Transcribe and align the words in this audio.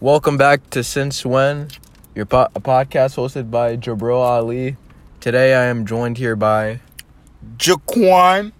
Welcome 0.00 0.36
back 0.36 0.70
to 0.70 0.84
Since 0.84 1.26
When, 1.26 1.68
your 2.14 2.24
po- 2.26 2.48
a 2.54 2.60
podcast 2.60 3.16
hosted 3.16 3.50
by 3.50 3.76
Jabril 3.76 4.20
Ali. 4.20 4.76
Today 5.20 5.54
I 5.54 5.64
am 5.64 5.86
joined 5.86 6.18
here 6.18 6.36
by, 6.36 6.80
JhaiQuan. 7.56 8.52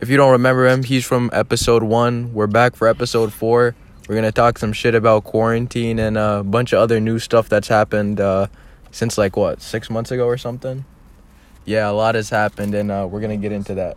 if 0.00 0.08
you 0.08 0.16
don't 0.16 0.32
remember 0.32 0.66
him, 0.66 0.82
he's 0.82 1.06
from 1.06 1.30
episode 1.32 1.84
one. 1.84 2.34
We're 2.34 2.48
back 2.48 2.74
for 2.74 2.88
episode 2.88 3.32
four. 3.32 3.76
We're 4.08 4.16
gonna 4.16 4.32
talk 4.32 4.58
some 4.58 4.72
shit 4.72 4.96
about 4.96 5.22
quarantine 5.22 6.00
and 6.00 6.18
a 6.18 6.42
bunch 6.42 6.72
of 6.72 6.80
other 6.80 6.98
new 6.98 7.20
stuff 7.20 7.48
that's 7.48 7.68
happened 7.68 8.20
uh, 8.20 8.48
since 8.90 9.16
like 9.16 9.36
what 9.36 9.62
six 9.62 9.88
months 9.88 10.10
ago 10.10 10.26
or 10.26 10.36
something. 10.36 10.84
Yeah, 11.64 11.88
a 11.88 11.92
lot 11.92 12.16
has 12.16 12.30
happened, 12.30 12.74
and 12.74 12.90
uh, 12.90 13.06
we're 13.08 13.20
gonna 13.20 13.36
get 13.36 13.52
into 13.52 13.74
that. 13.74 13.96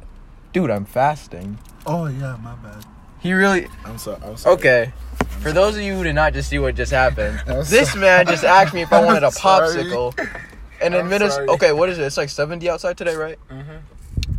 Dude, 0.53 0.69
I'm 0.69 0.85
fasting. 0.85 1.57
Oh 1.87 2.05
yeah, 2.05 2.37
my 2.43 2.53
bad. 2.55 2.85
He 3.21 3.33
really 3.33 3.67
I'm 3.83 3.97
sorry. 3.97 4.21
I'm 4.23 4.37
sorry. 4.37 4.55
okay. 4.57 4.93
For 5.25 5.51
those 5.51 5.75
of 5.75 5.81
you 5.81 5.95
who 5.95 6.03
did 6.03 6.13
not 6.15 6.33
just 6.33 6.49
see 6.49 6.59
what 6.59 6.75
just 6.75 6.91
happened, 6.91 7.39
this 7.65 7.89
sorry. 7.91 8.01
man 8.01 8.25
just 8.27 8.43
asked 8.43 8.73
me 8.73 8.81
if 8.81 8.91
I 8.91 8.99
wanted 9.05 9.23
a 9.23 9.27
popsicle. 9.29 10.13
And 10.81 10.93
in 10.95 11.07
Minnesota, 11.07 11.51
okay, 11.53 11.71
what 11.71 11.89
is 11.89 11.97
it? 11.99 12.03
It's 12.03 12.17
like 12.17 12.29
70 12.29 12.69
outside 12.69 12.97
today, 12.97 13.15
right? 13.15 13.37
Mhm. 13.49 13.79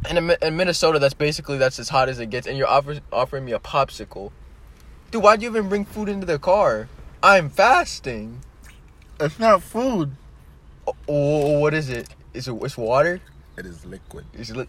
And 0.09 0.19
in, 0.19 0.37
in 0.43 0.57
Minnesota, 0.57 0.99
that's 0.99 1.15
basically 1.15 1.59
that's 1.59 1.79
as 1.79 1.89
hot 1.89 2.09
as 2.09 2.19
it 2.21 2.27
gets. 2.31 2.47
And 2.47 2.57
you're 2.59 2.69
offer, 2.69 2.99
offering 3.13 3.45
me 3.45 3.53
a 3.53 3.59
popsicle, 3.59 4.31
dude. 5.11 5.23
Why'd 5.23 5.43
you 5.43 5.49
even 5.49 5.69
bring 5.69 5.85
food 5.85 6.09
into 6.09 6.27
the 6.27 6.39
car? 6.39 6.89
I'm 7.23 7.49
fasting. 7.51 8.41
It's 9.19 9.39
not 9.39 9.63
food. 9.63 10.13
Oh, 10.87 10.95
oh, 11.09 11.59
what 11.61 11.75
is 11.75 11.89
it? 11.89 12.09
Is 12.35 12.47
it 12.49 12.55
it's 12.63 12.77
water? 12.77 13.21
It 13.57 13.67
is 13.67 13.85
liquid. 13.87 14.27
Is 14.35 14.51
it? 14.51 14.57
li- 14.57 14.69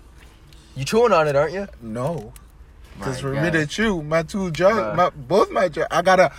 You 0.76 0.86
chewing 0.86 1.12
on 1.12 1.28
it, 1.28 1.36
aren't 1.36 1.54
you? 1.54 1.68
No. 1.82 2.34
Because 2.98 3.20
for 3.20 3.34
me 3.34 3.52
to 3.52 3.66
chew, 3.66 4.02
my 4.02 4.24
two 4.24 4.52
jaws, 4.52 4.74
Bruh. 4.74 4.96
my 4.96 5.10
both 5.12 5.52
my 5.52 5.70
jaws, 5.70 5.88
I 5.92 6.02
gotta. 6.02 6.32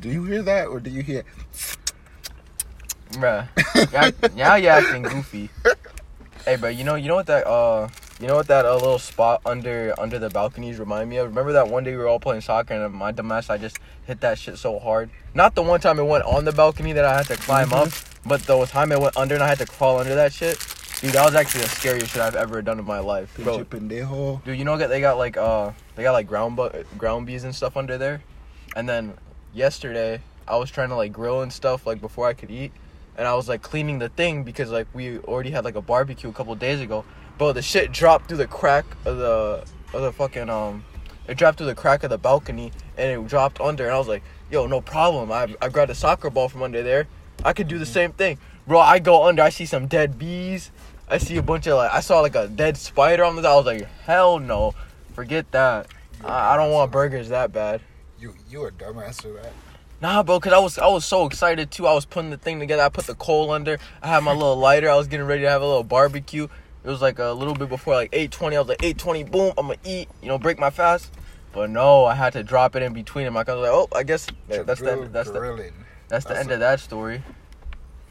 Do 0.00 0.08
you 0.10 0.24
hear 0.24 0.42
that, 0.42 0.68
or 0.68 0.78
do 0.78 0.90
you 0.90 1.02
hear? 1.02 1.24
Bruh. 3.12 3.48
Now 4.36 4.54
you're 4.54 4.70
acting 4.72 5.02
goofy. 5.02 5.50
Hey, 6.44 6.56
bro, 6.56 6.68
you 6.70 6.84
know, 6.84 6.94
you 6.94 7.08
know 7.08 7.16
what 7.16 7.26
that, 7.26 7.46
uh, 7.46 7.88
you 8.20 8.26
know 8.26 8.36
what 8.36 8.46
that 8.46 8.64
uh, 8.64 8.74
little 8.74 8.98
spot 8.98 9.42
under 9.44 9.92
under 9.98 10.18
the 10.18 10.30
balconies 10.30 10.78
remind 10.78 11.10
me 11.10 11.16
of? 11.16 11.28
Remember 11.28 11.52
that 11.52 11.68
one 11.68 11.84
day 11.84 11.90
we 11.90 11.98
were 11.98 12.06
all 12.06 12.20
playing 12.20 12.40
soccer 12.40 12.74
and 12.74 12.94
my 12.94 13.12
dumbass, 13.12 13.50
I 13.50 13.58
just 13.58 13.78
hit 14.06 14.20
that 14.20 14.38
shit 14.38 14.56
so 14.56 14.78
hard. 14.78 15.10
Not 15.34 15.54
the 15.54 15.62
one 15.62 15.80
time 15.80 15.98
it 15.98 16.06
went 16.06 16.24
on 16.24 16.44
the 16.44 16.52
balcony 16.52 16.92
that 16.92 17.04
I 17.04 17.16
had 17.16 17.26
to 17.26 17.36
climb 17.36 17.72
up, 17.72 17.90
but 18.24 18.42
the 18.44 18.64
time 18.66 18.92
it 18.92 19.00
went 19.00 19.16
under 19.16 19.34
and 19.34 19.42
I 19.42 19.48
had 19.48 19.58
to 19.58 19.66
crawl 19.66 19.98
under 19.98 20.14
that 20.14 20.32
shit. 20.32 20.56
Dude, 21.00 21.12
that 21.12 21.24
was 21.24 21.36
actually 21.36 21.62
the 21.62 21.68
scariest 21.68 22.12
shit 22.12 22.20
I've 22.20 22.34
ever 22.34 22.60
done 22.60 22.80
in 22.80 22.84
my 22.84 22.98
life, 22.98 23.32
bro. 23.38 23.64
Pendejo. 23.64 24.42
Dude, 24.42 24.58
you 24.58 24.64
know 24.64 24.76
that 24.76 24.88
they 24.88 25.00
got 25.00 25.16
like 25.16 25.36
uh 25.36 25.70
they 25.94 26.02
got 26.02 26.10
like 26.10 26.26
ground 26.26 26.56
bu- 26.56 26.82
ground 26.96 27.24
bees 27.24 27.44
and 27.44 27.54
stuff 27.54 27.76
under 27.76 27.96
there, 27.96 28.20
and 28.74 28.88
then 28.88 29.14
yesterday 29.54 30.20
I 30.48 30.56
was 30.56 30.72
trying 30.72 30.88
to 30.88 30.96
like 30.96 31.12
grill 31.12 31.42
and 31.42 31.52
stuff 31.52 31.86
like 31.86 32.00
before 32.00 32.26
I 32.26 32.32
could 32.32 32.50
eat, 32.50 32.72
and 33.16 33.28
I 33.28 33.34
was 33.34 33.48
like 33.48 33.62
cleaning 33.62 34.00
the 34.00 34.08
thing 34.08 34.42
because 34.42 34.72
like 34.72 34.88
we 34.92 35.18
already 35.20 35.50
had 35.50 35.64
like 35.64 35.76
a 35.76 35.80
barbecue 35.80 36.30
a 36.30 36.32
couple 36.32 36.52
days 36.56 36.80
ago, 36.80 37.04
Bro, 37.38 37.52
the 37.52 37.62
shit 37.62 37.92
dropped 37.92 38.26
through 38.26 38.38
the 38.38 38.48
crack 38.48 38.84
of 39.04 39.18
the 39.18 39.64
of 39.94 40.02
the 40.02 40.12
fucking 40.12 40.50
um 40.50 40.84
it 41.28 41.38
dropped 41.38 41.58
through 41.58 41.68
the 41.68 41.76
crack 41.76 42.02
of 42.02 42.10
the 42.10 42.18
balcony 42.18 42.72
and 42.96 43.08
it 43.08 43.28
dropped 43.28 43.60
under. 43.60 43.84
And 43.84 43.94
I 43.94 43.98
was 43.98 44.08
like 44.08 44.24
yo 44.50 44.66
no 44.66 44.80
problem. 44.80 45.30
I 45.30 45.54
I 45.62 45.68
grabbed 45.68 45.92
a 45.92 45.94
soccer 45.94 46.28
ball 46.28 46.48
from 46.48 46.64
under 46.64 46.82
there. 46.82 47.06
I 47.44 47.52
could 47.52 47.68
do 47.68 47.78
the 47.78 47.86
same 47.86 48.10
thing. 48.10 48.38
Bro 48.66 48.80
I 48.80 48.98
go 48.98 49.28
under 49.28 49.42
I 49.42 49.50
see 49.50 49.64
some 49.64 49.86
dead 49.86 50.18
bees 50.18 50.72
I 51.10 51.18
see 51.18 51.36
a 51.36 51.42
bunch 51.42 51.66
of 51.66 51.76
like 51.76 51.92
I 51.92 52.00
saw 52.00 52.20
like 52.20 52.34
a 52.34 52.48
dead 52.48 52.76
spider 52.76 53.24
on 53.24 53.36
the 53.36 53.48
I 53.48 53.54
was 53.56 53.66
like 53.66 53.86
hell 54.04 54.38
no 54.38 54.74
forget 55.14 55.50
that 55.52 55.88
I, 56.24 56.54
I 56.54 56.56
don't 56.56 56.70
want 56.72 56.90
burgers 56.92 57.28
that 57.30 57.52
bad 57.52 57.80
You 58.20 58.34
you 58.50 58.64
a 58.66 58.70
dumbass 58.70 59.22
for 59.22 59.32
that. 59.40 59.52
Nah, 60.00 60.22
bro, 60.22 60.38
cause 60.38 60.52
I 60.52 60.58
was 60.58 60.78
I 60.78 60.86
was 60.86 61.04
so 61.04 61.26
excited 61.26 61.70
too. 61.72 61.86
I 61.86 61.92
was 61.92 62.04
putting 62.04 62.30
the 62.30 62.36
thing 62.36 62.60
together. 62.60 62.82
I 62.84 62.88
put 62.88 63.06
the 63.06 63.16
coal 63.16 63.50
under. 63.50 63.78
I 64.00 64.06
had 64.06 64.22
my 64.22 64.32
little 64.32 64.56
lighter. 64.68 64.88
I 64.88 64.94
was 64.96 65.08
getting 65.08 65.26
ready 65.26 65.42
to 65.42 65.50
have 65.50 65.60
a 65.60 65.66
little 65.66 65.82
barbecue. 65.82 66.44
It 66.84 66.88
was 66.88 67.02
like 67.02 67.18
a 67.18 67.32
little 67.32 67.54
bit 67.54 67.68
before 67.68 67.94
like 67.94 68.12
8:20. 68.12 68.54
I 68.54 68.60
was 68.60 68.68
like 68.68 68.78
8:20, 68.78 69.28
boom, 69.30 69.52
I'm 69.58 69.66
gonna 69.66 69.78
eat. 69.84 70.08
You 70.22 70.28
know, 70.28 70.38
break 70.38 70.58
my 70.60 70.70
fast. 70.70 71.10
But 71.52 71.70
no, 71.70 72.04
I 72.04 72.14
had 72.14 72.32
to 72.34 72.44
drop 72.44 72.76
it 72.76 72.82
in 72.84 72.92
between 72.92 73.24
them. 73.24 73.34
Like 73.34 73.48
I 73.48 73.54
was 73.54 73.62
like, 73.62 73.72
oh, 73.72 73.88
I 73.96 74.04
guess 74.04 74.28
that's 74.46 74.64
the 74.66 74.74
Drill 74.86 75.02
end, 75.04 75.12
that's 75.12 75.30
the 75.30 75.40
that's 76.08 76.24
the 76.24 76.28
That's 76.28 76.40
end 76.42 76.50
a- 76.52 76.54
of 76.54 76.60
that 76.60 76.78
story. 76.78 77.22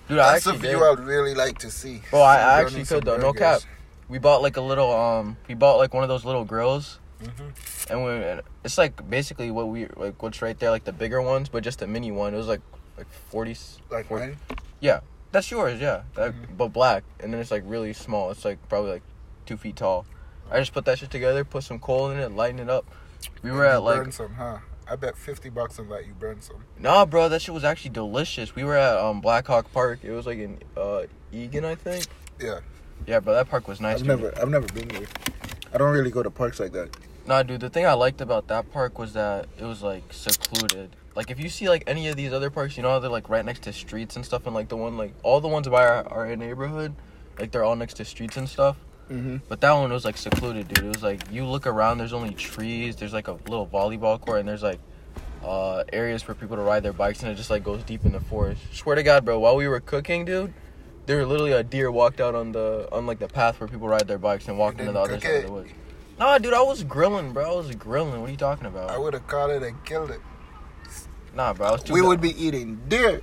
Dude, 0.07 0.19
I 0.19 0.33
That's 0.33 0.45
a 0.47 0.53
view 0.53 0.79
did. 0.79 0.81
I'd 0.83 0.99
really 0.99 1.33
like 1.33 1.57
to 1.59 1.69
see. 1.71 2.01
Bro, 2.11 2.21
I- 2.21 2.37
I 2.37 2.61
actually 2.61 2.85
could, 2.85 3.03
though, 3.03 3.17
no 3.17 3.33
cap. 3.33 3.61
We 4.09 4.19
bought 4.19 4.41
like 4.41 4.55
a 4.57 4.61
little 4.61 4.91
um, 4.93 5.35
we 5.49 5.53
bought 5.55 5.77
like 5.77 5.93
one 5.93 6.03
of 6.03 6.09
those 6.09 6.23
little 6.25 6.45
grills. 6.45 6.99
Mhm. 7.21 7.89
and 7.89 8.05
we 8.05 8.41
it's 8.63 8.77
like 8.77 9.09
basically 9.09 9.49
what 9.49 9.69
we 9.69 9.87
like 9.95 10.21
what's 10.21 10.39
right 10.43 10.57
there 10.59 10.69
like 10.69 10.83
the 10.83 10.91
bigger 10.93 11.19
ones 11.19 11.49
but 11.49 11.63
just 11.63 11.81
a 11.81 11.87
mini 11.87 12.11
one 12.11 12.31
it 12.31 12.37
was 12.37 12.45
like 12.47 12.61
like 12.95 13.07
40 13.31 13.57
Like 13.89 14.05
40 14.05 14.25
mine? 14.27 14.37
yeah 14.81 14.99
that's 15.31 15.49
yours 15.49 15.81
yeah 15.81 16.03
that, 16.13 16.33
Mhm. 16.33 16.55
but 16.57 16.67
black 16.67 17.03
and 17.19 17.33
then 17.33 17.41
it's 17.41 17.49
like 17.49 17.63
really 17.65 17.91
small 17.93 18.29
it's 18.29 18.45
like 18.45 18.59
probably 18.69 18.91
like 18.91 19.01
two 19.47 19.57
feet 19.57 19.75
tall 19.77 20.05
i 20.51 20.59
just 20.59 20.73
put 20.73 20.85
that 20.85 20.99
shit 20.99 21.09
together 21.09 21.43
put 21.43 21.63
some 21.63 21.79
coal 21.79 22.11
in 22.11 22.19
it 22.19 22.31
lighten 22.33 22.59
it 22.59 22.69
up 22.69 22.85
we 23.41 23.49
were 23.49 23.65
at 23.65 23.81
like 23.81 24.13
some, 24.13 24.35
huh? 24.35 24.57
I 24.89 24.95
bet 24.95 25.17
fifty 25.17 25.49
bucks 25.49 25.79
on 25.79 25.89
that 25.89 26.05
you 26.07 26.13
burned 26.13 26.43
some. 26.43 26.63
nah 26.79 27.05
bro 27.05 27.29
that 27.29 27.41
shit 27.41 27.53
was 27.53 27.63
actually 27.63 27.91
delicious 27.91 28.55
we 28.55 28.63
were 28.63 28.75
at 28.75 28.97
um 28.97 29.21
black 29.21 29.47
hawk 29.47 29.71
park 29.73 29.99
it 30.03 30.11
was 30.11 30.25
like 30.25 30.37
in 30.39 30.57
uh 30.77 31.03
Eagan 31.33 31.65
i 31.65 31.75
think 31.75 32.05
Yeah, 32.39 32.59
yeah 33.05 33.19
bro 33.19 33.33
that 33.33 33.49
park 33.49 33.67
was 33.67 33.81
nice 33.81 33.99
I've 33.99 34.05
never 34.07 34.33
I've 34.39 34.49
never 34.49 34.67
been 34.67 34.87
there. 34.89 35.07
I 35.73 35.77
don't 35.77 35.91
really 35.91 36.11
go 36.11 36.23
to 36.23 36.29
parks 36.31 36.59
like 36.61 36.71
that. 36.71 36.95
Nah, 37.25 37.43
dude, 37.43 37.59
the 37.59 37.69
thing 37.69 37.85
I 37.85 37.91
liked 37.91 38.21
about 38.21 38.47
that 38.47 38.71
park 38.71 38.97
was 38.97 39.11
that 39.13 39.47
it 39.59 39.65
was 39.65 39.83
like 39.83 40.03
secluded. 40.13 40.95
Like 41.13 41.29
if 41.29 41.41
you 41.41 41.49
see 41.49 41.67
like 41.67 41.83
any 41.85 42.07
of 42.07 42.15
these 42.15 42.31
other 42.31 42.49
parks, 42.49 42.77
you 42.77 42.83
know 42.83 42.89
how 42.89 42.99
they're 42.99 43.09
like 43.11 43.27
right 43.27 43.43
next 43.43 43.63
to 43.63 43.73
streets 43.73 44.15
and 44.15 44.23
stuff, 44.25 44.45
and 44.45 44.55
like 44.55 44.69
the 44.69 44.77
one 44.77 44.95
like 44.97 45.13
all 45.23 45.41
the 45.41 45.49
ones 45.49 45.67
by 45.67 45.85
our, 45.85 46.07
our 46.07 46.35
neighborhood, 46.37 46.95
like 47.37 47.51
they're 47.51 47.65
all 47.65 47.75
next 47.75 47.95
to 47.95 48.05
streets 48.05 48.37
and 48.37 48.47
stuff. 48.47 48.77
Mm-hmm. 49.09 49.37
But 49.47 49.61
that 49.61 49.71
one 49.73 49.91
was 49.91 50.03
like 50.05 50.17
secluded, 50.17 50.67
dude. 50.67 50.85
It 50.85 50.87
was 50.89 51.03
like 51.03 51.21
you 51.31 51.45
look 51.45 51.65
around, 51.67 51.97
there's 51.97 52.13
only 52.13 52.33
trees, 52.33 52.95
there's 52.97 53.13
like 53.13 53.27
a 53.27 53.33
little 53.33 53.67
volleyball 53.67 54.19
court, 54.19 54.39
and 54.39 54.47
there's 54.47 54.63
like 54.63 54.79
uh 55.43 55.83
areas 55.93 56.21
for 56.23 56.33
people 56.33 56.57
to 56.57 56.61
ride 56.61 56.83
their 56.83 56.93
bikes, 56.93 57.21
and 57.21 57.31
it 57.31 57.35
just 57.35 57.49
like 57.49 57.63
goes 57.63 57.83
deep 57.83 58.05
in 58.05 58.11
the 58.11 58.19
forest. 58.19 58.61
Swear 58.73 58.95
to 58.95 59.03
God, 59.03 59.23
bro, 59.23 59.39
while 59.39 59.55
we 59.55 59.67
were 59.67 59.79
cooking, 59.79 60.25
dude. 60.25 60.53
There 61.05 61.25
literally 61.25 61.53
a 61.53 61.63
deer 61.63 61.89
walked 61.89 62.19
out 62.19 62.35
on 62.35 62.51
the 62.51 62.89
on 62.91 63.05
like 63.05 63.19
the 63.19 63.29
path 63.29 63.61
where 63.61 63.69
people 63.69 63.87
ride 63.87 64.09
their 64.09 64.17
bikes 64.17 64.49
and 64.49 64.57
walked 64.57 64.81
into 64.81 64.91
the 64.91 64.99
other 64.99 65.13
side 65.13 65.21
cook 65.21 65.35
of 65.37 65.45
the 65.45 65.51
woods. 65.53 65.71
Nah, 66.19 66.37
dude, 66.37 66.53
I 66.53 66.61
was 66.61 66.83
grilling, 66.83 67.31
bro. 67.31 67.49
I 67.49 67.55
was 67.55 67.73
grilling. 67.75 68.19
What 68.19 68.27
are 68.27 68.31
you 68.31 68.37
talking 68.37 68.65
about? 68.65 68.89
I 68.89 68.97
would 68.97 69.13
have 69.13 69.25
caught 69.25 69.49
it 69.49 69.63
and 69.63 69.81
killed 69.85 70.11
it. 70.11 70.19
Nah, 71.33 71.53
bro, 71.53 71.67
I 71.67 71.71
was 71.71 71.83
too. 71.83 71.93
We 71.93 72.01
bu- 72.01 72.07
would 72.07 72.19
be 72.19 72.31
eating 72.43 72.81
deer. 72.89 73.21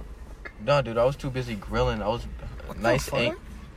Nah, 0.65 0.81
dude, 0.81 0.97
I 0.97 1.05
was 1.05 1.15
too 1.17 1.29
busy 1.29 1.57
grilling. 1.57 2.01
I 2.01 2.09
was 2.09 2.27
What 2.67 2.79
nice, 2.79 3.13
ang- 3.13 3.37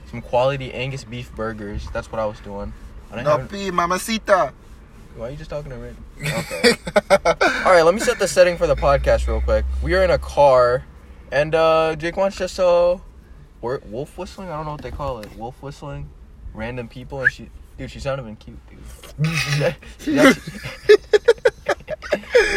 some 0.10 0.22
quality 0.22 0.74
Angus 0.74 1.04
beef 1.04 1.34
burgers. 1.36 1.88
That's 1.94 2.12
what 2.12 2.20
I 2.20 2.26
was 2.26 2.40
doing. 2.40 2.74
I 3.12 3.16
didn't 3.16 3.26
No 3.26 3.38
have- 3.38 3.50
pee, 3.52 3.72
mamacita. 3.72 4.52
why 5.16 5.28
are 5.28 5.32
you 5.32 5.38
just 5.38 5.50
talking 5.50 5.72
to 5.72 5.78
me? 5.78 5.90
Okay. 6.22 6.72
All 7.66 7.72
right, 7.72 7.82
let 7.84 7.94
me 7.94 8.00
set 8.00 8.20
the 8.20 8.28
setting 8.28 8.58
for 8.58 8.68
the 8.68 8.76
podcast 8.76 9.28
real 9.28 9.42
quick. 9.42 9.66
We 9.82 9.94
are 9.96 10.04
in 10.04 10.12
a 10.12 10.18
car, 10.20 10.84
and 11.32 11.54
uh 11.56 11.96
Jake 11.96 12.18
wants 12.18 12.38
just 12.38 12.60
uh, 12.60 12.98
wolf 13.62 14.18
whistling. 14.18 14.50
I 14.50 14.56
don't 14.58 14.66
know 14.66 14.72
what 14.74 14.82
they 14.82 14.92
call 14.92 15.20
it. 15.20 15.36
Wolf 15.38 15.62
whistling, 15.62 16.10
random 16.54 16.88
people, 16.88 17.22
and 17.22 17.32
she, 17.32 17.50
dude, 17.78 17.90
she's 17.92 18.06
not 18.06 18.20
even 18.20 18.36
cute, 18.36 18.60
dude. 18.70 19.34
she's 20.00 20.18
actually, 20.20 20.96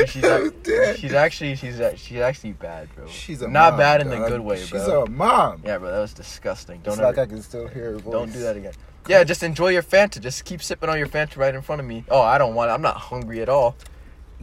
she's, 0.06 0.22
Dead. 0.62 0.98
she's 0.98 1.12
actually 1.12 1.54
she's 1.56 1.78
a- 1.80 1.96
she's 1.96 2.18
actually 2.20 2.52
bad, 2.52 2.88
bro. 2.94 3.06
She's 3.06 3.42
a 3.42 3.48
not 3.48 3.72
mom, 3.72 3.78
bad 3.78 4.00
in 4.00 4.08
the 4.08 4.16
good 4.28 4.40
way, 4.40 4.58
She's 4.58 4.70
bro. 4.70 4.80
She's 4.80 4.88
a 4.88 5.06
mom. 5.10 5.62
Yeah, 5.64 5.78
bro, 5.78 5.90
that 5.90 6.00
was 6.00 6.14
disgusting. 6.14 6.80
Don't 6.82 6.92
it's 6.94 6.98
ever, 7.00 7.08
like 7.08 7.18
I 7.18 7.26
can 7.26 7.42
still 7.42 7.66
hear 7.68 7.92
her 7.92 7.98
voice. 7.98 8.12
don't 8.12 8.32
do 8.32 8.40
that 8.40 8.56
again. 8.56 8.72
Yeah, 9.08 9.24
just 9.24 9.42
enjoy 9.42 9.68
your 9.68 9.82
Fanta. 9.82 10.20
Just 10.20 10.44
keep 10.44 10.62
sipping 10.62 10.88
on 10.90 10.98
your 10.98 11.06
Fanta 11.08 11.36
right 11.38 11.54
in 11.54 11.62
front 11.62 11.80
of 11.80 11.86
me. 11.86 12.04
Oh, 12.10 12.20
I 12.20 12.36
don't 12.38 12.54
want 12.54 12.70
it. 12.70 12.74
I'm 12.74 12.82
not 12.82 12.96
hungry 12.96 13.40
at 13.42 13.48
all. 13.48 13.76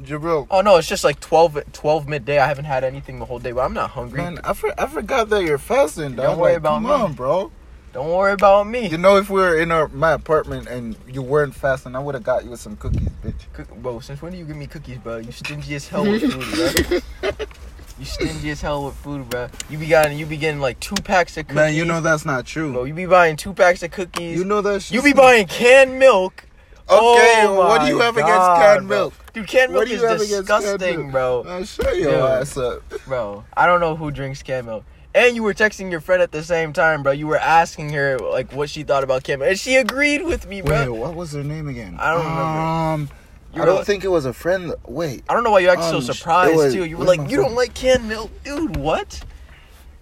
Jabril, 0.02 0.46
Oh 0.52 0.62
no, 0.62 0.78
it's 0.78 0.88
just 0.88 1.03
like 1.03 1.20
12, 1.20 1.72
12 1.74 2.08
midday. 2.08 2.38
I 2.38 2.46
haven't 2.48 2.66
had 2.66 2.84
anything 2.84 3.18
the 3.18 3.25
whole 3.25 3.39
day, 3.39 3.51
but 3.51 3.62
I'm 3.62 3.74
not 3.74 3.89
hungry. 3.92 4.22
man, 4.22 4.39
I, 4.44 4.54
for, 4.54 4.72
I 4.80 4.86
forgot 4.86 5.30
that 5.30 5.44
you're 5.44 5.57
fasting, 5.57 6.16
dog. 6.16 6.25
Don't 6.25 6.38
worry 6.39 6.51
Like, 6.51 6.57
about 6.60 6.75
come 6.75 6.84
me. 6.84 6.89
on, 6.92 7.13
bro. 7.13 7.51
Don't 7.98 8.10
worry 8.12 8.34
about 8.34 8.68
me. 8.68 8.88
You 8.88 9.00
know, 9.00 9.18
if 9.18 9.28
we 9.28 9.42
were 9.42 9.58
in 9.58 9.72
our, 9.72 9.88
my 9.88 10.12
apartment 10.12 10.68
and 10.68 10.96
you 11.12 11.24
weren't 11.24 11.56
fasting, 11.56 11.96
I 11.96 12.00
would 12.00 12.14
have 12.14 12.24
got 12.24 12.44
you 12.44 12.52
with 12.52 12.60
some 12.60 12.76
cookies, 12.78 13.10
bitch. 13.26 13.52
Cook, 13.54 13.76
bro, 13.78 14.00
since 14.02 14.22
when 14.22 14.34
do 14.34 14.38
you 14.38 14.46
give 14.46 14.56
me 14.56 14.68
cookies, 14.68 15.00
bro? 15.00 15.18
You 15.18 15.32
stingy 15.32 15.74
as 15.74 15.88
hell 15.88 16.04
with 16.04 16.22
food, 16.32 17.02
bro. 17.22 17.34
You 17.98 18.06
stingy 18.06 18.52
as 18.52 18.62
hell 18.62 18.86
with 18.86 18.94
food, 18.98 19.28
bro. 19.28 19.50
You 19.72 19.80
be 19.80 19.88
getting, 19.88 20.20
you 20.20 20.28
be 20.28 20.38
getting 20.38 20.60
like 20.60 20.80
two 20.80 20.94
packs 20.94 21.38
of 21.38 21.46
cookies. 21.48 21.56
Man, 21.56 21.74
you 21.74 21.86
know 21.86 22.00
that's 22.00 22.24
not 22.24 22.46
true. 22.46 22.72
bro. 22.72 22.84
You 22.84 22.94
be 22.94 23.08
buying 23.08 23.36
two 23.36 23.56
packs 23.56 23.82
of 23.82 23.90
cookies. 23.90 24.38
You 24.38 24.46
know 24.46 24.62
that. 24.62 24.84
Shit. 24.84 24.94
You 24.94 25.02
be 25.02 25.14
buying 25.14 25.48
canned 25.48 25.98
milk. 25.98 26.46
Okay, 26.88 27.46
Oh 27.48 27.56
what 27.56 27.82
do 27.82 27.88
you 27.88 27.98
have 27.98 28.16
against 28.16 28.48
canned 28.62 28.88
bro. 28.88 28.98
milk? 28.98 29.14
Dude, 29.34 29.48
canned 29.48 29.74
milk 29.74 29.90
is 29.90 30.04
have 30.04 30.22
against 30.22 30.48
canned 30.48 30.62
disgusting, 30.62 31.10
bro. 31.10 31.44
Man, 31.44 31.66
shut 31.66 31.98
your 31.98 32.12
Yo. 32.12 32.28
ass 32.28 32.56
up. 32.58 32.84
Bro, 33.08 33.44
I 33.58 33.66
don't 33.66 33.80
know 33.80 33.96
who 33.96 34.12
drinks 34.12 34.44
canned 34.44 34.68
milk. 34.68 34.86
And 35.18 35.36
you 35.36 35.42
were 35.42 35.54
texting 35.56 35.90
your 35.90 36.00
friend 36.00 36.22
at 36.22 36.31
the 36.31 36.44
same 36.44 36.74
time, 36.74 37.02
bro. 37.02 37.12
You 37.12 37.25
were 37.25 37.38
asking 37.40 37.90
her 37.94 38.19
like 38.19 38.52
what 38.54 38.69
she 38.69 38.84
thought 38.84 39.04
about 39.04 39.24
milk, 39.24 39.42
and 39.42 39.58
she 39.58 39.75
agreed 39.75 40.22
with 40.24 40.48
me, 40.48 40.62
bro. 40.62 40.92
Wait, 40.92 41.00
what 41.00 41.16
was 41.16 41.31
her 41.34 41.44
name 41.44 41.68
again? 41.68 41.98
I 42.00 42.12
don't 42.12 42.24
remember. 42.24 42.42
Um, 42.42 43.10
You 43.56 43.64
I 43.64 43.66
don't 43.66 43.75
like- 43.78 43.86
think 43.88 44.04
it 44.04 44.10
was 44.10 44.25
a 44.25 44.34
friend. 44.34 44.75
Wait. 44.86 45.24
I 45.28 45.34
don't 45.34 45.44
know 45.44 45.50
why 45.52 45.60
you 45.60 45.69
act 45.69 45.81
Um, 45.81 46.02
so 46.02 46.14
surprised 46.14 46.56
was- 46.56 46.74
too. 46.74 46.86
You 46.86 46.98
were 46.98 47.06
like, 47.06 47.30
you 47.31 47.38
don't 47.38 47.56
like 47.56 47.74
canned 47.74 48.08
milk, 48.08 48.30
dude. 48.44 48.75
What? 48.78 49.22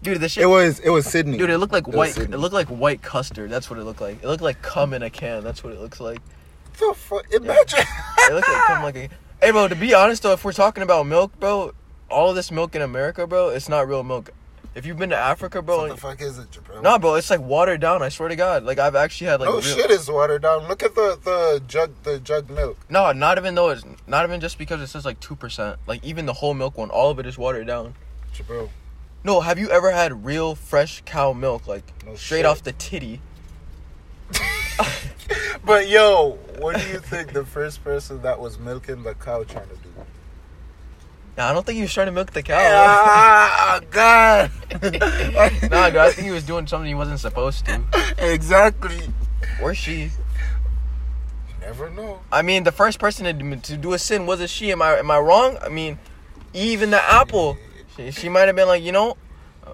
Dude, 0.04 0.20
the 0.20 0.28
shit. 0.28 0.44
It 0.44 0.48
was 0.48 0.80
it 0.82 0.90
was 0.90 1.06
Sydney. 1.06 1.38
dude, 1.38 1.50
it 1.50 1.58
looked 1.60 1.72
like 1.74 1.88
was 1.88 1.96
white. 1.96 2.18
It 2.18 2.38
looked 2.38 2.54
like 2.54 2.68
white 2.68 3.02
custard. 3.02 3.50
That's 3.50 3.70
what 3.70 3.80
it 3.80 3.86
looked 3.86 4.02
like. 4.02 4.22
It 4.22 4.28
looked 4.28 4.44
like 4.44 4.62
cum 4.62 4.94
in 4.94 5.02
a 5.02 5.10
can. 5.10 5.44
That's 5.44 5.64
what 5.64 5.72
it 5.72 5.80
looks 5.80 6.00
like. 6.02 6.20
the 6.78 6.94
fuck. 6.94 7.26
Imagine. 7.34 7.80
It 8.20 8.34
looked 8.34 8.50
like 8.50 8.64
cum 8.68 8.84
like 8.84 8.96
a. 8.98 9.10
Hey, 9.42 9.52
bro. 9.52 9.68
To 9.70 9.76
be 9.76 9.94
honest 9.94 10.24
though, 10.24 10.34
if 10.34 10.44
we're 10.44 10.52
talking 10.52 10.84
about 10.84 11.08
milk, 11.08 11.40
bro, 11.40 11.74
all 12.10 12.30
of 12.32 12.36
this 12.36 12.52
milk 12.52 12.76
in 12.76 12.82
America, 12.82 13.26
bro, 13.26 13.48
it's 13.50 13.70
not 13.70 13.88
real 13.88 14.04
milk. 14.04 14.32
If 14.76 14.86
you've 14.86 14.98
been 14.98 15.12
to 15.12 15.18
Africa, 15.18 15.62
bro, 15.62 15.78
what 15.78 15.90
the 15.92 15.98
fuck 15.98 16.22
is 16.22 16.38
it, 16.38 16.48
bro? 16.66 16.82
nah, 16.82 16.98
bro, 16.98 17.16
it's 17.16 17.30
like 17.30 17.40
watered 17.40 17.80
down. 17.80 18.02
I 18.04 18.10
swear 18.10 18.28
to 18.28 18.36
God. 18.36 18.64
Like 18.64 18.78
I've 18.78 18.96
actually 18.96 19.28
had 19.28 19.40
like. 19.40 19.48
oh 19.50 19.54
real- 19.54 19.62
shit, 19.62 19.90
it's 19.90 20.10
watered 20.10 20.42
down. 20.42 20.68
Look 20.68 20.84
at 20.84 20.96
the 20.96 21.18
the 21.24 21.62
jug 21.66 21.92
the 22.04 22.20
jug 22.20 22.50
milk. 22.50 22.78
No, 22.90 23.12
not 23.14 23.38
even 23.38 23.56
though 23.56 23.70
it's 23.70 23.84
not 24.06 24.26
even 24.26 24.42
just 24.42 24.58
because 24.58 24.82
it 24.82 24.88
says 24.88 25.06
like 25.06 25.20
two 25.22 25.36
percent. 25.36 25.80
Like 25.88 26.04
even 26.04 26.26
the 26.26 26.34
whole 26.34 26.54
milk 26.54 26.78
one, 26.78 26.90
all 26.90 27.10
of 27.10 27.20
it 27.20 27.26
is 27.26 27.38
watered 27.38 27.68
down. 27.68 27.96
Bro, 28.46 28.70
No, 29.24 29.40
have 29.40 29.58
you 29.58 29.70
ever 29.70 29.92
had 29.92 30.26
real 30.26 30.56
fresh 30.56 31.02
cow 31.06 31.32
milk, 31.32 31.68
like 31.68 31.86
No 32.06 32.16
straight 32.16 32.40
shit. 32.40 32.46
off 32.46 32.62
the 32.64 32.74
titty? 32.74 33.22
But 35.64 35.90
yo, 35.90 36.38
what 36.60 36.76
do 36.78 36.88
you 36.90 37.00
think 37.00 37.34
the 37.34 37.44
first 37.44 37.84
person 37.84 38.22
that 38.22 38.40
was 38.40 38.60
milking 38.60 39.02
the 39.02 39.16
cow 39.16 39.44
trying 39.44 39.68
to 39.68 39.76
do? 39.76 39.90
Nah, 41.38 41.50
I 41.50 41.54
don't 41.54 41.66
think 41.66 41.76
he 41.76 41.82
was 41.82 41.94
trying 41.94 42.06
to 42.08 42.12
milk 42.14 42.32
the 42.32 42.44
cow. 42.44 42.56
Ah, 43.68 43.82
God. 43.92 44.52
nah, 44.72 45.90
dude, 45.90 45.98
I 45.98 46.12
think 46.12 46.26
he 46.26 46.32
was 46.32 46.44
doing 46.44 46.66
something 46.68 46.88
he 46.88 46.96
wasn't 46.96 47.20
supposed 47.20 47.66
to. 47.66 47.82
exactly. 48.18 49.00
Or 49.62 49.74
she. 49.76 50.12
Never 51.60 51.90
know. 51.90 52.20
I 52.32 52.42
mean, 52.42 52.64
the 52.64 52.72
first 52.72 53.00
person 53.00 53.26
to, 53.26 53.34
do- 53.34 53.56
to 53.56 53.78
do 53.78 53.94
a 53.94 54.00
sin 54.00 54.26
was 54.26 54.40
a 54.40 54.48
she. 54.48 54.72
Am 54.72 54.82
I 54.82 54.98
am 54.98 55.10
I 55.12 55.20
wrong? 55.20 55.58
I 55.62 55.70
mean, 55.70 55.98
even 56.54 56.92
the 56.92 57.02
apple. 57.04 57.58
She, 57.96 58.12
she 58.12 58.30
might 58.30 58.48
have 58.48 58.56
been 58.56 58.68
like, 58.68 58.84
you 58.84 58.92
know, 58.92 59.18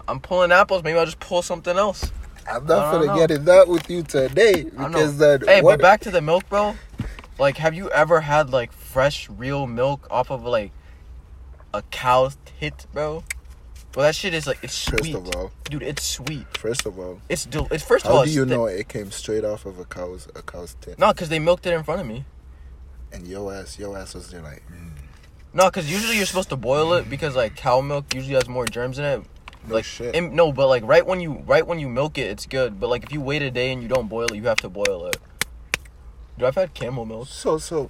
I'm 0.07 0.19
pulling 0.19 0.51
apples. 0.51 0.83
Maybe 0.83 0.97
I'll 0.97 1.05
just 1.05 1.19
pull 1.19 1.41
something 1.41 1.77
else. 1.77 2.11
I'm 2.49 2.65
not 2.65 2.91
gonna 2.91 3.15
get 3.17 3.29
in 3.29 3.45
that 3.45 3.67
with 3.67 3.89
you 3.89 4.03
today 4.03 4.63
because 4.63 5.17
then 5.17 5.41
Hey, 5.45 5.61
what? 5.61 5.73
but 5.73 5.81
back 5.81 6.01
to 6.01 6.11
the 6.11 6.21
milk, 6.21 6.47
bro. 6.49 6.75
Like, 7.37 7.57
have 7.57 7.73
you 7.73 7.89
ever 7.91 8.21
had 8.21 8.49
like 8.51 8.71
fresh, 8.71 9.29
real 9.29 9.67
milk 9.67 10.07
off 10.09 10.31
of 10.31 10.43
like 10.43 10.71
a 11.73 11.81
cow's 11.91 12.37
tit, 12.45 12.85
bro? 12.93 13.23
Well, 13.95 14.05
that 14.05 14.15
shit 14.15 14.33
is 14.33 14.47
like 14.47 14.59
it's 14.63 14.87
First 14.87 15.03
sweet, 15.03 15.15
of 15.15 15.35
all, 15.35 15.51
dude. 15.65 15.83
It's 15.83 16.03
sweet. 16.03 16.45
first 16.57 16.85
of 16.85 16.97
all, 16.97 17.19
It's 17.27 17.45
del- 17.45 17.67
It's 17.71 17.83
first 17.83 18.05
of 18.05 18.11
all. 18.11 18.19
how 18.19 18.25
do 18.25 18.31
you 18.31 18.45
know 18.45 18.65
it 18.65 18.87
came 18.87 19.11
straight 19.11 19.43
off 19.43 19.65
of 19.65 19.79
a 19.79 19.85
cow's 19.85 20.27
a 20.35 20.41
cow's 20.41 20.75
tit? 20.79 20.97
No, 20.97 21.11
because 21.11 21.27
they 21.29 21.39
milked 21.39 21.65
it 21.65 21.73
in 21.73 21.83
front 21.83 21.99
of 22.01 22.07
me. 22.07 22.23
And 23.11 23.27
yo 23.27 23.49
ass, 23.49 23.77
yo 23.77 23.93
ass 23.95 24.13
was 24.13 24.29
there 24.31 24.41
like, 24.41 24.63
mm, 24.71 24.91
No, 25.53 25.65
because 25.65 25.91
usually 25.91 26.15
you're 26.15 26.25
supposed 26.25 26.47
to 26.49 26.55
boil 26.55 26.93
it 26.93 27.09
because 27.09 27.35
like 27.35 27.57
cow 27.57 27.81
milk 27.81 28.13
usually 28.15 28.35
has 28.35 28.47
more 28.47 28.65
germs 28.65 28.97
in 28.97 29.03
it. 29.03 29.23
no 29.67 29.75
like 29.75 29.83
shit. 29.83 30.15
no, 30.31 30.53
but 30.53 30.67
like 30.69 30.83
right 30.85 31.05
when 31.05 31.19
you 31.19 31.43
right 31.45 31.67
when 31.67 31.77
you 31.79 31.89
milk 31.89 32.17
it, 32.17 32.27
it's 32.31 32.45
good. 32.45 32.79
But 32.79 32.89
like 32.89 33.03
if 33.03 33.11
you 33.11 33.19
wait 33.19 33.41
a 33.41 33.51
day 33.51 33.73
and 33.73 33.81
you 33.83 33.89
don't 33.89 34.07
boil 34.07 34.27
it, 34.31 34.35
you 34.37 34.43
have 34.47 34.61
to 34.61 34.69
boil 34.69 35.07
it. 35.07 35.17
Dude, 36.37 36.47
I've 36.47 36.55
had 36.55 36.73
camel 36.73 37.05
milk. 37.05 37.27
so 37.27 37.57
so, 37.57 37.89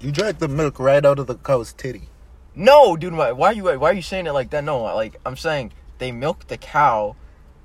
you 0.00 0.10
drank 0.10 0.40
the 0.40 0.48
milk 0.48 0.80
right 0.80 1.04
out 1.04 1.20
of 1.20 1.28
the 1.28 1.36
cow's 1.36 1.72
titty. 1.72 2.08
No, 2.58 2.96
dude, 2.96 3.14
why, 3.14 3.30
why 3.30 3.48
are 3.48 3.52
you 3.52 3.64
why 3.64 3.90
are 3.90 3.94
you 3.94 4.02
saying 4.02 4.26
it 4.26 4.32
like 4.32 4.50
that? 4.50 4.64
No, 4.64 4.82
like 4.82 5.16
I'm 5.24 5.36
saying 5.36 5.72
they 5.98 6.10
milked 6.10 6.48
the 6.48 6.58
cow. 6.58 7.14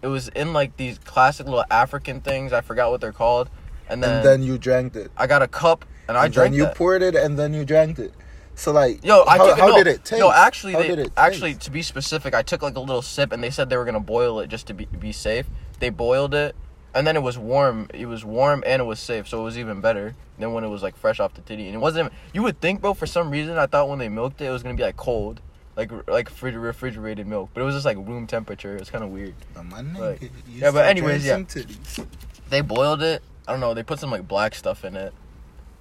It 0.04 0.08
was 0.08 0.28
in 0.30 0.54
like 0.54 0.78
these 0.78 1.00
classic 1.00 1.48
little 1.48 1.66
African 1.72 2.22
things. 2.22 2.54
I 2.54 2.62
forgot 2.62 2.92
what 2.92 3.02
they're 3.02 3.12
called. 3.12 3.50
And 3.90 4.04
then, 4.04 4.18
and 4.18 4.26
then 4.26 4.44
you 4.44 4.60
drank 4.60 4.96
it. 4.96 5.12
I 5.18 5.26
got 5.26 5.42
a 5.42 5.48
cup 5.48 5.86
and 6.08 6.16
I 6.16 6.26
and 6.26 6.34
drank 6.34 6.52
then 6.52 6.58
you 6.60 6.66
that. 6.66 6.76
poured 6.76 7.02
it, 7.02 7.16
and 7.16 7.40
then 7.40 7.56
you 7.56 7.66
drank 7.66 7.98
it. 7.98 8.14
So 8.54 8.72
like, 8.72 9.04
Yo, 9.04 9.24
I 9.24 9.38
how, 9.38 9.48
took 9.48 9.60
how 9.60 9.68
no, 9.70 9.78
did 9.78 9.88
it 9.88 10.06
taste? 10.06 10.20
No, 10.20 10.32
actually, 10.32 10.74
how 10.74 10.82
they, 10.82 10.90
it 10.90 10.96
taste? 10.98 11.12
actually 11.18 11.56
to 11.56 11.72
be 11.72 11.82
specific, 11.82 12.36
I 12.36 12.44
took 12.44 12.62
like 12.62 12.76
a 12.76 12.80
little 12.80 13.02
sip, 13.02 13.32
and 13.32 13.44
they 13.44 13.50
said 13.50 13.70
they 13.70 13.78
were 13.78 13.86
gonna 13.86 14.00
boil 14.00 14.40
it 14.42 14.48
just 14.48 14.68
to 14.68 14.76
be 14.76 14.86
be 14.86 15.12
safe. 15.12 15.48
They 15.80 15.90
boiled 15.90 16.36
it, 16.36 16.56
and 16.96 17.06
then 17.08 17.16
it 17.16 17.24
was 17.24 17.38
warm. 17.38 17.88
It 17.94 18.06
was 18.06 18.24
warm 18.26 18.64
and 18.66 18.82
it 18.82 18.86
was 18.86 19.00
safe, 19.00 19.28
so 19.28 19.42
it 19.42 19.44
was 19.44 19.58
even 19.58 19.82
better 19.82 20.16
than 20.40 20.54
when 20.54 20.64
it 20.64 20.68
was 20.70 20.82
like 20.84 20.96
fresh 20.96 21.20
off 21.20 21.34
the 21.34 21.42
titty. 21.42 21.66
And 21.68 21.76
it 21.76 21.80
wasn't. 21.80 22.08
Even, 22.08 22.18
you 22.34 22.44
would 22.44 22.60
think, 22.62 22.82
bro, 22.82 22.94
for 22.94 23.06
some 23.08 23.30
reason, 23.30 23.58
I 23.58 23.66
thought 23.66 23.90
when 23.90 24.00
they 24.00 24.10
milked 24.10 24.42
it, 24.42 24.46
it 24.46 24.50
was 24.52 24.64
gonna 24.64 24.76
be 24.76 24.84
like 24.84 24.98
cold, 24.98 25.42
like 25.76 25.92
like 26.08 26.30
refri- 26.34 26.62
refrigerated 26.62 27.28
milk, 27.28 27.50
but 27.54 27.62
it 27.62 27.64
was 27.64 27.76
just 27.76 27.86
like 27.86 27.98
room 27.98 28.28
temperature. 28.28 28.76
It's 28.78 28.90
kind 28.90 29.04
of 29.04 29.10
weird. 29.12 29.34
My 29.56 29.82
nigga, 29.82 30.00
Like- 30.00 30.22
you 30.22 30.30
yeah, 30.48 30.72
but 30.72 30.86
anyways, 30.86 31.24
titties. 31.26 32.06
They 32.50 32.62
boiled 32.62 33.02
it. 33.02 33.22
I 33.48 33.52
don't 33.52 33.60
know. 33.60 33.74
They 33.74 33.84
put 33.84 34.00
some 34.00 34.12
like 34.12 34.28
black 34.28 34.56
stuff 34.56 34.86
in 34.86 34.96
it. 34.96 35.14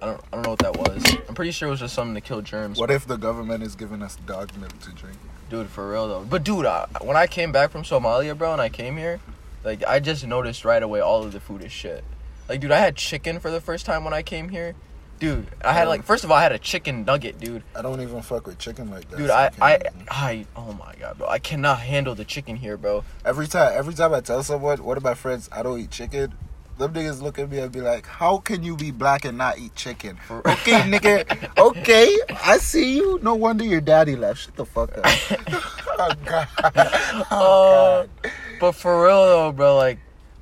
I 0.01 0.07
don't. 0.07 0.21
I 0.31 0.35
don't 0.35 0.43
know 0.43 0.49
what 0.49 0.59
that 0.59 0.75
was. 0.77 1.01
I'm 1.29 1.35
pretty 1.35 1.51
sure 1.51 1.67
it 1.69 1.71
was 1.71 1.79
just 1.79 1.93
something 1.93 2.15
to 2.15 2.21
kill 2.21 2.41
germs. 2.41 2.77
What 2.77 2.91
if 2.91 3.05
the 3.07 3.15
government 3.15 3.63
is 3.63 3.75
giving 3.75 4.01
us 4.01 4.17
dog 4.25 4.51
milk 4.57 4.77
to 4.81 4.91
drink? 4.91 5.17
Dude, 5.49 5.69
for 5.69 5.89
real 5.89 6.07
though. 6.07 6.25
But 6.27 6.43
dude, 6.43 6.65
I, 6.65 6.87
when 7.01 7.15
I 7.15 7.25
came 7.27 7.51
back 7.51 7.69
from 7.71 7.83
Somalia, 7.83 8.37
bro, 8.37 8.51
and 8.51 8.61
I 8.61 8.67
came 8.69 8.97
here, 8.97 9.19
like 9.63 9.83
I 9.85 9.99
just 9.99 10.25
noticed 10.25 10.65
right 10.65 10.81
away 10.81 10.99
all 10.99 11.23
of 11.23 11.31
the 11.31 11.39
food 11.39 11.63
is 11.63 11.71
shit. 11.71 12.03
Like, 12.49 12.59
dude, 12.59 12.71
I 12.71 12.79
had 12.79 12.95
chicken 12.95 13.39
for 13.39 13.49
the 13.49 13.61
first 13.61 13.85
time 13.85 14.03
when 14.03 14.13
I 14.13 14.21
came 14.21 14.49
here. 14.49 14.75
Dude, 15.19 15.47
I 15.63 15.71
had 15.73 15.87
like 15.87 16.03
first 16.03 16.23
of 16.23 16.31
all, 16.31 16.37
I 16.37 16.43
had 16.43 16.51
a 16.51 16.59
chicken 16.59 17.05
nugget, 17.05 17.39
dude. 17.39 17.63
I 17.75 17.81
don't 17.81 18.01
even 18.01 18.21
fuck 18.21 18.45
with 18.45 18.57
chicken 18.57 18.91
like 18.91 19.09
that. 19.09 19.17
Dude, 19.17 19.27
so 19.29 19.33
I, 19.33 19.49
can't 19.49 19.93
I, 20.09 20.09
I, 20.09 20.45
oh 20.55 20.73
my 20.73 20.95
god, 20.99 21.17
bro, 21.17 21.27
I 21.29 21.39
cannot 21.39 21.79
handle 21.79 22.13
the 22.13 22.25
chicken 22.25 22.57
here, 22.57 22.75
bro. 22.75 23.05
every 23.23 23.47
time, 23.47 23.71
every 23.73 23.93
time 23.93 24.13
I 24.13 24.19
tell 24.19 24.43
someone, 24.43 24.83
what 24.83 24.97
about 24.97 25.11
my 25.11 25.13
friends, 25.13 25.49
I 25.51 25.63
don't 25.63 25.79
eat 25.79 25.91
chicken. 25.91 26.33
Them 26.77 26.93
niggas 26.93 27.21
look 27.21 27.37
at 27.37 27.51
me 27.51 27.59
and 27.59 27.71
be 27.71 27.81
like, 27.81 28.05
"How 28.07 28.37
can 28.37 28.63
you 28.63 28.75
be 28.75 28.91
black 28.91 29.25
and 29.25 29.37
not 29.37 29.59
eat 29.59 29.75
chicken?" 29.75 30.17
Okay, 30.29 30.81
nigga. 30.81 31.57
Okay, 31.57 32.17
I 32.43 32.57
see 32.57 32.95
you. 32.95 33.19
No 33.21 33.35
wonder 33.35 33.63
your 33.63 33.81
daddy 33.81 34.15
left. 34.15 34.41
Shut 34.41 34.55
the 34.55 34.65
fuck 34.65 34.97
up. 34.97 35.03
oh 35.05 36.11
god. 36.25 36.47
Uh, 36.65 37.23
Oh 37.31 38.07
god. 38.21 38.31
But 38.59 38.71
for 38.73 39.03
real 39.03 39.25
though, 39.25 39.51
bro, 39.51 39.75
like 39.75 39.99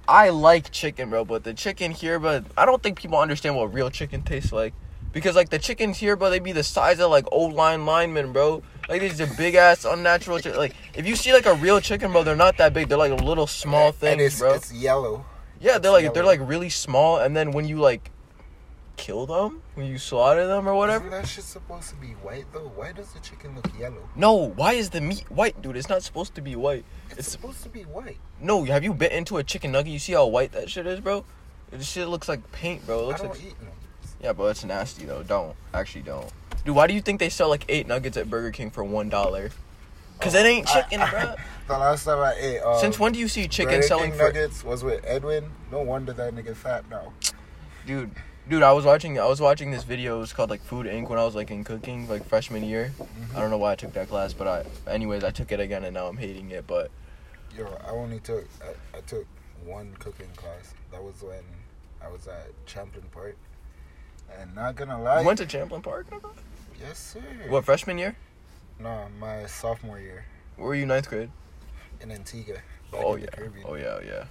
I 0.07 0.29
like 0.29 0.71
chicken, 0.71 1.09
bro, 1.09 1.25
but 1.25 1.43
the 1.43 1.53
chicken 1.53 1.91
here, 1.91 2.19
but 2.19 2.45
I 2.57 2.65
don't 2.65 2.81
think 2.81 2.99
people 2.99 3.17
understand 3.19 3.55
what 3.55 3.73
real 3.73 3.89
chicken 3.89 4.21
tastes 4.23 4.51
like. 4.51 4.73
Because 5.13 5.35
like 5.35 5.49
the 5.49 5.59
chickens 5.59 5.97
here, 5.97 6.15
bro, 6.15 6.29
they 6.29 6.39
be 6.39 6.51
the 6.53 6.63
size 6.63 6.99
of 6.99 7.11
like 7.11 7.25
old 7.31 7.53
line 7.53 7.85
linemen, 7.85 8.31
bro. 8.31 8.63
Like 8.87 9.01
these 9.01 9.19
are 9.19 9.27
big 9.27 9.55
ass 9.55 9.85
unnatural 9.85 10.39
chicken. 10.39 10.57
Like 10.57 10.75
if 10.93 11.05
you 11.07 11.15
see 11.15 11.33
like 11.33 11.45
a 11.45 11.55
real 11.55 11.81
chicken, 11.81 12.11
bro, 12.11 12.23
they're 12.23 12.35
not 12.35 12.57
that 12.57 12.73
big. 12.73 12.87
They're 12.87 12.97
like 12.97 13.11
a 13.11 13.23
little 13.23 13.47
small 13.47 13.87
and 13.87 13.95
things, 13.95 14.21
it's, 14.21 14.39
bro. 14.39 14.53
it's 14.53 14.71
yellow. 14.71 15.25
Yeah, 15.61 15.77
they're 15.77 15.91
like 15.91 16.13
they're 16.13 16.25
like 16.25 16.39
really 16.43 16.69
small, 16.69 17.19
and 17.19 17.35
then 17.35 17.51
when 17.51 17.65
you 17.67 17.77
like 17.77 18.11
kill 18.97 19.25
them, 19.25 19.61
when 19.75 19.87
you 19.87 19.97
slaughter 19.97 20.45
them 20.45 20.67
or 20.67 20.75
whatever. 20.75 21.05
Isn't 21.07 21.21
that 21.21 21.27
shit 21.27 21.43
supposed 21.43 21.89
to 21.89 21.95
be 21.95 22.09
white 22.21 22.45
though? 22.53 22.71
Why 22.75 22.91
does 22.91 23.13
the 23.13 23.19
chicken 23.19 23.55
look 23.55 23.67
yellow? 23.79 24.07
No, 24.15 24.33
why 24.33 24.73
is 24.73 24.89
the 24.89 25.01
meat 25.01 25.25
white, 25.31 25.59
dude? 25.61 25.77
It's 25.77 25.89
not 25.89 26.03
supposed 26.03 26.35
to 26.35 26.41
be 26.41 26.55
white. 26.55 26.85
It's, 27.09 27.19
It's 27.19 27.27
supposed 27.29 27.63
to 27.63 27.69
be 27.69 27.81
white. 27.83 28.17
no. 28.41 28.63
Have 28.65 28.83
you 28.83 28.93
bit 28.93 29.11
into 29.11 29.37
a 29.37 29.43
chicken 29.43 29.71
nugget? 29.71 29.91
You 29.93 29.99
see 29.99 30.13
how 30.13 30.27
white 30.27 30.51
that 30.51 30.69
shit 30.69 30.85
is, 30.87 30.99
bro? 30.99 31.25
This 31.71 31.87
shit 31.89 32.07
looks 32.09 32.27
like 32.27 32.51
paint, 32.51 32.85
bro. 32.85 32.99
It 32.99 33.03
I 33.03 33.07
looks 33.07 33.21
don't 33.21 33.29
like 33.31 33.43
eat 33.45 33.55
no. 33.61 33.69
Yeah, 34.21 34.33
but 34.33 34.45
it's 34.45 34.63
nasty 34.63 35.05
though. 35.05 35.23
Don't 35.23 35.55
actually 35.73 36.01
don't. 36.03 36.29
Dude, 36.63 36.75
why 36.75 36.85
do 36.85 36.93
you 36.93 37.01
think 37.01 37.19
they 37.19 37.29
sell 37.29 37.49
like 37.49 37.65
eight 37.69 37.87
nuggets 37.87 38.17
at 38.17 38.29
Burger 38.29 38.51
King 38.51 38.69
for 38.69 38.83
one 38.83 39.09
dollar? 39.09 39.49
Cause 40.21 40.35
it 40.35 40.45
ain't 40.45 40.67
chicken, 40.67 41.01
I- 41.01 41.09
bro. 41.09 41.35
The 41.67 41.77
last 41.77 42.03
time 42.03 42.19
I 42.19 42.33
ate, 42.37 42.59
um, 42.59 42.77
Since 42.81 42.99
when 42.99 43.13
do 43.13 43.19
you 43.19 43.29
see 43.29 43.47
chicken 43.47 43.81
selling 43.81 44.09
King 44.09 44.19
for? 44.19 44.25
nuggets 44.25 44.61
was 44.61 44.83
with 44.83 45.01
Edwin. 45.05 45.49
No 45.71 45.79
wonder 45.81 46.11
that 46.11 46.35
nigga 46.35 46.53
fat 46.53 46.83
now. 46.89 47.13
Dude, 47.85 48.11
dude, 48.49 48.61
I 48.61 48.73
was 48.73 48.83
watching. 48.83 49.17
I 49.17 49.25
was 49.25 49.39
watching 49.39 49.71
this 49.71 49.83
video. 49.83 50.17
It 50.17 50.19
was 50.19 50.33
called 50.33 50.49
like 50.49 50.59
Food 50.61 50.85
Inc. 50.85 51.07
When 51.07 51.17
I 51.17 51.23
was 51.23 51.33
like 51.33 51.49
in 51.49 51.63
cooking, 51.63 52.09
like 52.09 52.25
freshman 52.25 52.63
year. 52.65 52.91
I 53.33 53.39
don't 53.39 53.51
know 53.51 53.57
why 53.57 53.71
I 53.71 53.75
took 53.75 53.93
that 53.93 54.09
class, 54.09 54.33
but 54.33 54.47
I, 54.47 54.65
anyways, 54.91 55.23
I 55.23 55.29
took 55.31 55.53
it 55.53 55.61
again 55.61 55.85
and 55.85 55.93
now 55.93 56.07
I'm 56.07 56.17
hating 56.17 56.51
it. 56.51 56.67
But 56.67 56.91
Yo, 57.57 57.67
I 57.87 57.91
only 57.91 58.19
took 58.19 58.45
I, 58.61 58.97
I 58.97 59.01
took 59.01 59.25
one 59.63 59.95
cooking 59.99 60.29
class. 60.35 60.73
That 60.91 61.01
was 61.01 61.21
when 61.21 61.43
I 62.03 62.09
was 62.09 62.27
at 62.27 62.47
Champlin 62.65 63.05
Park. 63.13 63.37
And 64.37 64.53
not 64.55 64.75
gonna 64.75 65.01
lie, 65.01 65.21
you 65.21 65.25
went 65.25 65.37
to 65.39 65.45
Champlin 65.45 65.81
Park. 65.81 66.07
yes 66.81 66.97
sir. 66.99 67.21
What 67.47 67.63
freshman 67.63 67.97
year? 67.97 68.17
No, 68.81 69.07
my 69.19 69.45
sophomore 69.45 69.99
year 69.99 70.25
Where 70.55 70.67
were 70.69 70.75
you 70.75 70.85
ninth 70.85 71.09
grade? 71.09 71.29
in 72.01 72.11
Antigua. 72.11 72.57
Oh 72.93 73.15
in 73.15 73.21
yeah. 73.23 73.27
Oh 73.65 73.75
yeah. 73.75 73.99
Yeah. 74.03 74.23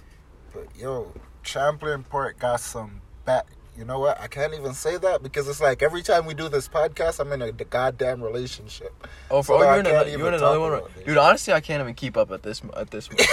But 0.53 0.67
yo, 0.77 1.13
Champlin 1.43 2.03
Park 2.03 2.39
got 2.39 2.59
some 2.59 3.01
back. 3.25 3.45
You 3.77 3.85
know 3.85 3.99
what? 3.99 4.19
I 4.19 4.27
can't 4.27 4.53
even 4.53 4.73
say 4.73 4.97
that 4.97 5.23
because 5.23 5.47
it's 5.47 5.61
like 5.61 5.81
every 5.81 6.01
time 6.01 6.25
we 6.25 6.33
do 6.33 6.49
this 6.49 6.67
podcast, 6.67 7.21
I'm 7.21 7.31
in 7.31 7.41
a 7.41 7.51
goddamn 7.53 8.21
relationship. 8.21 8.93
Oh, 9.31 9.41
So 9.41 9.53
for, 9.57 9.65
oh, 9.65 9.75
you're 9.75 9.79
in, 9.79 9.87
even 10.07 10.19
you're 10.19 10.27
in 10.27 10.33
another 10.33 10.59
one, 10.59 10.81
dude. 11.05 11.17
Honestly, 11.17 11.53
I 11.53 11.61
can't 11.61 11.81
even 11.81 11.93
keep 11.93 12.17
up 12.17 12.31
at 12.31 12.43
this 12.43 12.61
at 12.75 12.91
this 12.91 13.09
moment. 13.09 13.29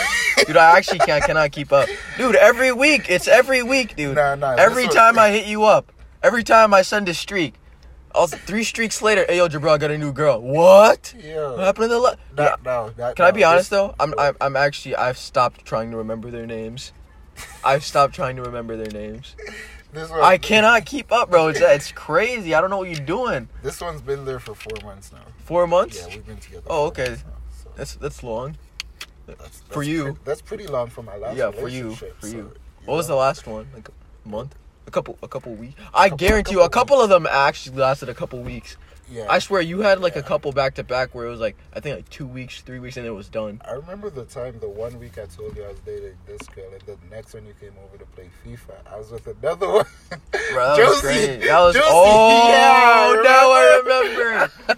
dude. 0.47 0.57
I 0.57 0.77
actually 0.79 1.01
can't 1.01 1.25
cannot 1.25 1.51
keep 1.51 1.73
up, 1.73 1.89
dude. 2.17 2.37
Every 2.37 2.71
week, 2.73 3.07
it's 3.11 3.27
every 3.27 3.65
week, 3.65 3.97
dude. 3.97 4.15
Nah, 4.15 4.37
nah, 4.37 4.55
every 4.55 4.87
time 4.87 5.17
one- 5.17 5.25
I 5.25 5.31
hit 5.31 5.47
you 5.47 5.65
up, 5.65 5.93
every 6.23 6.45
time 6.45 6.73
I 6.73 6.83
send 6.83 7.09
a 7.09 7.15
streak, 7.15 7.55
also 8.15 8.37
three 8.37 8.65
streaks 8.65 9.03
later, 9.03 9.25
hey 9.29 9.37
yo, 9.39 9.49
Jabril, 9.49 9.79
got 9.79 9.91
a 9.91 9.99
new 9.99 10.13
girl. 10.13 10.41
What? 10.41 11.15
Yeah. 11.19 11.51
What 11.51 11.61
happened 11.61 11.85
to 11.85 11.89
the? 11.89 11.99
La- 11.99 12.15
That, 12.35 12.63
no, 12.65 12.91
that, 12.97 13.17
Can 13.17 13.25
I 13.25 13.31
be 13.31 13.45
honest 13.45 13.71
though? 13.71 13.95
I'm, 14.01 14.15
I'm 14.19 14.37
I'm 14.41 14.57
actually 14.57 14.97
I've 14.97 15.19
stopped 15.19 15.65
trying 15.65 15.91
to 15.91 15.97
remember 15.97 16.31
their 16.31 16.47
names. 16.47 16.93
I've 17.65 17.85
stopped 17.85 18.15
trying 18.15 18.37
to 18.37 18.43
remember 18.43 18.77
their 18.77 18.91
names. 18.91 19.35
This 19.91 20.11
one, 20.11 20.21
I 20.21 20.37
cannot 20.37 20.85
keep 20.85 21.11
up, 21.11 21.31
bro. 21.31 21.49
It's, 21.49 21.61
it's 21.61 21.93
crazy. 21.93 22.55
I 22.55 22.61
don't 22.61 22.69
know 22.69 22.77
what 22.77 22.91
you're 22.91 23.07
doing. 23.07 23.49
This 23.63 23.81
one's 23.81 24.03
been 24.03 24.27
there 24.27 24.39
for 24.39 24.55
four 24.55 24.77
months 24.85 25.13
now. 25.13 25.23
Four 25.47 25.67
months? 25.67 25.99
Yeah, 26.07 26.15
we've 26.15 26.27
been 26.27 26.37
together. 26.37 26.67
Oh, 26.69 26.87
okay. 26.89 27.09
now, 27.09 27.17
so 27.63 27.71
That's 27.75 27.95
that's 27.95 28.23
long. 28.23 28.59
that's, 29.27 29.61
for 29.71 29.83
you. 29.83 30.19
that's 30.27 30.43
pretty 30.43 30.67
long 30.67 30.91
for 30.91 31.03
my 31.03 31.17
last. 31.17 31.39
Yeah, 31.39 31.53
for 31.53 31.69
you, 31.69 31.95
for 31.95 32.11
so, 32.21 32.37
you. 32.37 32.53
What 32.85 32.97
was 32.97 33.07
the 33.07 33.15
last 33.15 33.47
one? 33.47 33.67
Like 33.75 33.89
a 33.89 34.29
month? 34.29 34.55
A 34.89 34.91
couple 34.91 35.19
a 35.23 35.29
couple 35.29 35.53
weeks. 35.55 35.75
I 35.93 36.09
Couple- 36.09 36.17
guarantee 36.27 36.53
you 36.53 36.61
a 36.63 36.69
couple 36.71 36.97
couple 36.97 37.03
of 37.03 37.11
them 37.11 37.27
actually 37.31 37.77
lasted 37.77 38.09
a 38.09 38.15
couple 38.15 38.41
weeks. 38.41 38.79
Yeah, 39.11 39.27
I 39.29 39.39
swear 39.39 39.61
you 39.61 39.81
had 39.81 40.01
like 40.01 40.17
a 40.17 40.23
couple 40.23 40.51
back 40.53 40.75
to 40.77 40.83
back 40.85 41.15
where 41.15 41.27
it 41.27 41.31
was 41.31 41.41
like 41.41 41.57
I 41.75 41.81
think 41.81 41.97
like 41.97 42.09
2 42.11 42.27
weeks, 42.27 42.61
3 42.63 42.79
weeks 42.79 42.97
and 42.97 43.07
it 43.07 43.11
was 43.11 43.29
done. 43.29 43.61
I 43.67 43.73
remember 43.73 44.09
the 44.11 44.25
time, 44.25 44.59
the 44.61 44.69
one 44.69 44.99
week 44.99 45.19
I 45.19 45.27
told 45.27 45.57
you 45.57 45.65
I 45.65 45.69
was 45.69 45.81
dating 45.81 46.15
this 46.27 46.41
girl, 46.55 46.71
and 46.73 46.81
the 46.83 46.97
next 47.15 47.35
one 47.35 47.45
you 47.47 47.55
came 47.61 47.73
over 47.87 47.99
to 47.99 48.05
play 48.07 48.31
FIFA. 48.47 48.77
I 48.91 48.97
was 48.99 49.11
with 49.11 49.27
another 49.27 49.69
one. 49.69 49.85
Bro, 50.53 50.77
that 50.77 50.79
was 50.79 51.03
Josie. 51.03 51.27
great. 51.27 51.41
That 51.49 51.61
was 51.61 51.75
Josie, 51.75 51.87
oh, 51.91 52.49
yeah, 52.49 53.23
now 53.23 53.51
I 53.53 53.83
remember? 53.85 54.53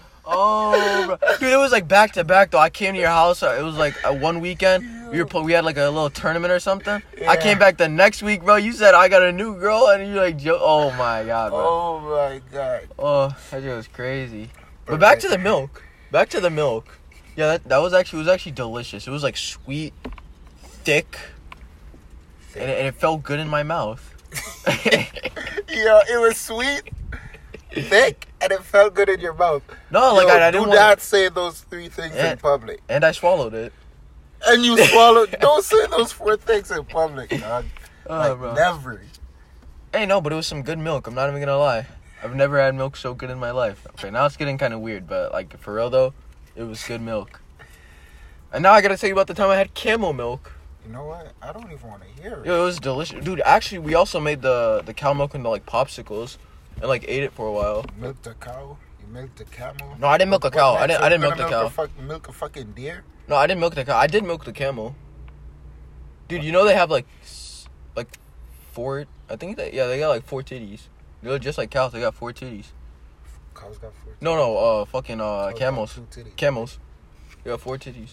bro. 1.19 1.37
dude, 1.39 1.53
it 1.53 1.57
was 1.57 1.71
like 1.71 1.87
back 1.87 2.13
to 2.13 2.23
back 2.23 2.51
though. 2.51 2.59
I 2.59 2.69
came 2.69 2.93
to 2.93 2.99
your 2.99 3.09
house. 3.09 3.43
uh, 3.43 3.55
It 3.59 3.63
was 3.63 3.75
like 3.77 3.95
a 4.03 4.13
one 4.13 4.39
weekend. 4.39 5.11
We 5.11 5.17
were 5.19 5.25
pl- 5.25 5.43
we 5.43 5.51
had 5.51 5.65
like 5.65 5.77
a 5.77 5.89
little 5.89 6.09
tournament 6.09 6.51
or 6.53 6.59
something. 6.59 7.01
I 7.27 7.35
came 7.37 7.59
back 7.59 7.77
the 7.77 7.89
next 7.89 8.23
week, 8.23 8.43
bro. 8.43 8.55
You 8.55 8.71
said 8.71 8.93
I 8.95 9.09
got 9.09 9.21
a 9.23 9.31
new 9.31 9.57
girl, 9.59 9.87
and 9.87 10.07
you're 10.13 10.23
like, 10.23 10.39
oh 10.47 10.89
my 10.91 11.23
god, 11.25 11.49
bro. 11.51 11.59
Oh 11.59 11.99
my 11.99 12.41
god! 12.51 12.87
Oh, 12.97 13.27
that 13.51 13.61
shit 13.61 13.75
was 13.75 13.87
crazy. 13.87 14.49
But 14.85 14.99
back 14.99 15.19
to 15.19 15.27
the 15.27 15.37
milk. 15.37 15.83
Back 16.11 16.29
to 16.29 16.39
the 16.39 16.49
milk. 16.49 16.97
Yeah, 17.35 17.47
that, 17.47 17.63
that 17.65 17.77
was 17.79 17.93
actually 17.93 18.19
was 18.19 18.27
actually 18.27 18.53
delicious. 18.53 19.07
It 19.07 19.11
was 19.11 19.23
like 19.23 19.37
sweet, 19.37 19.93
thick, 20.63 21.17
and 22.55 22.69
it, 22.69 22.77
and 22.79 22.87
it 22.87 22.95
felt 22.95 23.23
good 23.23 23.39
in 23.39 23.47
my 23.47 23.63
mouth. 23.63 24.07
Yeah, 25.69 26.01
it 26.11 26.19
was 26.19 26.37
sweet, 26.37 26.81
thick, 27.73 28.27
and 28.41 28.51
it 28.51 28.63
felt 28.63 28.93
good 28.93 29.09
in 29.09 29.19
your 29.19 29.33
mouth. 29.33 29.63
no, 29.91 30.13
like 30.15 30.27
Yo, 30.27 30.33
I, 30.35 30.47
I 30.47 30.51
do 30.51 30.59
didn't 30.59 30.73
not 30.75 30.87
want, 30.87 31.01
say 31.01 31.29
those 31.29 31.61
three 31.61 31.89
things 31.89 32.15
Yeah. 32.15 32.31
in 32.33 32.37
public. 32.37 32.81
and 32.89 33.03
I 33.03 33.11
swallowed 33.11 33.53
it. 33.53 33.73
And 34.45 34.63
you 34.65 34.77
swallowed. 34.85 35.35
don't 35.41 35.63
say 35.63 35.85
those 35.87 36.11
four 36.11 36.35
things 36.37 36.71
in 36.71 36.83
public, 36.85 37.29
dog. 37.29 37.65
Oh, 38.07 38.17
like 38.17 38.37
bro. 38.37 38.53
never. 38.55 39.01
Hey, 39.93 40.05
no, 40.05 40.19
but 40.21 40.31
it 40.33 40.35
was 40.35 40.47
some 40.47 40.63
good 40.63 40.79
milk. 40.79 41.05
I'm 41.07 41.13
not 41.13 41.29
even 41.29 41.39
gonna 41.41 41.57
lie. 41.57 41.85
I've 42.23 42.35
never 42.35 42.59
had 42.59 42.75
milk 42.75 42.95
so 42.95 43.13
good 43.13 43.29
in 43.29 43.39
my 43.39 43.51
life. 43.51 43.85
Okay, 43.91 44.09
now 44.09 44.25
it's 44.25 44.37
getting 44.37 44.57
kind 44.57 44.73
of 44.73 44.79
weird, 44.79 45.07
but 45.07 45.31
like 45.31 45.57
for 45.59 45.73
real 45.75 45.89
though, 45.89 46.13
it 46.55 46.63
was 46.63 46.83
good 46.83 47.01
milk. 47.01 47.39
And 48.53 48.63
now 48.63 48.73
I 48.73 48.81
gotta 48.81 48.97
tell 48.97 49.07
you 49.07 49.13
about 49.13 49.27
the 49.27 49.33
time 49.33 49.49
I 49.49 49.55
had 49.57 49.73
camel 49.73 50.13
milk. 50.13 50.51
You 50.85 50.91
know 50.91 51.05
what? 51.05 51.33
I 51.41 51.53
don't 51.53 51.71
even 51.71 51.87
want 51.87 52.01
to 52.03 52.21
hear 52.21 52.33
it. 52.39 52.45
Yo, 52.45 52.61
it 52.61 52.65
was 52.65 52.79
delicious, 52.79 53.23
dude. 53.23 53.41
Actually, 53.45 53.79
we 53.79 53.93
also 53.93 54.19
made 54.19 54.41
the 54.41 54.81
the 54.85 54.93
cow 54.93 55.13
milk 55.13 55.35
into 55.35 55.47
like 55.49 55.65
popsicles, 55.65 56.37
and 56.75 56.87
like 56.87 57.05
ate 57.07 57.23
it 57.23 57.33
for 57.33 57.47
a 57.47 57.51
while. 57.51 57.85
Milked 57.97 58.27
a 58.27 58.33
cow. 58.35 58.77
You 58.99 59.07
milked 59.13 59.39
a 59.41 59.45
camel. 59.45 59.95
No, 59.99 60.07
I 60.07 60.17
didn't 60.17 60.29
milk 60.31 60.45
a 60.45 60.51
cow. 60.51 60.73
I 60.73 60.87
didn't. 60.87 61.01
I 61.03 61.09
didn't 61.09 61.21
milk 61.21 61.37
the 61.37 61.47
cow. 61.47 61.65
A 61.65 61.69
fuck, 61.69 61.89
milk 61.99 62.27
a 62.27 62.31
fucking 62.33 62.71
deer. 62.73 63.03
No, 63.27 63.35
I 63.35 63.47
didn't 63.47 63.59
milk 63.61 63.75
the 63.75 63.85
cow. 63.85 63.97
I 63.97 64.07
did 64.07 64.23
milk 64.23 64.45
the 64.45 64.53
camel. 64.53 64.95
Dude, 66.27 66.43
you 66.43 66.51
know 66.51 66.63
they 66.65 66.73
have 66.75 66.89
like, 66.89 67.05
s- 67.23 67.67
like, 67.95 68.07
four. 68.71 69.05
I 69.29 69.35
think 69.35 69.57
they 69.57 69.71
yeah 69.73 69.87
they 69.87 69.99
got 69.99 70.09
like 70.09 70.25
four 70.25 70.41
titties. 70.43 70.81
They're 71.21 71.37
just 71.39 71.57
like 71.57 71.69
cows. 71.71 71.91
They 71.91 71.99
got 71.99 72.15
four 72.15 72.31
titties. 72.33 72.67
Cows 73.53 73.77
got 73.77 73.93
four. 74.03 74.13
No, 74.21 74.35
no, 74.35 74.57
uh, 74.57 74.85
fucking 74.85 75.19
uh, 75.21 75.23
Cows 75.25 75.51
got 75.51 75.59
camels. 75.59 75.93
two 75.95 76.07
titties. 76.21 76.35
Camels. 76.35 76.79
They 77.43 77.49
got 77.51 77.59
four 77.61 77.77
titties, 77.77 78.11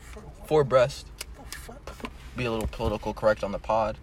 For 0.00 0.20
what 0.20 0.48
four 0.48 0.64
breasts. 0.64 1.04
the 1.52 1.58
fuck? 1.58 2.10
Be 2.36 2.44
a 2.46 2.50
little 2.50 2.66
political 2.68 3.12
correct 3.14 3.44
on 3.44 3.52
the 3.52 3.58
pod. 3.58 3.98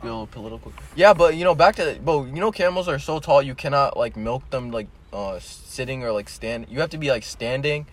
Political. 0.00 0.72
Yeah, 0.94 1.12
but 1.14 1.36
you 1.36 1.44
know, 1.44 1.54
back 1.54 1.76
to 1.76 1.84
the, 1.84 2.00
but 2.00 2.24
you 2.24 2.40
know, 2.40 2.52
camels 2.52 2.88
are 2.88 2.98
so 2.98 3.18
tall 3.18 3.42
you 3.42 3.54
cannot 3.54 3.96
like 3.96 4.16
milk 4.16 4.48
them 4.50 4.70
like 4.70 4.88
uh 5.12 5.38
sitting 5.40 6.04
or 6.04 6.12
like 6.12 6.28
stand. 6.28 6.66
You 6.68 6.80
have 6.80 6.90
to 6.90 6.98
be 6.98 7.10
like 7.10 7.24
standing, 7.24 7.86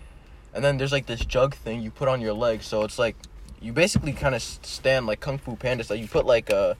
and 0.54 0.64
then 0.64 0.76
there's 0.78 0.92
like 0.92 1.06
this 1.06 1.24
jug 1.24 1.54
thing 1.54 1.82
you 1.82 1.90
put 1.90 2.08
on 2.08 2.20
your 2.20 2.32
leg, 2.32 2.62
so 2.62 2.82
it's 2.82 2.98
like 2.98 3.16
you 3.60 3.72
basically 3.72 4.12
kind 4.12 4.34
of 4.34 4.42
stand 4.42 5.06
like 5.06 5.20
Kung 5.20 5.38
Fu 5.38 5.56
Panda. 5.56 5.84
So 5.84 5.94
you 5.94 6.06
put 6.06 6.26
like 6.26 6.50
uh 6.50 6.74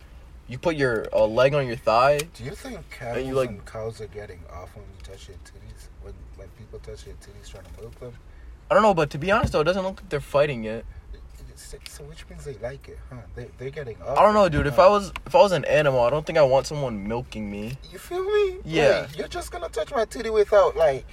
you 0.49 0.59
put 0.59 0.77
your 0.77 1.07
uh, 1.13 1.27
leg 1.27 1.55
on 1.55 1.67
your 1.67 1.77
thigh. 1.77 2.19
Do 2.35 2.45
you 2.45 2.53
think 2.53 2.89
camels 2.91 3.27
you, 3.27 3.41
and, 3.41 3.65
cows 3.67 4.01
are 4.01 4.07
getting 4.07 4.41
off 4.53 4.77
when 4.77 4.85
you 4.85 5.03
touch 5.03 5.27
their 5.27 5.37
titties? 5.37 5.89
When 6.03 6.15
when 6.37 6.49
people 6.59 6.79
touch 6.79 7.05
their 7.05 7.15
titties 7.15 7.51
trying 7.51 7.65
to 7.65 7.81
milk 7.81 7.99
them? 7.99 8.13
I 8.71 8.75
don't 8.75 8.83
know, 8.83 8.95
but 8.95 9.11
to 9.11 9.19
be 9.19 9.31
honest 9.31 9.53
though, 9.53 9.61
it 9.61 9.65
doesn't 9.65 9.83
look 9.83 10.01
like 10.01 10.09
they're 10.09 10.21
fighting 10.21 10.65
it. 10.65 10.85
So, 11.57 12.05
which 12.05 12.29
means 12.29 12.45
they 12.45 12.55
like 12.55 12.89
it, 12.89 12.99
huh? 13.11 13.17
They 13.35 13.49
they're 13.59 13.71
getting. 13.71 13.97
I 14.07 14.23
don't 14.23 14.35
know, 14.35 14.49
dude. 14.49 14.67
If 14.67 14.79
I 14.79 14.89
was 14.89 15.13
if 15.27 15.35
I 15.35 15.39
was 15.39 15.53
an 15.53 15.65
animal, 15.65 16.01
I 16.01 16.11
don't 16.11 16.25
think 16.27 16.39
I 16.39 16.43
want 16.43 16.67
someone 16.67 17.09
milking 17.09 17.51
me. 17.51 17.79
You 17.91 17.99
feel 17.99 18.23
me? 18.23 18.59
Yeah. 18.65 19.07
Like, 19.09 19.19
you're 19.19 19.29
just 19.29 19.51
gonna 19.51 19.69
touch 19.69 19.91
my 19.93 20.05
titty 20.05 20.31
without 20.31 20.77
like. 20.77 21.07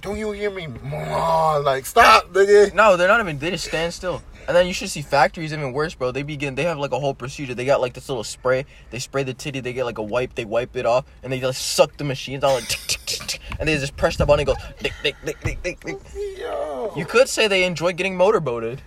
Don't 0.00 0.16
you 0.16 0.30
hear 0.32 0.50
me? 0.50 0.66
Like 0.66 1.84
stop, 1.84 2.32
nigga. 2.32 2.72
No, 2.72 2.96
they're 2.96 3.08
not 3.08 3.20
even. 3.20 3.38
They 3.38 3.50
just 3.50 3.66
stand 3.66 3.92
still. 3.92 4.22
And 4.48 4.56
then 4.56 4.66
you 4.66 4.72
should 4.72 4.88
see 4.88 5.02
factories 5.02 5.52
even 5.52 5.72
worse, 5.72 5.94
bro. 5.94 6.10
They 6.10 6.22
begin. 6.22 6.54
They 6.54 6.64
have 6.64 6.78
like 6.78 6.92
a 6.92 6.98
whole 6.98 7.12
procedure. 7.12 7.54
They 7.54 7.66
got 7.66 7.80
like 7.80 7.92
this 7.92 8.08
little 8.08 8.24
spray. 8.24 8.64
They 8.90 8.98
spray 8.98 9.24
the 9.24 9.34
titty. 9.34 9.60
They 9.60 9.74
get 9.74 9.84
like 9.84 9.98
a 9.98 10.02
wipe. 10.02 10.34
They 10.34 10.46
wipe 10.46 10.74
it 10.76 10.86
off, 10.86 11.04
and 11.22 11.32
they 11.32 11.38
just 11.38 11.60
suck 11.74 11.96
the 11.98 12.04
machines 12.04 12.42
on 12.42 12.54
like, 12.54 12.66
tick, 12.68 12.80
tick, 12.86 13.00
tick, 13.04 13.28
tick, 13.28 13.40
and 13.58 13.68
they 13.68 13.76
just 13.76 13.96
press 13.96 14.16
the 14.16 14.24
button. 14.24 14.48
and 14.48 14.48
It 14.48 14.54
goes 14.54 14.72
tick, 14.78 14.92
tick, 15.02 15.16
tick, 15.24 15.40
tick, 15.40 15.62
tick, 15.62 15.80
tick. 15.80 15.98
Yo. 16.38 16.92
You 16.96 17.04
could 17.04 17.28
say 17.28 17.46
they 17.46 17.64
enjoy 17.64 17.92
getting 17.92 18.16
motorboated. 18.16 18.80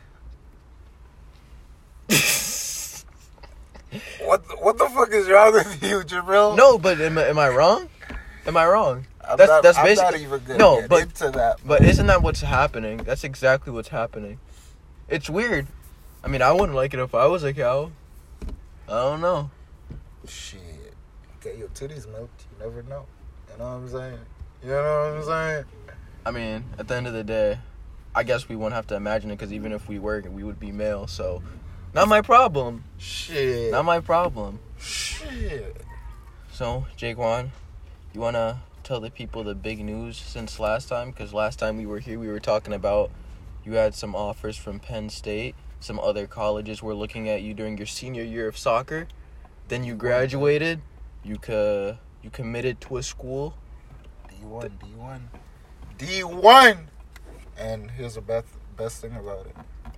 What 4.23 4.47
the, 4.47 4.55
what 4.55 4.77
the 4.79 4.89
fuck 4.89 5.11
is 5.11 5.29
wrong 5.29 5.53
with 5.53 5.83
you, 5.83 5.99
Jabril? 5.99 6.57
No, 6.57 6.77
but 6.79 6.99
am, 6.99 7.17
I- 7.17 7.25
am 7.27 7.37
I 7.37 7.49
wrong? 7.49 7.89
Am 8.47 8.57
I 8.57 8.65
wrong? 8.65 9.05
I'm 9.21 9.37
that's- 9.37 9.49
not, 9.49 9.61
that's 9.63 9.77
I'm 9.77 10.15
gonna 10.17 10.57
No, 10.57 10.79
get 10.81 10.89
but- 10.89 11.01
into 11.03 11.29
that. 11.31 11.57
But 11.63 11.83
isn't 11.83 12.07
that 12.07 12.23
what's 12.23 12.41
happening? 12.41 12.97
That's 12.97 13.23
exactly 13.23 13.71
what's 13.71 13.89
happening. 13.89 14.39
It's 15.09 15.29
weird. 15.29 15.67
I 16.23 16.27
mean, 16.27 16.41
I 16.41 16.51
wouldn't 16.53 16.73
like 16.73 16.93
it 16.95 16.99
if 16.99 17.13
I 17.13 17.27
was 17.27 17.43
a 17.43 17.53
cow. 17.53 17.91
I 18.87 18.91
don't 18.91 19.21
know. 19.21 19.51
Shit. 20.27 20.59
Get 21.41 21.57
your 21.57 21.67
titties 21.69 22.09
milked. 22.11 22.45
You 22.59 22.65
never 22.65 22.81
know. 22.83 23.05
You 23.51 23.57
know 23.59 23.65
what 23.65 23.71
I'm 23.75 23.89
saying? 23.89 24.19
You 24.63 24.69
know 24.69 25.13
what 25.13 25.17
I'm 25.19 25.23
saying? 25.25 25.65
I 26.25 26.31
mean, 26.31 26.63
at 26.79 26.87
the 26.87 26.95
end 26.95 27.05
of 27.05 27.13
the 27.13 27.23
day, 27.23 27.59
I 28.15 28.23
guess 28.23 28.47
we 28.49 28.55
won't 28.55 28.73
have 28.73 28.87
to 28.87 28.95
imagine 28.95 29.29
it 29.29 29.35
because 29.37 29.53
even 29.53 29.71
if 29.73 29.87
we 29.87 29.99
were, 29.99 30.21
we 30.21 30.43
would 30.43 30.59
be 30.59 30.71
male. 30.71 31.05
So, 31.07 31.43
not 31.93 32.07
my 32.07 32.21
problem. 32.21 32.83
Shit. 32.97 33.71
Not 33.71 33.85
my 33.85 33.99
problem. 33.99 34.59
Shit. 34.79 35.77
So, 36.51 36.85
JhaiQuan, 36.97 37.49
you 38.13 38.21
wanna 38.21 38.61
tell 38.83 38.99
the 38.99 39.09
people 39.09 39.43
the 39.43 39.55
big 39.55 39.79
news 39.79 40.17
since 40.17 40.59
last 40.59 40.89
time? 40.89 41.11
Because 41.11 41.33
last 41.33 41.59
time 41.59 41.77
we 41.77 41.85
were 41.85 41.99
here, 41.99 42.19
we 42.19 42.27
were 42.27 42.39
talking 42.39 42.73
about 42.73 43.11
you 43.63 43.73
had 43.73 43.95
some 43.95 44.15
offers 44.15 44.57
from 44.57 44.79
Penn 44.79 45.09
State. 45.09 45.55
Some 45.79 45.99
other 45.99 46.27
colleges 46.27 46.83
were 46.83 46.93
looking 46.93 47.29
at 47.29 47.41
you 47.41 47.53
during 47.53 47.77
your 47.77 47.87
senior 47.87 48.23
year 48.23 48.47
of 48.47 48.57
soccer. 48.57 49.07
Then 49.67 49.83
you 49.83 49.95
graduated. 49.95 50.81
You 51.23 51.37
co- 51.37 51.97
you 52.21 52.29
committed 52.29 52.81
to 52.81 52.97
a 52.97 53.03
school. 53.03 53.55
D1, 54.29 54.71
D1. 54.79 55.21
D1! 55.97 56.77
And 57.57 57.91
here's 57.91 58.15
the 58.15 58.21
best, 58.21 58.47
best 58.75 59.01
thing 59.01 59.15
about 59.15 59.45
it. 59.45 59.55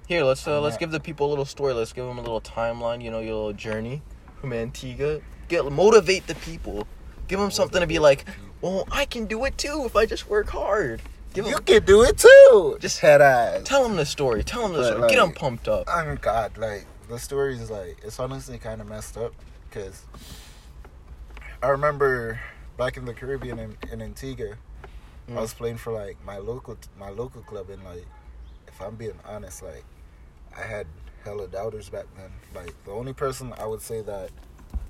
Here, 0.08 0.24
let's 0.24 0.48
uh, 0.48 0.62
let's 0.62 0.78
give 0.78 0.92
the 0.92 1.00
people 1.00 1.28
a 1.28 1.30
little 1.30 1.46
story. 1.46 1.74
Let's 1.74 1.94
give 1.94 2.06
them 2.06 2.18
a 2.20 2.22
little 2.22 2.42
timeline. 2.42 3.04
You 3.04 3.10
know, 3.12 3.20
your 3.20 3.36
little 3.36 3.54
journey 3.54 4.02
from 4.40 4.54
Antigua. 4.54 5.22
Get 5.48 5.70
motivate 5.72 6.28
the 6.28 6.36
people. 6.36 6.88
Give 7.28 7.40
them 7.40 7.52
something 7.52 7.82
to 7.82 7.88
be 7.88 8.00
like. 8.00 8.26
Well, 8.62 8.88
I 8.92 9.06
can 9.06 9.26
do 9.26 9.46
it 9.46 9.58
too 9.58 9.84
if 9.86 9.96
I 9.96 10.06
just 10.06 10.30
work 10.30 10.50
hard. 10.50 11.02
Give 11.34 11.46
You 11.46 11.56
them, 11.56 11.64
can 11.66 11.86
do 11.86 12.02
it 12.04 12.18
too! 12.18 12.78
Just- 12.80 13.00
head 13.00 13.22
ass. 13.22 13.62
tell 13.66 13.84
them 13.84 13.98
the 13.98 14.06
story. 14.06 14.44
Tell 14.44 14.62
them 14.64 14.72
the 14.74 14.80
But, 14.80 14.94
story. 14.94 15.10
Get 15.10 15.18
them 15.18 15.34
pumped 15.34 15.68
up. 15.68 15.84
Oh 15.88 16.16
God, 16.22 16.58
like 16.58 16.86
the 17.10 17.20
story 17.20 17.56
is 17.58 17.70
like 17.70 17.98
it's 18.04 18.20
honestly 18.20 18.58
kind 18.58 18.80
of 18.82 18.88
messed 18.88 19.18
up 19.18 19.34
because 19.70 20.04
I 21.62 21.68
remember 21.70 22.40
back 22.78 22.96
in 22.98 23.06
the 23.06 23.14
Caribbean 23.14 23.60
in, 23.60 23.78
in 23.92 24.02
Antigua, 24.02 24.56
Mm. 25.30 25.38
I 25.38 25.42
was 25.42 25.56
playing 25.56 25.78
for 25.78 25.92
like 25.92 26.24
my 26.24 26.38
local 26.38 26.78
my 27.00 27.10
local 27.10 27.42
club 27.42 27.72
and 27.72 27.84
like 27.84 28.06
if 28.68 28.80
I'm 28.80 28.96
being 28.96 29.18
honest, 29.26 29.64
like 29.64 29.84
I 30.58 30.62
had 30.62 30.88
hella 31.24 31.48
doubters 31.48 31.90
back 31.90 32.06
then. 32.16 32.32
Like 32.54 32.74
the 32.86 32.92
only 32.92 33.14
person 33.14 33.54
I 33.58 33.66
would 33.66 33.82
say 33.82 34.02
that 34.02 34.30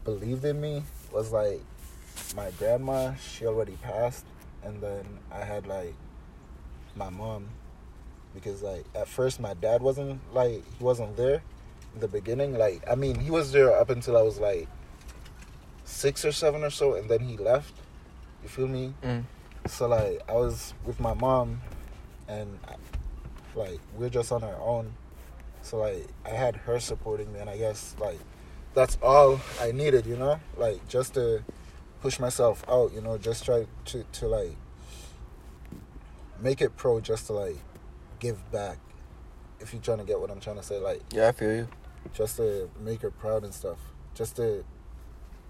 believed 0.04 0.46
in 0.46 0.62
me 0.62 0.84
was 1.12 1.32
like 1.32 1.62
my 2.36 2.52
grandma. 2.60 3.16
She 3.16 3.46
already 3.46 3.78
passed, 3.82 4.26
and 4.64 4.82
then 4.82 5.06
I 5.32 5.44
had 5.44 5.66
like 5.66 5.96
my 6.96 7.10
mom. 7.10 7.48
Because 8.34 8.62
like 8.62 8.86
at 8.94 9.08
first 9.08 9.40
my 9.40 9.54
dad 9.56 9.82
wasn't 9.82 10.20
like 10.34 10.64
he 10.78 10.84
wasn't 10.84 11.16
there 11.16 11.42
in 11.94 12.02
the 12.02 12.08
beginning. 12.08 12.58
Like 12.58 12.84
i 12.90 12.96
mean 12.96 13.20
he 13.20 13.32
was 13.32 13.52
there 13.52 13.76
up 13.76 13.90
until 13.90 14.18
i 14.18 14.22
was 14.22 14.40
like 14.40 14.68
six 15.86 16.26
or 16.26 16.34
seven 16.34 16.64
or 16.64 16.70
so. 16.70 16.96
And 16.96 17.10
then 17.10 17.22
he 17.22 17.38
left. 17.38 17.74
You 18.44 18.50
feel 18.50 18.68
me? 18.68 18.94
Mm. 19.04 19.24
so 19.68 19.88
like 19.88 20.22
i 20.30 20.34
was 20.34 20.74
with 20.86 21.00
my 21.00 21.14
mom. 21.14 21.62
And 22.28 22.60
like 23.56 23.80
we're 23.98 24.10
just 24.10 24.34
on 24.34 24.44
our 24.44 24.60
own 24.60 24.94
so 25.66 25.78
like 25.78 26.08
i 26.26 26.30
had 26.30 26.56
her 26.56 26.80
supporting 26.80 27.32
me 27.34 27.40
and 27.40 27.50
i 27.50 27.58
guess 27.58 27.96
like 28.00 28.20
that's 28.74 28.98
all 29.02 29.40
I 29.62 29.72
needed, 29.72 30.06
you 30.06 30.18
know, 30.18 30.38
like 30.58 30.86
just 30.90 31.14
to 31.14 31.46
push 32.02 32.20
myself 32.20 32.62
out, 32.68 32.92
you 32.94 33.00
know, 33.00 33.18
just 33.18 33.46
try 33.46 33.68
to 33.86 34.04
to 34.04 34.28
like 34.28 34.52
make 36.42 36.62
it 36.62 36.76
pro, 36.76 37.00
just 37.00 37.28
to 37.28 37.34
like 37.34 37.56
give 38.20 38.52
back. 38.52 38.78
If 39.62 39.72
you're 39.74 39.82
trying 39.82 40.00
to 40.00 40.04
get 40.04 40.20
what 40.20 40.30
I'm 40.30 40.42
trying 40.42 40.58
to 40.58 40.64
say, 40.64 40.78
like 40.78 41.02
Yeah, 41.14 41.30
I 41.30 41.32
feel 41.32 41.56
you. 41.56 41.68
just 42.14 42.36
to 42.38 42.70
make 42.80 43.02
her 43.02 43.12
proud 43.12 43.46
and 43.46 43.54
stuff, 43.54 43.78
just 44.14 44.36
to 44.36 44.66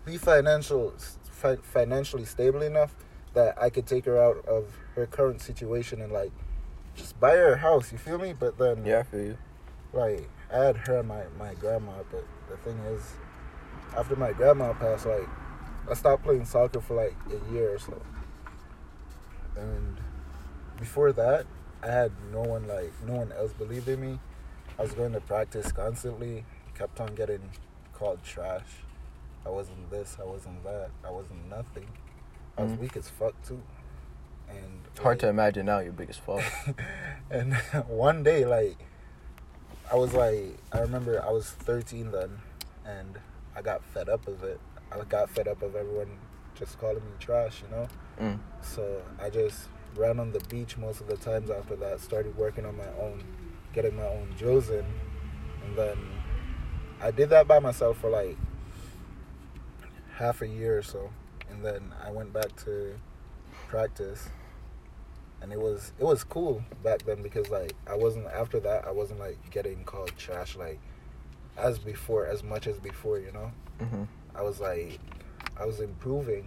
be 0.06 0.18
financial, 0.18 0.94
fi- 1.32 1.56
financially 1.56 2.26
stable 2.26 2.62
enough 2.62 2.96
that 3.34 3.60
I 3.60 3.72
could 3.72 3.88
take 3.88 4.06
her 4.06 4.22
out 4.22 4.46
of 4.48 4.78
her 4.96 5.08
current 5.08 5.42
situation 5.42 6.00
and 6.00 6.12
like 6.14 6.32
just 6.96 7.20
buy 7.20 7.32
her 7.36 7.54
a 7.54 7.58
house. 7.58 7.92
You 7.92 7.98
feel 7.98 8.20
me? 8.20 8.34
But 8.34 8.58
then 8.60 8.86
Yeah, 8.86 9.00
I 9.00 9.04
feel 9.04 9.22
you. 9.22 9.38
Like 9.96 10.30
I 10.54 10.58
had 10.58 10.78
her 10.88 11.00
and 11.00 11.08
my 11.08 11.24
my 11.40 11.54
grandma, 11.56 11.94
but 12.12 12.26
the 12.50 12.58
thing 12.58 12.78
is, 12.94 13.14
after 13.98 14.16
my 14.16 14.32
grandma 14.34 14.74
passed, 14.74 15.06
like 15.06 15.28
I 15.90 15.94
stopped 15.94 16.24
playing 16.24 16.46
soccer 16.46 16.82
for 16.82 16.96
like 16.96 17.16
a 17.30 17.54
year 17.54 17.74
or 17.76 17.80
so, 17.80 18.02
and 19.56 19.98
before 20.78 21.12
that, 21.14 21.46
I 21.82 21.88
had 21.88 22.12
no 22.32 22.42
one 22.42 22.68
like 22.68 22.92
no 23.08 23.14
one 23.14 23.32
else 23.32 23.54
believed 23.54 23.88
in 23.88 24.02
me. 24.02 24.20
I 24.78 24.82
was 24.82 24.94
going 24.94 25.14
to 25.14 25.22
practice 25.22 25.72
constantly, 25.72 26.44
kept 26.78 27.00
on 27.00 27.16
getting 27.16 27.50
called 27.94 28.22
trash. 28.24 28.68
I 29.46 29.50
wasn't 29.50 29.90
this, 29.90 30.18
I 30.20 30.26
wasn't 30.26 30.64
that, 30.66 30.90
I 31.06 31.12
wasn't 31.12 31.50
nothing. 31.50 31.88
I 32.58 32.64
was 32.64 32.72
Mhm. 32.74 32.80
weak 32.80 32.98
as 32.98 33.10
fuck 33.10 33.34
too, 33.46 33.62
and 34.50 34.82
It's 34.92 35.00
hard 35.00 35.20
to 35.20 35.28
imagine 35.30 35.66
now 35.68 35.80
your 35.80 35.94
biggest 35.94 36.20
fault. 36.22 36.44
and 37.30 37.54
one 37.88 38.24
day, 38.24 38.44
like, 38.46 38.78
I 39.92 39.96
was 39.96 40.14
like, 40.14 40.58
I 40.72 40.80
remember 40.80 41.24
I 41.24 41.32
was 41.32 41.50
13 41.50 42.12
then, 42.12 42.40
and 42.86 43.20
I 43.56 43.62
got 43.62 43.84
fed 43.84 44.10
up 44.10 44.28
of 44.28 44.44
it. 44.44 44.60
I 44.92 45.04
got 45.04 45.30
fed 45.30 45.48
up 45.48 45.62
of 45.62 45.76
everyone 45.76 46.18
just 46.56 46.80
calling 46.80 46.96
me 46.98 47.12
trash, 47.20 47.62
you 47.62 47.76
know? 47.76 47.88
Mm. 48.20 48.40
So 48.62 49.02
I 49.22 49.30
just 49.30 49.68
ran 49.96 50.20
on 50.20 50.32
the 50.32 50.40
beach 50.50 50.78
most 50.78 51.02
of 51.02 51.08
the 51.08 51.18
times 51.18 51.50
after 51.50 51.76
that, 51.78 52.00
started 52.00 52.36
working 52.38 52.66
on 52.66 52.78
my 52.78 52.88
own, 53.00 53.24
getting 53.74 53.96
my 53.96 54.08
own 54.08 54.34
Joes 54.38 54.70
in, 54.70 54.86
and 55.66 55.78
then 55.78 55.98
I 57.02 57.12
did 57.12 57.30
that 57.30 57.48
by 57.48 57.60
myself 57.60 57.98
for 57.98 58.10
like 58.10 58.38
half 60.16 60.42
a 60.42 60.48
year 60.48 60.78
or 60.78 60.82
so, 60.82 61.12
and 61.50 61.64
then 61.64 61.94
I 62.04 62.12
went 62.12 62.34
back 62.34 62.56
to 62.64 62.96
practice, 63.68 64.30
and 65.46 65.54
it 65.54 65.62
was 65.62 65.94
it 66.00 66.04
was 66.04 66.24
cool 66.24 66.64
back 66.84 67.04
then 67.04 67.22
because 67.22 67.50
like 67.50 67.74
I 67.86 67.96
wasn't 67.96 68.26
after 68.26 68.60
that 68.62 68.88
I 68.88 68.92
wasn't 68.92 69.20
like 69.20 69.38
getting 69.52 69.84
called 69.84 70.12
trash 70.18 70.56
like 70.56 70.80
as 71.56 71.78
before 71.78 72.26
as 72.26 72.44
much 72.44 72.66
as 72.66 72.80
before, 72.80 73.20
you 73.20 73.32
know. 73.32 73.52
hmm 73.80 74.04
I 74.34 74.42
was 74.42 74.60
like, 74.60 75.00
I 75.58 75.66
was 75.66 75.80
improving. 75.80 76.46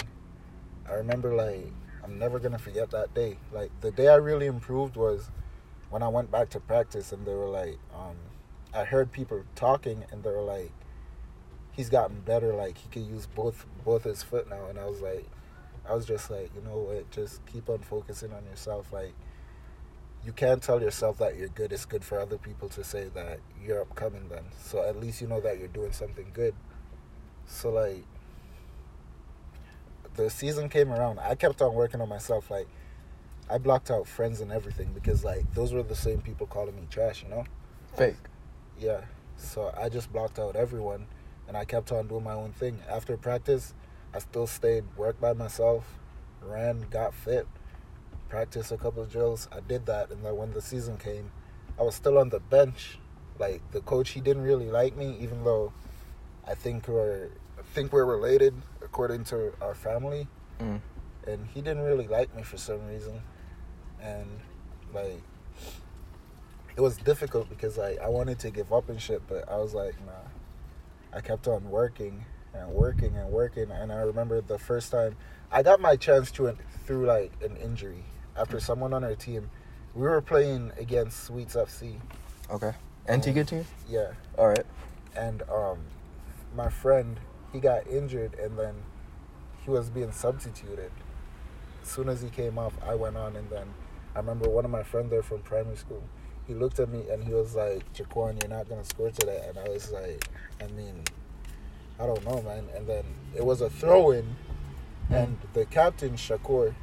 I 0.86 0.94
remember 0.94 1.32
like, 1.32 1.72
I'm 2.02 2.18
never 2.18 2.40
gonna 2.40 2.58
forget 2.58 2.90
that 2.90 3.14
day. 3.14 3.38
Like 3.52 3.70
the 3.82 3.92
day 3.92 4.08
I 4.08 4.16
really 4.16 4.46
improved 4.46 4.96
was 4.96 5.30
when 5.90 6.02
I 6.02 6.08
went 6.08 6.32
back 6.32 6.50
to 6.50 6.60
practice 6.60 7.12
and 7.12 7.24
they 7.24 7.34
were 7.34 7.48
like, 7.48 7.78
um, 7.94 8.16
I 8.74 8.82
heard 8.82 9.12
people 9.12 9.44
talking 9.54 10.04
and 10.10 10.24
they 10.24 10.30
were 10.30 10.42
like, 10.42 10.72
he's 11.70 11.88
gotten 11.88 12.20
better. 12.22 12.52
Like 12.52 12.78
he 12.78 12.88
could 12.88 13.06
use 13.08 13.26
both 13.26 13.64
both 13.84 14.02
his 14.02 14.24
foot 14.24 14.50
now. 14.50 14.66
And 14.68 14.76
I 14.76 14.86
was 14.86 15.00
like, 15.00 15.28
I 15.88 15.94
was 15.94 16.06
just 16.06 16.30
like, 16.30 16.50
you 16.54 16.62
know 16.62 16.78
what? 16.78 17.10
Just 17.10 17.44
keep 17.46 17.68
on 17.68 17.78
focusing 17.78 18.32
on 18.32 18.44
yourself. 18.44 18.92
Like 18.92 19.14
you 20.24 20.32
can't 20.32 20.62
tell 20.62 20.80
yourself 20.80 21.18
that 21.18 21.36
you're 21.36 21.48
good. 21.48 21.72
It's 21.72 21.84
good 21.84 22.04
for 22.04 22.20
other 22.20 22.36
people 22.36 22.68
to 22.70 22.84
say 22.84 23.08
that 23.14 23.40
you're 23.64 23.80
upcoming 23.80 24.28
then. 24.28 24.44
So 24.60 24.82
at 24.86 25.00
least 25.00 25.20
you 25.20 25.26
know 25.26 25.40
that 25.40 25.58
you're 25.58 25.68
doing 25.68 25.92
something 25.92 26.26
good. 26.32 26.54
So 27.46 27.70
like 27.70 28.04
the 30.16 30.28
season 30.28 30.68
came 30.68 30.92
around, 30.92 31.20
I 31.20 31.34
kept 31.34 31.62
on 31.62 31.74
working 31.74 32.00
on 32.00 32.08
myself. 32.08 32.50
Like 32.50 32.68
I 33.48 33.58
blocked 33.58 33.90
out 33.90 34.06
friends 34.06 34.40
and 34.40 34.52
everything 34.52 34.90
because 34.92 35.24
like 35.24 35.52
those 35.54 35.72
were 35.72 35.82
the 35.82 35.96
same 35.96 36.20
people 36.20 36.46
calling 36.46 36.76
me 36.76 36.86
trash, 36.90 37.22
you 37.22 37.30
know? 37.30 37.44
Fake. 37.96 38.16
Yeah. 38.78 39.02
So 39.36 39.72
I 39.80 39.88
just 39.88 40.12
blocked 40.12 40.38
out 40.38 40.56
everyone 40.56 41.06
and 41.46 41.56
I 41.56 41.64
kept 41.64 41.92
on 41.92 42.08
doing 42.08 42.24
my 42.24 42.34
own 42.34 42.52
thing. 42.52 42.78
After 42.88 43.16
practice, 43.16 43.72
I 44.14 44.18
still 44.20 44.46
stayed, 44.46 44.84
worked 44.96 45.20
by 45.20 45.32
myself, 45.32 45.98
ran, 46.42 46.86
got 46.90 47.14
fit, 47.14 47.46
practiced 48.28 48.72
a 48.72 48.76
couple 48.76 49.02
of 49.02 49.10
drills. 49.10 49.48
I 49.52 49.60
did 49.60 49.86
that 49.86 50.10
and 50.10 50.24
then 50.24 50.36
when 50.36 50.52
the 50.52 50.62
season 50.62 50.96
came, 50.96 51.30
I 51.78 51.82
was 51.82 51.94
still 51.94 52.18
on 52.18 52.30
the 52.30 52.40
bench. 52.40 52.98
Like 53.38 53.62
the 53.70 53.80
coach 53.80 54.10
he 54.10 54.20
didn't 54.20 54.42
really 54.42 54.68
like 54.68 54.96
me 54.96 55.16
even 55.20 55.44
though 55.44 55.72
I 56.46 56.54
think 56.54 56.88
we're 56.88 57.28
I 57.58 57.62
think 57.74 57.92
we're 57.92 58.04
related 58.04 58.54
according 58.82 59.24
to 59.24 59.52
our 59.60 59.74
family 59.74 60.26
Mm. 60.58 60.80
and 61.28 61.46
he 61.54 61.60
didn't 61.60 61.84
really 61.84 62.08
like 62.08 62.34
me 62.34 62.42
for 62.42 62.56
some 62.56 62.84
reason 62.88 63.22
and 64.02 64.26
like 64.92 65.22
it 66.76 66.80
was 66.80 66.96
difficult 66.96 67.48
because 67.48 67.78
like 67.78 68.00
I 68.00 68.08
wanted 68.08 68.40
to 68.40 68.50
give 68.50 68.72
up 68.72 68.88
and 68.88 69.00
shit 69.00 69.22
but 69.28 69.48
I 69.48 69.56
was 69.58 69.72
like 69.72 69.94
nah 70.04 71.16
I 71.16 71.20
kept 71.20 71.46
on 71.46 71.70
working 71.70 72.24
and 72.54 72.68
working 72.70 73.16
and 73.16 73.28
working 73.30 73.70
and 73.70 73.92
I 73.92 73.96
remember 74.02 74.40
the 74.40 74.58
first 74.58 74.90
time 74.90 75.16
I 75.52 75.62
got 75.62 75.80
my 75.80 75.96
chance 75.96 76.30
to 76.32 76.54
through 76.84 77.06
like 77.06 77.32
an 77.42 77.56
injury 77.56 78.04
after 78.36 78.60
someone 78.60 78.92
on 78.92 79.04
our 79.04 79.14
team 79.14 79.50
we 79.94 80.02
were 80.02 80.20
playing 80.20 80.72
against 80.78 81.24
Swetes 81.24 81.54
FC 81.54 81.96
Okay. 82.50 82.72
Antigua 83.08 83.44
team? 83.44 83.64
yeah 83.88 84.12
All 84.36 84.48
right. 84.48 84.64
and 85.16 85.42
um, 85.50 85.78
my 86.54 86.68
friend 86.68 87.18
he 87.52 87.60
got 87.60 87.86
injured 87.86 88.34
and 88.38 88.58
then 88.58 88.74
he 89.64 89.70
was 89.70 89.88
being 89.90 90.12
substituted. 90.12 90.90
As 91.82 91.88
soon 91.88 92.08
as 92.08 92.20
he 92.22 92.28
came 92.30 92.58
off, 92.58 92.72
I 92.86 92.94
went 92.94 93.16
on 93.16 93.36
and 93.36 93.48
then 93.50 93.66
I 94.14 94.18
remember 94.18 94.48
one 94.48 94.64
of 94.64 94.70
my 94.70 94.82
friends 94.82 95.10
there 95.10 95.22
from 95.22 95.40
primary 95.40 95.76
school. 95.76 96.02
He 96.46 96.54
looked 96.54 96.78
at 96.78 96.88
me 96.90 97.04
and 97.10 97.22
he 97.24 97.32
was 97.32 97.54
like, 97.54 97.90
"JhaiQuan, 97.94 98.42
you're 98.42 98.50
not 98.50 98.68
gonna 98.68 98.84
score 98.84 99.10
today." 99.10 99.44
And 99.48 99.58
I 99.58 99.68
was 99.68 99.90
like, 99.90 100.24
"I 100.62 100.66
mean, 100.68 101.04
I 102.00 102.06
don't 102.06 102.24
know, 102.24 102.42
man." 102.42 102.64
And 102.74 102.86
then 102.86 103.04
it 103.34 103.44
was 103.44 103.60
a 103.60 103.70
throw-in, 103.70 104.36
hmm. 105.08 105.14
and 105.14 105.38
the 105.52 105.66
captain 105.66 106.12
Shakur, 106.12 106.74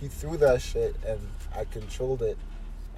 he 0.00 0.08
threw 0.08 0.36
that 0.38 0.60
shit 0.62 0.96
and 1.06 1.20
I 1.54 1.64
controlled 1.64 2.22
it. 2.22 2.38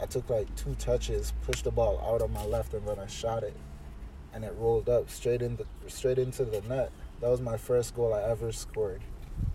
I 0.00 0.06
took 0.06 0.30
like 0.30 0.54
two 0.56 0.74
touches, 0.76 1.32
pushed 1.42 1.64
the 1.64 1.70
ball 1.70 2.00
out 2.06 2.22
on 2.22 2.32
my 2.32 2.44
left, 2.44 2.74
and 2.74 2.86
then 2.86 2.98
I 2.98 3.06
shot 3.06 3.42
it 3.42 3.56
and 4.32 4.44
it 4.44 4.54
rolled 4.56 4.88
up 4.88 5.10
straight 5.10 5.42
in 5.42 5.56
the 5.56 5.66
straight 5.88 6.18
into 6.18 6.44
the 6.44 6.60
net. 6.62 6.92
That 7.20 7.28
was 7.28 7.40
my 7.40 7.56
first 7.56 7.94
goal 7.94 8.14
I 8.14 8.22
ever 8.22 8.52
scored. 8.52 9.02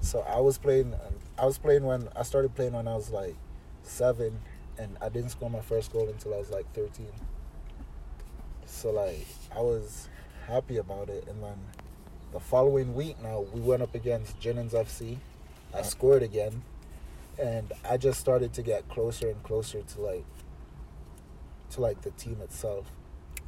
So 0.01 0.19
I 0.21 0.39
was 0.39 0.57
playing. 0.57 0.93
I 1.37 1.45
was 1.45 1.57
playing 1.57 1.83
when 1.83 2.09
I 2.15 2.23
started 2.23 2.55
playing 2.55 2.73
when 2.73 2.87
I 2.87 2.95
was 2.95 3.09
like 3.09 3.35
seven, 3.83 4.39
and 4.77 4.97
I 5.01 5.09
didn't 5.09 5.29
score 5.29 5.49
my 5.49 5.61
first 5.61 5.91
goal 5.91 6.09
until 6.09 6.33
I 6.33 6.37
was 6.37 6.49
like 6.49 6.71
thirteen. 6.73 7.13
So 8.65 8.91
like 8.91 9.25
I 9.55 9.61
was 9.61 10.09
happy 10.47 10.77
about 10.77 11.09
it, 11.09 11.25
and 11.27 11.41
then 11.43 11.55
the 12.31 12.39
following 12.39 12.93
week 12.95 13.21
now 13.21 13.41
we 13.53 13.61
went 13.61 13.81
up 13.81 13.95
against 13.95 14.39
Jennings 14.39 14.73
FC. 14.73 15.17
I 15.73 15.79
uh. 15.79 15.83
scored 15.83 16.23
again, 16.23 16.63
and 17.41 17.71
I 17.89 17.97
just 17.97 18.19
started 18.19 18.53
to 18.53 18.61
get 18.61 18.87
closer 18.89 19.29
and 19.29 19.41
closer 19.43 19.81
to 19.81 20.01
like 20.01 20.25
to 21.71 21.81
like 21.81 22.01
the 22.01 22.11
team 22.11 22.37
itself 22.41 22.85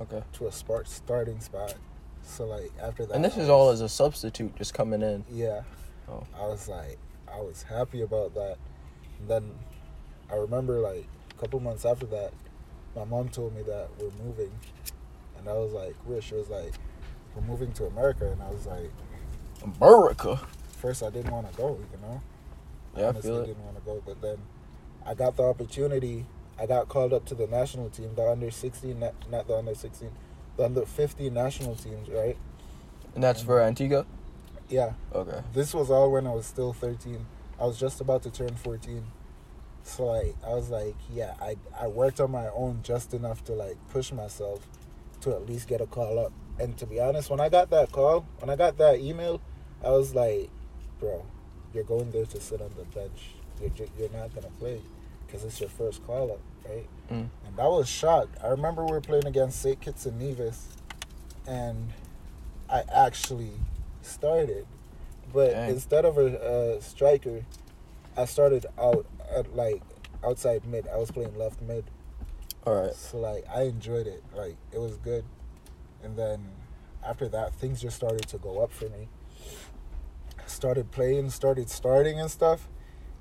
Okay. 0.02 0.24
to 0.34 0.48
a 0.48 0.50
spart 0.50 0.88
starting 0.88 1.40
spot. 1.40 1.76
So 2.24 2.46
like 2.46 2.72
after 2.82 3.06
that, 3.06 3.14
And 3.14 3.24
this 3.24 3.38
I 3.38 3.42
is 3.42 3.50
all 3.50 3.70
as 3.70 3.82
a 3.82 3.90
substitute, 3.90 4.56
just 4.56 4.74
coming 4.74 5.02
in. 5.02 5.24
yeah. 5.32 5.62
Oh. 6.10 6.24
I 6.40 6.46
was 6.48 6.68
like, 6.68 6.98
I 7.32 7.40
was 7.40 7.64
happy 7.64 8.02
about 8.02 8.34
that. 8.36 8.58
And 9.20 9.28
then 9.30 9.52
I 10.32 10.36
remember 10.36 10.80
like 10.80 11.06
a 11.32 11.40
couple 11.40 11.60
months 11.60 11.86
after 11.86 12.06
that, 12.08 12.34
my 12.96 13.04
mom 13.06 13.30
told 13.30 13.56
me 13.56 13.62
that 13.64 13.90
we're 14.00 14.12
moving, 14.26 14.52
and 15.46 15.56
I 15.56 15.60
was 15.60 15.74
like, 15.74 15.96
where? 16.06 16.22
She 16.22 16.34
was 16.34 16.50
like, 16.50 16.74
we're 17.36 17.44
moving 17.44 17.72
to 17.74 17.86
America, 17.86 18.32
and 18.32 18.42
I 18.42 18.50
was 18.50 18.66
like, 18.66 18.92
America. 19.80 20.40
first 20.78 21.04
I 21.04 21.12
didn't 21.12 21.32
want 21.32 21.52
to 21.52 21.58
go, 21.58 21.80
you 21.92 22.02
know. 22.02 22.22
Yeah, 22.98 23.10
I 23.10 23.22
feel 23.22 23.42
it. 23.42 23.48
didn't 23.48 23.64
want 23.64 23.78
to 23.78 23.84
go, 23.84 24.02
but 24.06 24.22
then 24.22 24.38
I 25.06 25.14
got 25.14 25.38
the 25.38 25.44
opportunity. 25.44 26.26
I 26.58 26.66
got 26.66 26.88
called 26.88 27.14
up 27.14 27.26
to 27.26 27.36
the 27.36 27.48
national 27.48 27.90
team, 27.90 28.16
the 28.16 28.28
under 28.28 28.50
16, 28.50 29.00
not, 29.00 29.14
not 29.30 29.48
the 29.48 29.56
under 29.58 29.76
16, 29.76 30.10
the 30.58 30.66
under 30.66 30.86
15 30.86 31.34
national 31.34 31.76
teams, 31.76 32.10
right? 32.10 32.38
And 33.14 33.24
that's 33.24 33.42
for 33.42 33.62
Antigua? 33.62 34.06
Yeah. 34.68 34.94
Okay. 35.14 35.42
This 35.54 35.74
was 35.74 35.92
all 35.92 36.12
when 36.12 36.26
I 36.26 36.32
was 36.32 36.46
still 36.46 36.74
13. 36.74 37.26
I 37.60 37.66
was 37.66 37.80
just 37.80 38.02
about 38.02 38.24
to 38.24 38.32
turn 38.32 38.56
14. 38.56 39.04
So 39.84 40.06
like 40.06 40.36
I 40.44 40.50
was 40.50 40.70
like, 40.70 40.96
yeah, 41.14 41.36
I 41.40 41.58
I 41.80 41.88
worked 41.88 42.20
on 42.20 42.32
my 42.32 42.48
own 42.48 42.80
just 42.82 43.14
enough 43.14 43.44
to 43.46 43.54
like 43.54 43.78
push 43.92 44.12
myself 44.12 44.66
to 45.26 45.36
at 45.36 45.48
least 45.48 45.68
get 45.68 45.82
a 45.82 45.88
call 45.88 46.20
up. 46.20 46.32
And 46.60 46.78
to 46.78 46.86
be 46.86 47.00
honest, 47.00 47.30
when 47.30 47.40
I 47.40 47.50
got 47.50 47.70
that 47.72 47.92
call, 47.92 48.26
when 48.40 48.50
I 48.50 48.56
got 48.56 48.78
that 48.78 49.00
email, 49.00 49.42
I 49.84 49.90
was 49.90 50.16
like, 50.16 50.50
bro, 51.00 51.26
you're 51.74 51.84
going 51.84 52.12
there 52.12 52.26
to 52.26 52.40
sit 52.40 52.62
on 52.62 52.72
the 52.78 52.86
bench. 52.86 53.32
You're 53.60 53.88
you're 53.98 54.10
not 54.10 54.34
gonna 54.34 54.54
play 54.60 54.82
because 55.26 55.44
it's 55.44 55.60
your 55.60 55.70
first 55.70 56.06
call 56.06 56.32
up, 56.32 56.40
right? 56.70 56.88
Mm. 57.12 57.30
And 57.46 57.60
I 57.60 57.68
was 57.68 57.90
shocked. 57.90 58.38
I 58.44 58.48
remember 58.48 58.86
we 58.86 58.92
were 58.92 59.02
playing 59.02 59.26
against 59.26 59.62
St. 59.62 59.80
Kitts 59.82 60.06
and 60.06 60.20
Nevis, 60.20 60.68
and 61.48 61.92
I 62.70 62.84
actually 62.94 63.54
started. 64.02 64.68
But 65.34 65.52
Dang. 65.52 65.70
instead 65.72 66.06
of 66.06 66.18
a, 66.18 66.76
a 66.78 66.82
striker, 66.82 67.44
I 68.16 68.26
started 68.26 68.66
out 68.78 69.06
at 69.36 69.56
like 69.56 69.82
outside 70.24 70.66
mid. 70.66 70.88
I 70.88 70.98
was 70.98 71.12
playing 71.12 71.38
left 71.38 71.62
mid. 71.62 71.86
All 72.66 72.74
right. 72.76 72.94
So 72.96 73.18
like 73.20 73.46
I 73.54 73.64
enjoyed 73.64 74.08
it. 74.08 74.24
Like 74.36 74.58
it 74.72 74.80
was 74.80 74.98
good. 74.98 75.24
And 76.04 76.18
then 76.18 76.46
after 77.06 77.28
that 77.30 77.54
things 77.54 77.82
just 77.82 77.96
started 77.96 78.28
to 78.30 78.38
go 78.38 78.60
up 78.64 78.72
for 78.72 78.86
me. 78.90 79.08
Started 80.48 80.92
playing, 80.92 81.30
started 81.30 81.70
starting 81.70 82.20
and 82.20 82.30
stuff. 82.30 82.68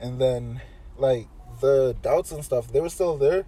And 0.01 0.21
then 0.21 0.61
like 0.97 1.29
the 1.61 1.97
doubts 2.03 2.33
and 2.33 2.45
stuff, 2.45 2.73
they 2.73 2.81
were 2.81 2.89
still 2.89 3.17
there, 3.17 3.45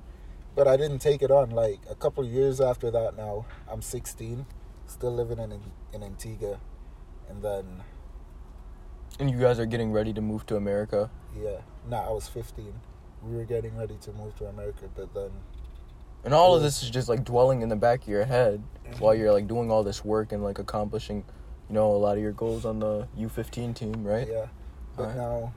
but 0.54 0.66
I 0.68 0.76
didn't 0.76 0.98
take 1.00 1.22
it 1.22 1.30
on. 1.30 1.50
Like 1.50 1.80
a 1.90 1.94
couple 1.94 2.24
years 2.24 2.60
after 2.60 2.90
that 2.90 3.16
now, 3.16 3.46
I'm 3.70 3.82
16, 3.82 4.46
still 4.86 5.14
living 5.14 5.38
in 5.38 5.60
in 5.92 6.02
Antigua. 6.02 6.60
And 7.28 7.42
then 7.42 7.82
And 9.18 9.30
you 9.30 9.38
guys 9.38 9.58
are 9.58 9.66
getting 9.66 9.92
ready 9.92 10.12
to 10.12 10.20
move 10.20 10.46
to 10.46 10.56
America. 10.56 11.10
yeah, 11.36 11.60
nah, 11.88 12.06
I 12.08 12.10
was 12.10 12.28
15. 12.28 12.72
We 13.22 13.36
were 13.36 13.44
getting 13.44 13.76
ready 13.76 13.96
to 14.02 14.12
move 14.12 14.36
to 14.36 14.46
America, 14.46 14.88
but 14.94 15.12
then 15.14 15.30
And 16.26 16.34
all 16.34 16.56
of 16.56 16.62
this 16.62 16.82
is 16.82 16.90
just 16.90 17.08
like 17.08 17.24
dwelling 17.24 17.62
in 17.62 17.68
the 17.68 17.76
back 17.76 18.02
of 18.02 18.08
your 18.08 18.24
head 18.24 18.60
while 18.98 19.14
you're 19.14 19.32
like 19.32 19.46
doing 19.46 19.70
all 19.70 19.84
this 19.84 20.04
work 20.04 20.32
and 20.32 20.42
like 20.42 20.58
accomplishing, 20.58 21.24
you 21.68 21.74
know, 21.74 21.92
a 21.92 21.96
lot 21.96 22.16
of 22.16 22.22
your 22.22 22.32
goals 22.32 22.64
on 22.64 22.80
the 22.80 23.06
U15 23.16 23.76
team, 23.76 24.02
right? 24.02 24.26
Yeah. 24.28 24.46
But 24.96 25.02
Alright. 25.04 25.16
now 25.16 25.54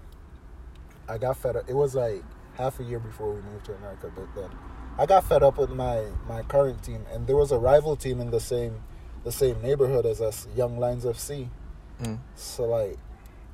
I 1.08 1.17
got 1.17 1.38
fed 1.38 1.55
up. 1.55 1.67
It 1.67 1.73
was 1.73 1.95
like 1.95 2.23
half 2.53 2.79
a 2.79 2.84
year 2.84 2.99
before 2.99 3.34
we 3.34 3.41
moved 3.41 3.65
to 3.65 3.73
America, 3.73 4.12
but 4.15 4.27
then 4.36 4.51
I 4.99 5.08
got 5.08 5.25
fed 5.25 5.41
up 5.41 5.58
with 5.58 5.71
my 5.71 6.05
my 6.27 6.43
current 6.43 6.84
team 6.84 7.03
and 7.12 7.25
there 7.25 7.36
was 7.36 7.51
a 7.51 7.58
rival 7.58 7.95
team 7.95 8.21
in 8.21 8.29
the 8.29 8.39
same 8.39 8.84
the 9.23 9.32
same 9.32 9.60
neighborhood 9.63 10.05
as 10.05 10.21
us, 10.21 10.47
Young 10.55 10.77
Lions 10.77 11.03
FC. 11.03 11.49
Mm. 11.99 12.19
So 12.36 12.65
like 12.65 12.99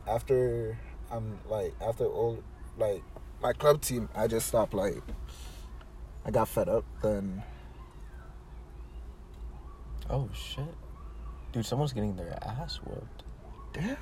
after 0.06 0.78
I'm 1.10 1.40
like 1.50 1.74
after 1.82 2.04
old 2.04 2.44
like 2.78 3.04
my 3.42 3.54
club 3.54 3.82
team, 3.82 4.10
I 4.14 4.28
just 4.28 4.48
stopped 4.48 4.74
like 4.74 5.02
I 6.26 6.32
got 6.32 6.48
fed 6.48 6.68
up 6.68 6.84
then 7.04 7.44
Oh 10.10 10.30
shit. 10.34 10.76
Dude, 11.52 11.66
someone's 11.66 11.94
getting 11.94 12.16
their 12.16 12.38
ass 12.44 12.80
whooped. 12.84 13.24
damn. 13.74 13.98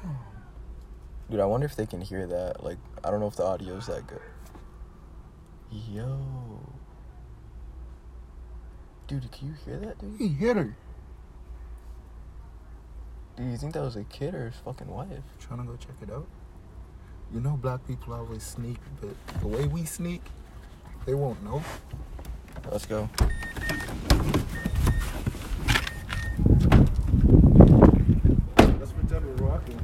Dude, 1.30 1.40
I 1.40 1.46
wonder 1.46 1.66
if 1.66 1.76
they 1.76 1.86
can 1.86 2.02
hear 2.02 2.28
that. 2.28 2.64
Like, 2.64 2.78
I 3.04 3.12
don't 3.12 3.20
know 3.20 3.28
if 3.28 3.36
the 3.36 3.44
audio's 3.44 3.88
that 3.88 4.06
good. 4.08 4.20
Yo. 5.72 6.60
Dude, 9.08 9.32
can 9.32 9.50
you 9.50 9.54
hear 9.66 9.80
that, 9.80 10.00
dude? 10.00 10.18
He 10.18 10.28
hit 10.28 10.58
her. 10.58 10.76
Dude, 13.38 13.52
you 13.52 13.58
think 13.58 13.74
that 13.74 13.82
was 13.82 13.96
a 13.96 14.04
kid 14.04 14.36
or 14.36 14.48
his 14.48 14.56
fucking 14.58 14.88
wife? 14.88 15.24
Trying 15.40 15.60
to 15.60 15.66
go 15.66 15.78
check 15.78 15.96
it 16.02 16.12
out. 16.12 16.28
You 17.34 17.40
know, 17.40 17.58
black 17.58 17.88
people 17.88 18.14
always 18.14 18.44
sneak, 18.44 18.78
but 19.02 19.16
the 19.42 19.48
way 19.48 19.66
we 19.66 19.86
sneak, 19.86 20.22
they 21.06 21.14
won't 21.14 21.44
know. 21.44 21.64
Let's 22.72 22.86
go. 22.86 23.10
Let's 28.80 28.92
pretend 28.92 29.26
we're 29.26 29.46
walking. 29.48 29.80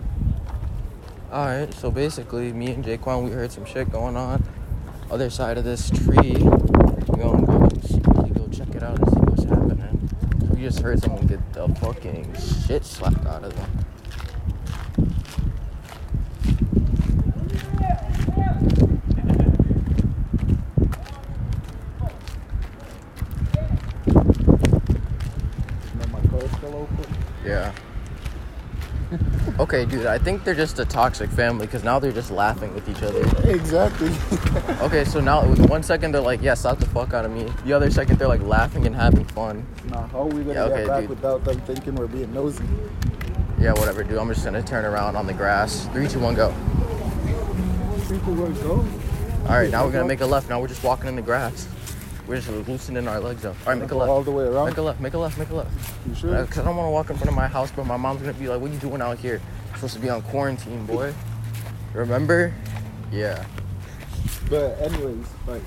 Alright, 1.32 1.74
so 1.76 1.92
basically, 1.92 2.52
me 2.52 2.72
and 2.72 2.84
JhaiQuan, 2.84 3.24
we 3.24 3.32
heard 3.32 3.52
some 3.52 3.66
shit 3.66 3.92
going 3.92 4.18
on. 4.18 4.44
Other 5.12 5.30
side 5.30 5.58
of 5.58 5.64
this 5.64 5.90
tree. 5.90 6.38
We're 6.40 7.18
gonna 7.18 7.46
go 7.46 7.68
go 8.34 8.48
check 8.52 8.74
it 8.76 8.84
out 8.84 8.98
and 9.00 9.10
see 9.10 9.20
what's 9.20 9.44
happening. 9.44 10.10
We 10.52 10.62
just 10.62 10.80
heard 10.80 11.02
someone 11.02 11.28
get 11.28 11.54
the 11.54 11.68
fucking 11.76 12.34
shit 12.68 12.86
slapped 12.86 13.26
out 13.26 13.44
of 13.44 13.56
them. 13.56 13.86
And 25.92 26.02
then 26.02 26.12
my 26.12 26.22
car's 26.30 26.52
still 26.52 26.76
open. 26.76 27.06
Yeah. 27.46 27.72
Okay, 29.70 29.86
dude, 29.86 30.08
I 30.08 30.18
think 30.18 30.44
they're 30.44 30.56
just 30.56 30.80
a 30.80 30.86
toxic 30.86 31.30
family 31.30 31.68
because 31.68 31.84
now 31.84 32.00
they're 32.00 32.12
just 32.12 32.32
laughing 32.32 32.74
with 32.74 32.90
each 32.90 33.04
other. 33.04 33.22
Exactly. 33.48 34.12
Okay, 34.82 35.04
so 35.04 35.20
now 35.20 35.46
with 35.46 35.60
one 35.70 35.84
second 35.84 36.12
they're 36.14 36.22
like, 36.22 36.42
yeah, 36.42 36.54
slap 36.56 36.80
the 36.80 36.86
fuck 36.88 37.14
out 37.14 37.24
of 37.26 37.32
me. 37.32 37.46
The 37.66 37.74
other 37.74 37.92
second 37.92 38.18
they're 38.18 38.28
like 38.30 38.42
laughing 38.42 38.88
and 38.88 38.96
having 38.96 39.26
fun. 39.26 39.64
nah, 39.90 40.08
how 40.08 40.22
are 40.22 40.26
we 40.26 40.42
gonna 40.42 40.54
Yeah, 40.54 40.64
okay, 40.64 40.76
get 40.78 40.88
back 40.88 41.02
dude. 41.02 41.10
without 41.10 41.44
them 41.44 41.60
thinking 41.62 41.94
we're 41.96 42.08
being 42.08 42.34
nosy? 42.34 42.64
Yeah, 43.60 43.74
whatever, 43.74 44.04
dude. 44.04 44.18
I'm 44.18 44.30
just 44.30 44.44
gonna 44.44 44.64
turn 44.64 44.86
around 44.86 45.16
on 45.18 45.28
the 45.28 45.34
grass. 45.34 45.86
Three, 45.94 46.08
two, 46.08 46.20
one, 46.20 46.34
go. 46.34 46.50
People 48.10 48.34
will 48.34 48.52
go. 48.54 48.72
All 49.44 49.56
right, 49.60 49.70
now 49.70 49.86
we're 49.86 49.92
gonna 49.92 50.08
make 50.08 50.22
a 50.22 50.26
left. 50.26 50.50
Now 50.50 50.60
we're 50.62 50.68
just 50.68 50.84
walking 50.84 51.10
in 51.10 51.16
the 51.16 51.22
grass. 51.22 51.68
We're 52.30 52.36
just 52.40 52.68
loosening 52.68 53.08
our 53.08 53.20
legs 53.20 53.44
up. 53.44 53.56
All 53.66 53.74
right, 53.74 53.82
make 53.82 53.90
a 53.90 53.96
left. 53.96 54.08
All 54.08 54.22
the 54.22 54.30
way 54.30 54.44
around. 54.44 54.68
Make 54.68 54.78
a 54.78 54.82
left. 54.84 55.00
Make 55.02 55.14
a 55.16 55.18
left. 55.18 55.40
Make 55.40 55.50
a 55.50 55.56
left. 55.56 55.72
You 56.08 56.14
sure? 56.14 56.42
Because 56.44 56.60
I 56.60 56.64
don't 56.64 56.76
want 56.76 56.86
to 56.86 56.92
walk 56.92 57.10
in 57.10 57.16
front 57.16 57.30
of 57.30 57.36
my 57.36 57.48
house, 57.48 57.72
but 57.76 57.88
my 57.88 57.98
mom's 57.98 58.22
gonna 58.22 58.34
be 58.34 58.48
like, 58.48 58.62
"What 58.62 58.70
are 58.70 58.74
you 58.76 58.80
doing 58.80 59.02
out 59.02 59.18
here? 59.18 59.42
You're 59.70 59.76
supposed 59.76 59.96
to 59.96 60.00
be 60.00 60.10
on 60.10 60.22
quarantine, 60.22 60.86
boy." 60.86 61.12
Remember? 61.92 62.54
Yeah. 63.12 63.44
But 64.48 64.80
anyways, 64.80 65.26
like 65.48 65.64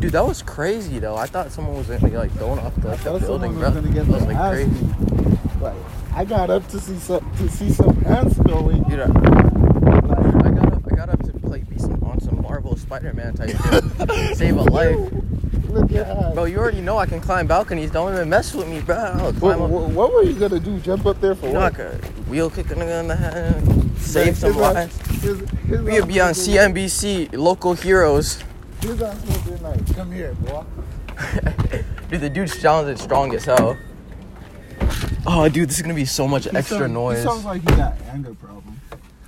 Dude, 0.00 0.10
that 0.12 0.26
was 0.26 0.42
crazy 0.42 0.98
though. 0.98 1.16
I 1.16 1.26
thought 1.26 1.52
someone 1.52 1.76
was 1.76 1.86
gonna 1.86 2.00
be 2.08 2.16
like 2.16 2.36
going 2.40 2.58
off 2.58 2.74
the, 2.82 2.90
I 2.90 2.96
the 2.96 3.18
building, 3.20 3.54
bro. 3.54 3.70
was 3.70 3.74
gonna 3.80 3.94
get 3.94 4.06
that 4.06 4.12
was 4.12 4.24
like 4.24 4.50
crazy. 4.50 4.70
beat. 4.70 5.62
Like 5.62 5.76
I 6.12 6.24
got 6.24 6.50
up 6.50 6.66
to 6.70 6.80
see 6.80 6.98
some 6.98 7.30
to 7.36 7.48
see 7.48 7.70
some 7.70 8.02
ants 8.04 8.36
going. 8.38 8.82
Dude, 8.82 8.98
I, 8.98 9.06
Like, 9.06 10.44
I 10.44 10.50
got 10.50 10.72
up. 10.72 10.82
I 10.90 10.96
got 10.96 11.08
up 11.08 11.22
to 11.22 11.32
play 11.38 11.60
be 11.60 11.78
some 11.78 12.02
on 12.02 12.20
some 12.20 12.42
Marvel 12.42 12.76
Spider-Man 12.76 13.34
type 13.34 13.50
shit. 13.50 14.36
Save 14.36 14.56
a 14.56 14.62
life. 14.62 14.98
Look 15.78 15.92
at. 15.92 16.34
Bro, 16.34 16.44
you 16.44 16.58
already 16.58 16.80
know 16.80 16.98
I 16.98 17.06
can 17.06 17.20
climb 17.20 17.46
balconies. 17.46 17.90
Don't 17.90 18.12
even 18.12 18.28
mess 18.28 18.54
with 18.54 18.68
me, 18.68 18.80
bro. 18.80 18.96
I'll 18.96 19.24
What, 19.32 19.36
climb 19.38 19.62
up. 19.62 19.70
what, 19.70 19.90
what 19.90 20.12
were 20.12 20.22
you 20.22 20.34
gonna 20.34 20.60
do? 20.60 20.78
Jump 20.80 21.06
up 21.06 21.20
there 21.20 21.34
for 21.34 21.46
You 21.46 21.52
know, 21.54 21.60
I 21.60 21.64
what? 21.64 21.74
could 21.74 22.28
wheel 22.28 22.50
kick 22.50 22.70
a 22.70 22.74
nigga 22.74 23.00
in 23.00 23.08
the 23.08 23.16
head, 23.16 23.62
save 23.98 24.36
some 24.36 24.52
His 24.54 24.62
ass- 24.62 24.74
lives. 24.74 24.96
his- 25.22 25.38
his 25.50 25.80
We 25.82 25.92
ass 25.92 25.98
could 26.00 26.08
be 26.08 26.20
on 26.20 26.28
must 26.28 26.46
been- 26.46 26.74
CNBC, 26.74 27.28
local 27.36 27.74
heroes. 27.74 28.42
His 28.80 29.00
ass 29.02 29.24
must 29.26 29.44
been 29.46 29.62
like, 29.62 29.96
come 29.96 30.12
here, 30.12 30.34
boy. 30.34 30.64
dude, 32.10 32.20
the 32.20 32.30
dude 32.30 32.50
sounds 32.50 33.00
strong 33.02 33.34
as 33.34 33.44
hell. 33.44 33.76
Oh, 35.26 35.48
dude, 35.48 35.68
this 35.68 35.76
is 35.76 35.82
gonna 35.82 35.94
be 35.94 36.04
so 36.04 36.26
much 36.28 36.44
He 36.44 36.56
extra 36.56 36.78
sound- 36.78 36.94
noise. 36.94 37.18
He 37.18 37.24
sounds 37.24 37.44
like 37.44 37.60
he 37.60 37.76
got 37.76 37.94
anger 38.10 38.34
problem. 38.34 38.80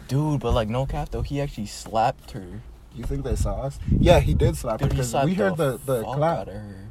Dude, 0.08 0.40
but 0.40 0.52
like 0.54 0.68
no 0.68 0.86
cap 0.86 1.10
though, 1.10 1.22
he 1.22 1.40
actually 1.40 1.66
slapped 1.66 2.32
her. 2.32 2.60
You 2.94 3.04
think 3.04 3.24
they 3.24 3.36
saw 3.36 3.62
us? 3.62 3.78
Yeah, 3.98 4.20
he 4.20 4.34
did 4.34 4.56
slap 4.56 4.80
her 4.80 4.86
Dude, 4.86 4.92
he 4.92 5.02
because 5.02 5.24
we 5.24 5.34
heard 5.34 5.56
the 5.56 5.78
the 5.84 6.02
clap. 6.02 6.48
her. 6.48 6.88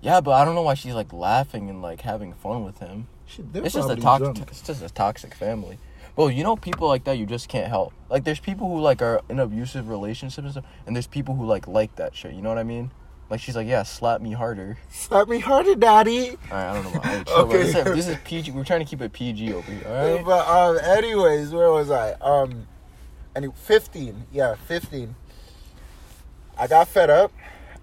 Yeah, 0.00 0.20
but 0.20 0.32
I 0.32 0.44
don't 0.44 0.54
know 0.54 0.62
why 0.62 0.74
she's 0.74 0.94
like 0.94 1.12
laughing 1.12 1.70
and 1.70 1.80
like 1.80 2.00
having 2.00 2.32
fun 2.32 2.64
with 2.64 2.78
him. 2.78 3.06
She, 3.26 3.44
It's 3.54 3.74
just 3.74 3.88
a 3.88 3.96
toxic. 3.96 4.48
It's 4.50 4.62
just 4.62 4.82
a 4.82 4.88
toxic 4.88 5.34
family. 5.34 5.78
Well, 6.16 6.30
you 6.30 6.42
know 6.42 6.56
people 6.56 6.88
like 6.88 7.04
that 7.04 7.16
you 7.18 7.24
just 7.24 7.48
can't 7.48 7.68
help. 7.68 7.94
Like 8.10 8.24
there's 8.24 8.40
people 8.40 8.68
who 8.68 8.80
like 8.80 9.00
are 9.00 9.22
in 9.28 9.38
abusive 9.38 9.88
relationships 9.88 10.44
and 10.44 10.50
stuff, 10.52 10.64
and 10.86 10.94
there's 10.96 11.06
people 11.06 11.36
who 11.36 11.46
like 11.46 11.66
like 11.68 11.96
that 11.96 12.14
shit. 12.14 12.34
You 12.34 12.42
know 12.42 12.48
what 12.48 12.58
I 12.58 12.64
mean? 12.64 12.90
Like 13.30 13.40
she's 13.40 13.56
like, 13.56 13.66
yeah, 13.66 13.82
slap 13.82 14.20
me 14.20 14.32
harder. 14.32 14.76
Slap 14.90 15.28
me 15.28 15.38
harder, 15.38 15.74
daddy. 15.74 16.30
All 16.30 16.36
right, 16.50 16.70
I 16.70 16.82
don't 16.82 16.94
know. 16.94 17.00
Chill, 17.00 17.24
bro. 17.24 17.44
Okay. 17.44 17.62
This, 17.62 17.74
is, 17.74 17.84
this 17.84 18.08
is 18.08 18.16
PG. 18.24 18.50
We're 18.50 18.64
trying 18.64 18.80
to 18.80 18.84
keep 18.84 19.00
it 19.00 19.12
PG 19.14 19.54
over 19.54 19.72
here. 19.72 19.82
All 19.86 20.16
right. 20.16 20.24
But 20.24 20.46
um, 20.46 20.78
anyways, 20.84 21.50
where 21.52 21.70
was 21.70 21.90
I? 21.90 22.12
Um, 22.20 22.66
any 23.34 23.48
fifteen? 23.54 24.26
Yeah, 24.32 24.54
fifteen. 24.54 25.14
I 26.58 26.66
got 26.66 26.88
fed 26.88 27.10
up. 27.10 27.32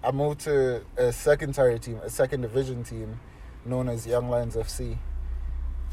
I 0.02 0.10
moved 0.12 0.40
to 0.40 0.82
a 0.96 1.12
second 1.12 1.54
tier 1.54 1.78
team, 1.78 2.00
a 2.02 2.10
second 2.10 2.40
division 2.40 2.84
team, 2.84 3.20
known 3.64 3.88
as 3.88 4.06
Young 4.06 4.30
Lions 4.30 4.56
FC. 4.56 4.96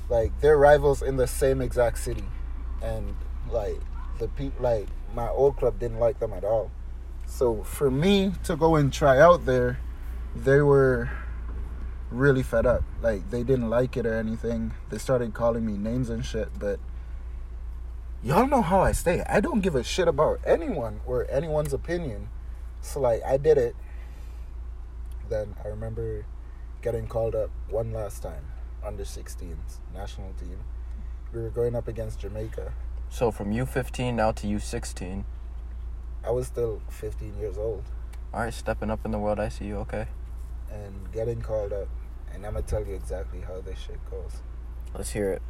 Like 0.10 0.40
they're 0.40 0.58
rivals 0.58 1.02
in 1.02 1.18
the 1.18 1.28
same 1.28 1.62
exact 1.62 1.98
city, 1.98 2.24
and 2.82 3.16
like 3.52 3.80
the 4.20 4.28
people, 4.30 4.64
like 4.64 4.88
my 5.14 5.28
old 5.30 5.58
club 5.58 5.80
didn't 5.80 6.00
like 6.00 6.20
them 6.20 6.34
at 6.34 6.44
all. 6.44 6.72
So 7.26 7.64
for 7.64 7.92
me 7.92 8.32
to 8.46 8.56
go 8.56 8.76
and 8.76 8.92
try 8.94 9.20
out 9.20 9.46
there, 9.46 9.80
they 10.36 10.62
were 10.62 11.10
really 12.10 12.44
fed 12.44 12.66
up. 12.66 12.84
Like 13.02 13.30
they 13.30 13.44
didn't 13.44 13.70
like 13.70 13.98
it 13.98 14.06
or 14.06 14.14
anything. 14.14 14.72
They 14.90 14.98
started 14.98 15.34
calling 15.34 15.66
me 15.66 15.74
names 15.74 16.10
and 16.10 16.26
shit, 16.26 16.50
but 16.58 16.80
y'all 18.24 18.48
know 18.48 18.62
how 18.62 18.82
I 18.82 18.92
stay. 18.92 19.24
I 19.28 19.40
don't 19.40 19.62
give 19.62 19.76
a 19.76 19.84
shit 19.84 20.08
about 20.08 20.40
anyone 20.46 21.02
or 21.06 21.28
anyone's 21.30 21.74
opinion. 21.74 22.30
So 22.82 23.00
like 23.02 23.22
I 23.24 23.38
did 23.38 23.58
it. 23.58 23.76
Then 25.30 25.56
I 25.64 25.68
remember 25.68 26.26
getting 26.82 27.08
called 27.08 27.36
up 27.36 27.50
one 27.70 27.92
last 27.92 28.24
time, 28.24 28.46
under 28.84 29.04
16s, 29.04 29.80
national 29.94 30.34
team. 30.34 30.60
We 31.34 31.42
were 31.42 31.50
going 31.50 31.76
up 31.76 31.88
against 31.88 32.20
Jamaica. 32.20 32.72
So 33.10 33.32
from 33.32 33.52
U15 33.54 34.14
now 34.14 34.32
to 34.34 34.48
U16. 34.48 35.24
I 36.26 36.32
was 36.32 36.48
still 36.48 36.82
15 36.90 37.38
years 37.40 37.58
old 37.58 37.84
All 38.34 38.42
right, 38.42 38.54
stepping 38.54 38.90
up 38.90 39.06
in 39.06 39.12
the 39.12 39.20
world. 39.20 39.40
I 39.40 39.50
see 39.50 39.66
you. 39.66 39.78
Okay. 39.78 40.08
and 40.72 41.12
getting 41.14 41.42
called 41.42 41.74
up. 41.74 41.88
And 42.34 42.46
I'm 42.46 42.54
gonna 42.54 42.66
tell 42.66 42.86
you 42.86 42.94
exactly 42.94 43.42
how 43.42 43.62
this 43.62 43.80
shit 43.80 44.00
goes. 44.12 44.42
Let's 44.94 45.12
hear 45.12 45.32
it. 45.32 45.42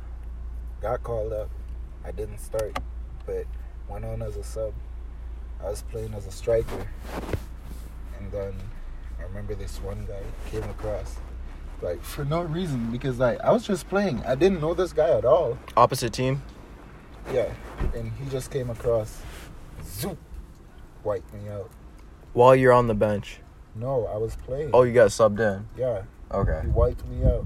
got 0.82 1.04
called 1.04 1.34
up. 1.34 1.50
I 2.08 2.12
didn't 2.12 2.38
start, 2.40 2.78
but 3.26 3.46
went 3.90 4.06
on 4.06 4.22
as 4.22 4.38
a 4.38 4.44
sub. 4.44 4.74
I 5.62 5.70
was 5.70 5.82
playing 5.82 6.14
as 6.14 6.26
a 6.26 6.32
striker, 6.32 6.88
and 8.20 8.32
then 8.32 8.54
I 9.20 9.24
remember 9.24 9.56
this 9.56 9.82
one 9.82 10.06
guy 10.08 10.22
came 10.50 10.64
across, 10.70 11.18
like 11.82 12.02
for 12.04 12.24
no 12.24 12.44
reason 12.44 12.92
because 12.92 13.20
like 13.20 13.40
I 13.42 13.52
was 13.52 13.66
just 13.68 13.90
playing. 13.90 14.24
I 14.26 14.36
didn't 14.36 14.62
know 14.62 14.74
this 14.74 14.94
guy 14.94 15.10
at 15.10 15.26
all. 15.26 15.58
Opposite 15.76 16.14
team. 16.14 16.42
Yeah, 17.34 17.52
and 17.94 18.14
he 18.14 18.30
just 18.30 18.52
came 18.52 18.70
across, 18.70 19.22
zoop, 19.84 20.18
wiped 21.04 21.34
me 21.34 21.50
out. 21.50 21.70
While 22.34 22.56
you're 22.56 22.72
on 22.72 22.88
the 22.88 22.94
bench. 22.96 23.40
No, 23.76 24.06
I 24.08 24.18
was 24.18 24.36
playing. 24.38 24.70
Oh, 24.74 24.84
you 24.84 24.94
got 24.94 25.10
subbed 25.10 25.40
in. 25.40 25.66
yeah, 25.78 26.04
Okay. 26.32 26.62
he 26.64 26.68
wiped 26.70 27.06
me 27.08 27.26
out. 27.26 27.46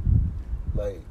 Like 0.75 1.01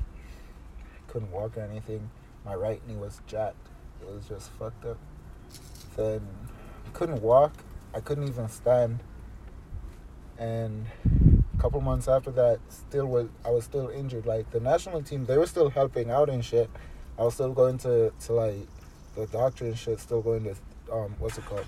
couldn't 1.08 1.32
walk 1.32 1.56
or 1.56 1.62
anything. 1.62 2.08
My 2.44 2.55
right 2.55 2.81
knee 2.88 2.96
was 2.96 3.20
jacked. 3.26 3.68
It 4.00 4.09
was 4.09 4.26
just 4.29 4.50
fucked 4.53 4.85
up. 4.87 4.98
Then 5.96 6.20
I 6.87 6.90
couldn't 6.90 7.20
walk. 7.22 7.53
I 7.94 8.00
couldn't 8.00 8.29
even 8.29 8.48
stand. 8.48 9.00
And 10.38 10.87
a 11.55 11.61
couple 11.61 11.81
months 11.83 12.09
after 12.09 12.31
that, 12.33 12.61
still 12.70 13.07
was 13.07 13.29
I 13.44 13.50
was 13.50 13.64
still 13.64 13.88
injured. 13.88 14.24
Like 14.26 14.50
the 14.50 14.61
national 14.61 15.03
team, 15.03 15.26
they 15.26 15.37
were 15.37 15.46
still 15.46 15.68
helping 15.70 16.11
out 16.11 16.31
and 16.31 16.44
shit. 16.44 16.70
I 17.18 17.22
was 17.24 17.35
still 17.35 17.53
going 17.53 17.76
to 17.79 18.12
to 18.26 18.33
like 18.33 18.66
the 19.16 19.26
doctor 19.26 19.66
and 19.66 19.76
shit. 19.76 20.00
Still 20.00 20.22
going 20.22 20.44
to 20.44 20.55
um 20.92 21.14
what's 21.18 21.37
it 21.37 21.44
called? 21.44 21.66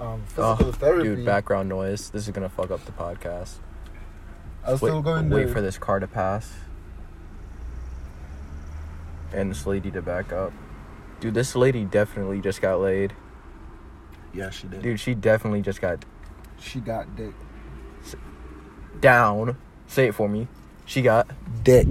Um, 0.00 0.22
physical 0.26 0.68
Oh, 0.68 0.72
therapy. 0.72 1.02
dude, 1.02 1.26
background 1.26 1.68
noise. 1.68 2.08
This 2.10 2.26
is 2.28 2.32
gonna 2.32 2.48
fuck 2.48 2.70
up 2.70 2.84
the 2.86 2.92
podcast. 2.92 3.56
I 4.64 4.72
was 4.72 4.80
Wait, 4.80 4.90
still 4.90 5.02
going 5.02 5.28
to 5.28 5.36
wait 5.36 5.46
to 5.46 5.52
for 5.52 5.60
this 5.60 5.76
car 5.76 5.98
to 5.98 6.06
pass. 6.06 6.52
And 9.32 9.50
this 9.50 9.66
lady 9.66 9.90
to 9.90 10.02
back 10.02 10.32
up. 10.32 10.52
Dude, 11.20 11.34
this 11.34 11.54
lady 11.56 11.84
definitely 11.84 12.40
just 12.40 12.62
got 12.62 12.80
laid. 12.80 13.12
Yeah, 14.32 14.50
she 14.50 14.66
did. 14.68 14.82
Dude, 14.82 15.00
she 15.00 15.14
definitely 15.14 15.62
just 15.62 15.80
got 15.80 16.04
She 16.60 16.80
got 16.80 17.14
dick. 17.16 17.34
down. 19.00 19.56
Say 19.86 20.06
it 20.08 20.14
for 20.14 20.28
me. 20.28 20.48
She 20.84 21.02
got 21.02 21.28
Dick. 21.64 21.86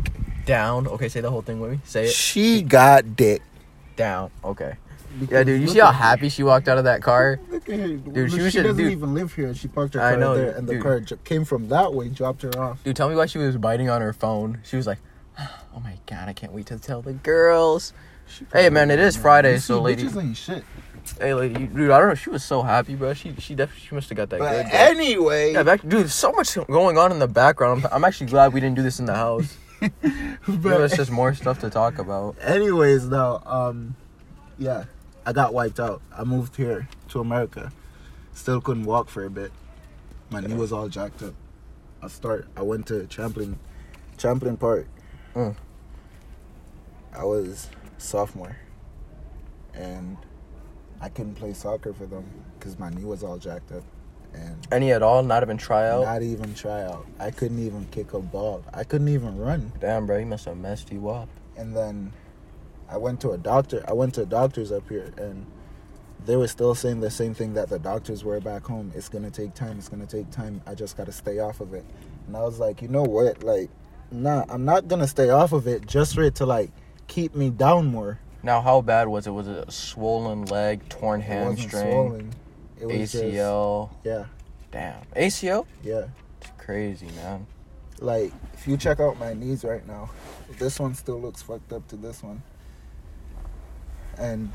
down. 0.45 0.87
Okay, 0.87 1.09
say 1.09 1.21
the 1.21 1.29
whole 1.29 1.41
thing 1.41 1.59
with 1.59 1.71
me. 1.71 1.79
Say 1.83 2.05
it. 2.05 2.11
She 2.11 2.61
got 2.61 3.15
dick. 3.15 3.41
Down. 3.95 4.31
Okay. 4.43 4.77
Yeah, 5.29 5.43
dude, 5.43 5.61
you 5.61 5.67
see 5.67 5.79
how 5.79 5.91
happy 5.91 6.29
she 6.29 6.43
walked 6.43 6.67
out 6.67 6.77
of 6.77 6.83
that 6.83 7.01
car? 7.01 7.39
Look 7.49 7.67
at 7.69 7.79
her. 7.79 7.87
Dude, 7.95 8.31
she 8.31 8.37
she, 8.49 8.61
doesn't 8.61 8.77
dude. 8.77 8.91
even 8.91 9.13
live 9.13 9.33
here. 9.33 9.53
She 9.55 9.67
parked 9.67 9.95
her 9.95 9.99
car 9.99 10.17
know, 10.17 10.35
there, 10.35 10.51
and 10.55 10.67
the 10.67 10.79
car 10.79 10.99
came 11.23 11.43
from 11.43 11.69
that 11.69 11.93
way, 11.93 12.09
dropped 12.09 12.43
her 12.43 12.55
off. 12.59 12.83
Dude, 12.83 12.95
tell 12.95 13.09
me 13.09 13.15
why 13.15 13.25
she 13.25 13.37
was 13.39 13.57
biting 13.57 13.89
on 13.89 14.01
her 14.01 14.13
phone. 14.13 14.59
She 14.63 14.75
was 14.75 14.85
like, 14.85 14.99
"Oh 15.75 15.79
my 15.83 15.97
god, 16.05 16.27
I 16.29 16.33
can't 16.33 16.53
wait 16.53 16.65
to 16.67 16.77
tell 16.77 17.01
the 17.01 17.13
girls." 17.13 17.93
Hey, 18.51 18.69
man, 18.69 18.91
it 18.91 18.99
is 18.99 19.15
Friday, 19.15 19.53
You 19.53 19.59
so 19.59 19.81
lady- 19.81 20.03
bitches 20.03 20.21
ain't 20.21 20.35
shit. 20.37 20.63
Hey, 21.19 21.33
lady, 21.33 21.61
you- 21.61 21.67
dude, 21.67 21.91
I 21.91 21.99
don't 21.99 22.09
know. 22.09 22.15
She 22.15 22.29
was 22.29 22.43
so 22.43 22.61
happy, 22.61 22.95
bro. 22.95 23.13
She 23.13 23.33
she 23.39 23.55
definitely 23.55 23.87
she 23.87 23.95
must 23.95 24.09
have 24.09 24.17
got 24.17 24.29
that 24.31 24.39
But 24.39 24.63
good. 24.63 24.69
bro. 24.71 24.79
anyway, 24.79 25.53
Yeah, 25.53 25.63
back, 25.63 25.87
dude, 25.87 26.09
so 26.09 26.31
much 26.33 26.55
going 26.67 26.97
on 26.97 27.11
in 27.13 27.19
the 27.19 27.27
background. 27.27 27.85
I'm, 27.85 27.93
I'm 27.93 28.03
actually 28.03 28.27
glad 28.27 28.51
we 28.53 28.59
didn't 28.59 28.75
do 28.75 28.83
this 28.83 28.99
in 28.99 29.05
the 29.05 29.15
house. 29.15 29.57
But 30.47 30.81
us 30.81 30.95
just 30.95 31.11
more 31.11 31.33
stuff 31.35 31.59
to 31.59 31.69
talk 31.69 31.99
about. 31.99 32.35
anyways, 32.41 33.09
though, 33.09 33.41
um, 33.45 33.95
yeah, 34.57 34.85
I 35.25 35.33
got 35.33 35.53
wiped 35.53 35.79
out. 35.79 36.01
I 36.17 36.23
moved 36.23 36.55
here 36.55 36.87
to 37.09 37.19
America. 37.19 37.71
Still 38.33 38.59
couldn't 38.61 38.85
walk 38.85 39.07
for 39.09 39.23
a 39.25 39.29
bit. 39.29 39.51
My 40.31 40.39
knee 40.41 40.55
was 40.55 40.71
all 40.73 40.89
jacked 40.89 41.21
up. 41.23 41.33
I 42.01 42.07
start. 42.07 42.47
I 42.57 42.61
went 42.63 42.87
to 42.87 43.05
Champlin, 43.07 43.57
Champlin 44.17 44.57
Park. 44.57 44.87
Mm. 45.37 45.55
I 47.15 47.23
was 47.23 47.69
sophomore, 47.99 48.57
and 49.75 50.17
I 50.99 51.09
couldn't 51.09 51.35
play 51.35 51.53
soccer 51.53 51.93
for 51.93 52.07
them 52.07 52.25
because 52.57 52.79
my 52.79 52.89
knee 52.89 53.03
was 53.03 53.23
all 53.23 53.37
jacked 53.37 53.71
up, 53.71 53.83
and 54.33 54.67
Any 54.71 54.91
at 54.91 55.03
all? 55.03 55.21
Not 55.21 55.43
even 55.43 55.57
try 55.57 55.87
out. 55.89 56.05
not 56.05 56.23
even 56.23 56.55
try 56.55 56.81
out. 56.83 57.05
I 57.19 57.29
couldn't 57.29 57.59
even 57.59 57.85
kick 57.91 58.13
a 58.13 58.19
ball. 58.19 58.63
I 58.73 58.83
couldn't 58.83 59.09
even 59.09 59.37
run. 59.37 59.71
Damn, 59.79 60.07
bro, 60.07 60.17
he 60.17 60.25
must 60.25 60.45
have 60.45 60.57
messed 60.57 60.91
you 60.91 61.07
up. 61.09 61.29
And 61.55 61.75
then 61.75 62.13
I 62.89 62.97
went 62.97 63.21
to 63.21 63.31
a 63.31 63.37
doctor. 63.37 63.85
I 63.87 63.93
went 63.93 64.15
to 64.15 64.25
doctors 64.25 64.71
up 64.71 64.89
here, 64.89 65.13
and 65.17 65.45
they 66.25 66.35
were 66.35 66.47
still 66.47 66.73
saying 66.73 66.99
the 67.01 67.11
same 67.11 67.35
thing 67.35 67.53
that 67.53 67.69
the 67.69 67.77
doctors 67.77 68.23
were 68.23 68.39
back 68.39 68.65
home. 68.65 68.91
It's 68.95 69.07
gonna 69.07 69.29
take 69.29 69.53
time. 69.53 69.77
It's 69.77 69.87
gonna 69.87 70.07
take 70.07 70.31
time. 70.31 70.61
I 70.65 70.73
just 70.73 70.97
gotta 70.97 71.11
stay 71.11 71.37
off 71.37 71.61
of 71.61 71.75
it. 71.75 71.85
And 72.25 72.35
I 72.35 72.41
was 72.41 72.57
like, 72.59 72.81
you 72.81 72.87
know 72.87 73.03
what? 73.03 73.43
Like, 73.43 73.69
nah, 74.11 74.45
I'm 74.49 74.65
not 74.65 74.87
gonna 74.87 75.07
stay 75.07 75.29
off 75.29 75.51
of 75.53 75.67
it 75.67 75.85
just 75.85 76.15
for 76.15 76.23
it 76.23 76.35
to 76.35 76.45
like 76.45 76.71
keep 77.07 77.35
me 77.35 77.49
down 77.49 77.87
more. 77.87 78.19
Now, 78.43 78.61
how 78.61 78.81
bad 78.81 79.07
was 79.07 79.27
it? 79.27 79.31
Was 79.31 79.47
it 79.47 79.67
a 79.67 79.71
swollen 79.71 80.45
leg, 80.45 80.87
torn 80.89 81.21
hamstring, 81.21 81.69
swollen. 81.91 82.33
It 82.79 82.85
was 82.85 83.11
just- 83.11 83.23
ACL? 83.23 83.89
yeah, 84.03 84.25
Damn, 84.71 85.01
ACL? 85.15 85.65
yeah. 85.83 86.05
It's 86.41 86.51
crazy, 86.57 87.07
man. 87.15 87.47
Like, 87.99 88.31
if 88.53 88.67
you 88.67 88.77
check 88.77 88.99
out 88.99 89.17
my 89.19 89.33
knees 89.33 89.63
right 89.63 89.85
now, 89.87 90.11
this 90.59 90.79
one 90.79 90.93
still 90.93 91.19
looks 91.19 91.41
fucked 91.41 91.73
up 91.73 91.87
to 91.87 91.95
this 91.95 92.21
one. 92.21 92.43
And 94.17 94.51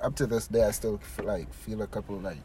up 0.00 0.14
to 0.16 0.26
this 0.26 0.46
day, 0.46 0.64
I 0.64 0.70
still 0.70 0.98
feel 0.98 1.24
like 1.24 1.52
feel 1.52 1.82
a 1.82 1.86
couple 1.86 2.16
like 2.18 2.38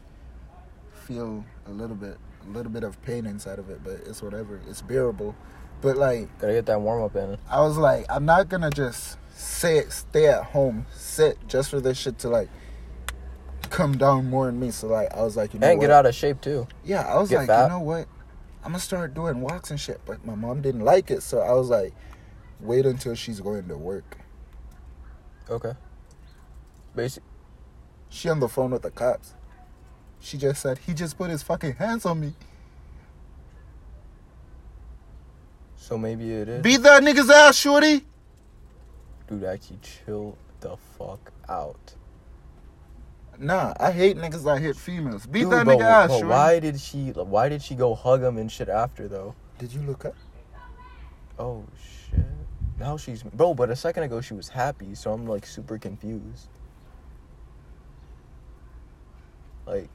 feel 0.92 1.44
a 1.66 1.70
little 1.70 1.96
bit, 1.96 2.16
a 2.46 2.50
little 2.50 2.72
bit 2.72 2.84
of 2.84 3.00
pain 3.02 3.26
inside 3.26 3.58
of 3.58 3.68
it, 3.70 3.80
but 3.84 4.00
it's 4.06 4.22
whatever. 4.22 4.60
It's 4.68 4.80
bearable. 4.82 5.34
But 5.84 5.98
like, 5.98 6.38
Gotta 6.38 6.54
get 6.54 6.64
that 6.66 6.80
warm 6.80 7.02
up 7.02 7.14
in. 7.14 7.36
I 7.48 7.60
was 7.60 7.76
like, 7.76 8.06
I'm 8.08 8.24
not 8.24 8.48
gonna 8.48 8.70
just 8.70 9.18
sit, 9.36 9.92
stay 9.92 10.28
at 10.28 10.42
home, 10.44 10.86
sit 10.94 11.36
just 11.46 11.68
for 11.68 11.78
this 11.78 11.98
shit 11.98 12.18
to 12.20 12.30
like 12.30 12.48
come 13.68 13.98
down 13.98 14.30
more 14.30 14.48
in 14.48 14.58
me. 14.58 14.70
So 14.70 14.86
like, 14.86 15.12
I 15.14 15.20
was 15.22 15.36
like, 15.36 15.52
you 15.52 15.60
know 15.60 15.66
And 15.68 15.78
what? 15.78 15.84
get 15.84 15.90
out 15.90 16.06
of 16.06 16.14
shape 16.14 16.40
too. 16.40 16.66
Yeah, 16.84 17.02
I 17.02 17.20
was 17.20 17.28
Get 17.28 17.36
like, 17.40 17.46
fat. 17.48 17.64
you 17.64 17.68
know 17.68 17.80
what? 17.80 18.08
I'm 18.64 18.70
gonna 18.72 18.78
start 18.78 19.12
doing 19.12 19.42
walks 19.42 19.70
and 19.70 19.78
shit. 19.78 20.00
But 20.06 20.24
my 20.24 20.34
mom 20.34 20.62
didn't 20.62 20.80
like 20.80 21.10
it, 21.10 21.22
so 21.22 21.40
I 21.40 21.52
was 21.52 21.68
like, 21.68 21.92
wait 22.60 22.86
until 22.86 23.14
she's 23.14 23.40
going 23.40 23.68
to 23.68 23.76
work. 23.76 24.16
Okay. 25.50 25.72
Basic. 26.96 27.22
She 28.08 28.30
on 28.30 28.40
the 28.40 28.48
phone 28.48 28.70
with 28.70 28.80
the 28.80 28.90
cops. 28.90 29.34
She 30.18 30.38
just 30.38 30.62
said 30.62 30.78
he 30.78 30.94
just 30.94 31.18
put 31.18 31.28
his 31.28 31.42
fucking 31.42 31.74
hands 31.74 32.06
on 32.06 32.20
me. 32.20 32.32
So 35.84 35.98
maybe 35.98 36.32
it 36.32 36.48
is. 36.48 36.62
Beat 36.62 36.82
that 36.84 37.02
nigga's 37.02 37.28
ass, 37.28 37.58
shorty. 37.58 38.06
Dude, 39.28 39.44
actually, 39.44 39.80
chill 39.82 40.38
the 40.60 40.78
fuck 40.96 41.30
out. 41.46 41.94
Nah, 43.38 43.74
I 43.78 43.92
hate 43.92 44.16
niggas 44.16 44.44
that 44.44 44.62
hit 44.62 44.76
females. 44.76 45.26
Beat 45.26 45.42
Dude, 45.42 45.52
that 45.52 45.66
but, 45.66 45.76
nigga 45.76 45.82
ass, 45.82 46.08
but 46.08 46.14
shorty. 46.20 46.28
why 46.30 46.58
did 46.58 46.80
she? 46.80 47.10
Why 47.10 47.50
did 47.50 47.60
she 47.60 47.74
go 47.74 47.94
hug 47.94 48.22
him 48.22 48.38
and 48.38 48.50
shit 48.50 48.70
after 48.70 49.08
though? 49.08 49.34
Did 49.58 49.74
you 49.74 49.82
look 49.82 50.06
up? 50.06 50.14
Oh 51.38 51.62
shit. 52.08 52.24
Now 52.80 52.96
she's 52.96 53.22
bro. 53.22 53.52
But 53.52 53.68
a 53.68 53.76
second 53.76 54.04
ago 54.04 54.22
she 54.22 54.32
was 54.32 54.48
happy, 54.48 54.94
so 54.94 55.12
I'm 55.12 55.26
like 55.26 55.44
super 55.44 55.76
confused. 55.76 56.48
Like, 59.66 59.90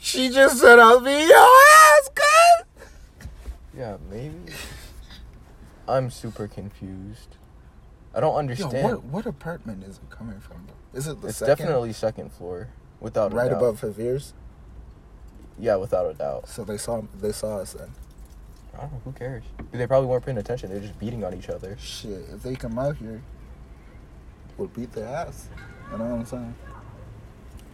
She 0.00 0.28
just 0.28 0.60
said 0.60 0.78
I'll 0.78 1.00
be 1.00 1.10
your 1.10 1.48
ass, 1.96 2.10
cuz. 2.14 3.26
yeah, 3.76 3.96
maybe. 4.08 4.52
I'm 5.88 6.10
super 6.10 6.46
confused. 6.48 7.36
I 8.14 8.20
don't 8.20 8.32
Yo, 8.34 8.38
understand. 8.38 8.84
what 8.84 9.04
what 9.04 9.26
apartment 9.26 9.84
is 9.84 9.96
it 9.96 10.10
coming 10.10 10.40
from? 10.40 10.66
Is 10.92 11.06
it 11.08 11.20
the 11.20 11.28
it's 11.28 11.38
second? 11.38 11.56
definitely 11.66 11.92
second 11.92 12.32
floor, 12.32 12.68
without 13.00 13.32
a 13.32 13.36
right 13.36 13.52
above 13.52 13.80
Javier's. 13.80 14.34
Yeah, 15.58 15.76
without 15.76 16.10
a 16.10 16.14
doubt. 16.14 16.48
So 16.48 16.64
they 16.64 16.76
saw 16.76 17.02
they 17.20 17.32
saw 17.32 17.58
us 17.58 17.72
then. 17.72 17.90
I 18.74 18.82
don't 18.82 18.92
know. 18.92 19.00
Who 19.04 19.12
cares? 19.12 19.44
They 19.70 19.86
probably 19.86 20.08
weren't 20.08 20.24
paying 20.24 20.38
attention. 20.38 20.70
They're 20.70 20.80
just 20.80 20.98
beating 20.98 21.24
on 21.24 21.34
each 21.34 21.48
other. 21.48 21.76
Shit, 21.80 22.24
if 22.32 22.42
they 22.42 22.54
come 22.54 22.78
out 22.78 22.96
here, 22.96 23.22
we'll 24.56 24.68
beat 24.68 24.92
their 24.92 25.08
ass. 25.08 25.48
You 25.90 25.98
know 25.98 26.04
what 26.04 26.20
I'm 26.20 26.26
saying? 26.26 26.54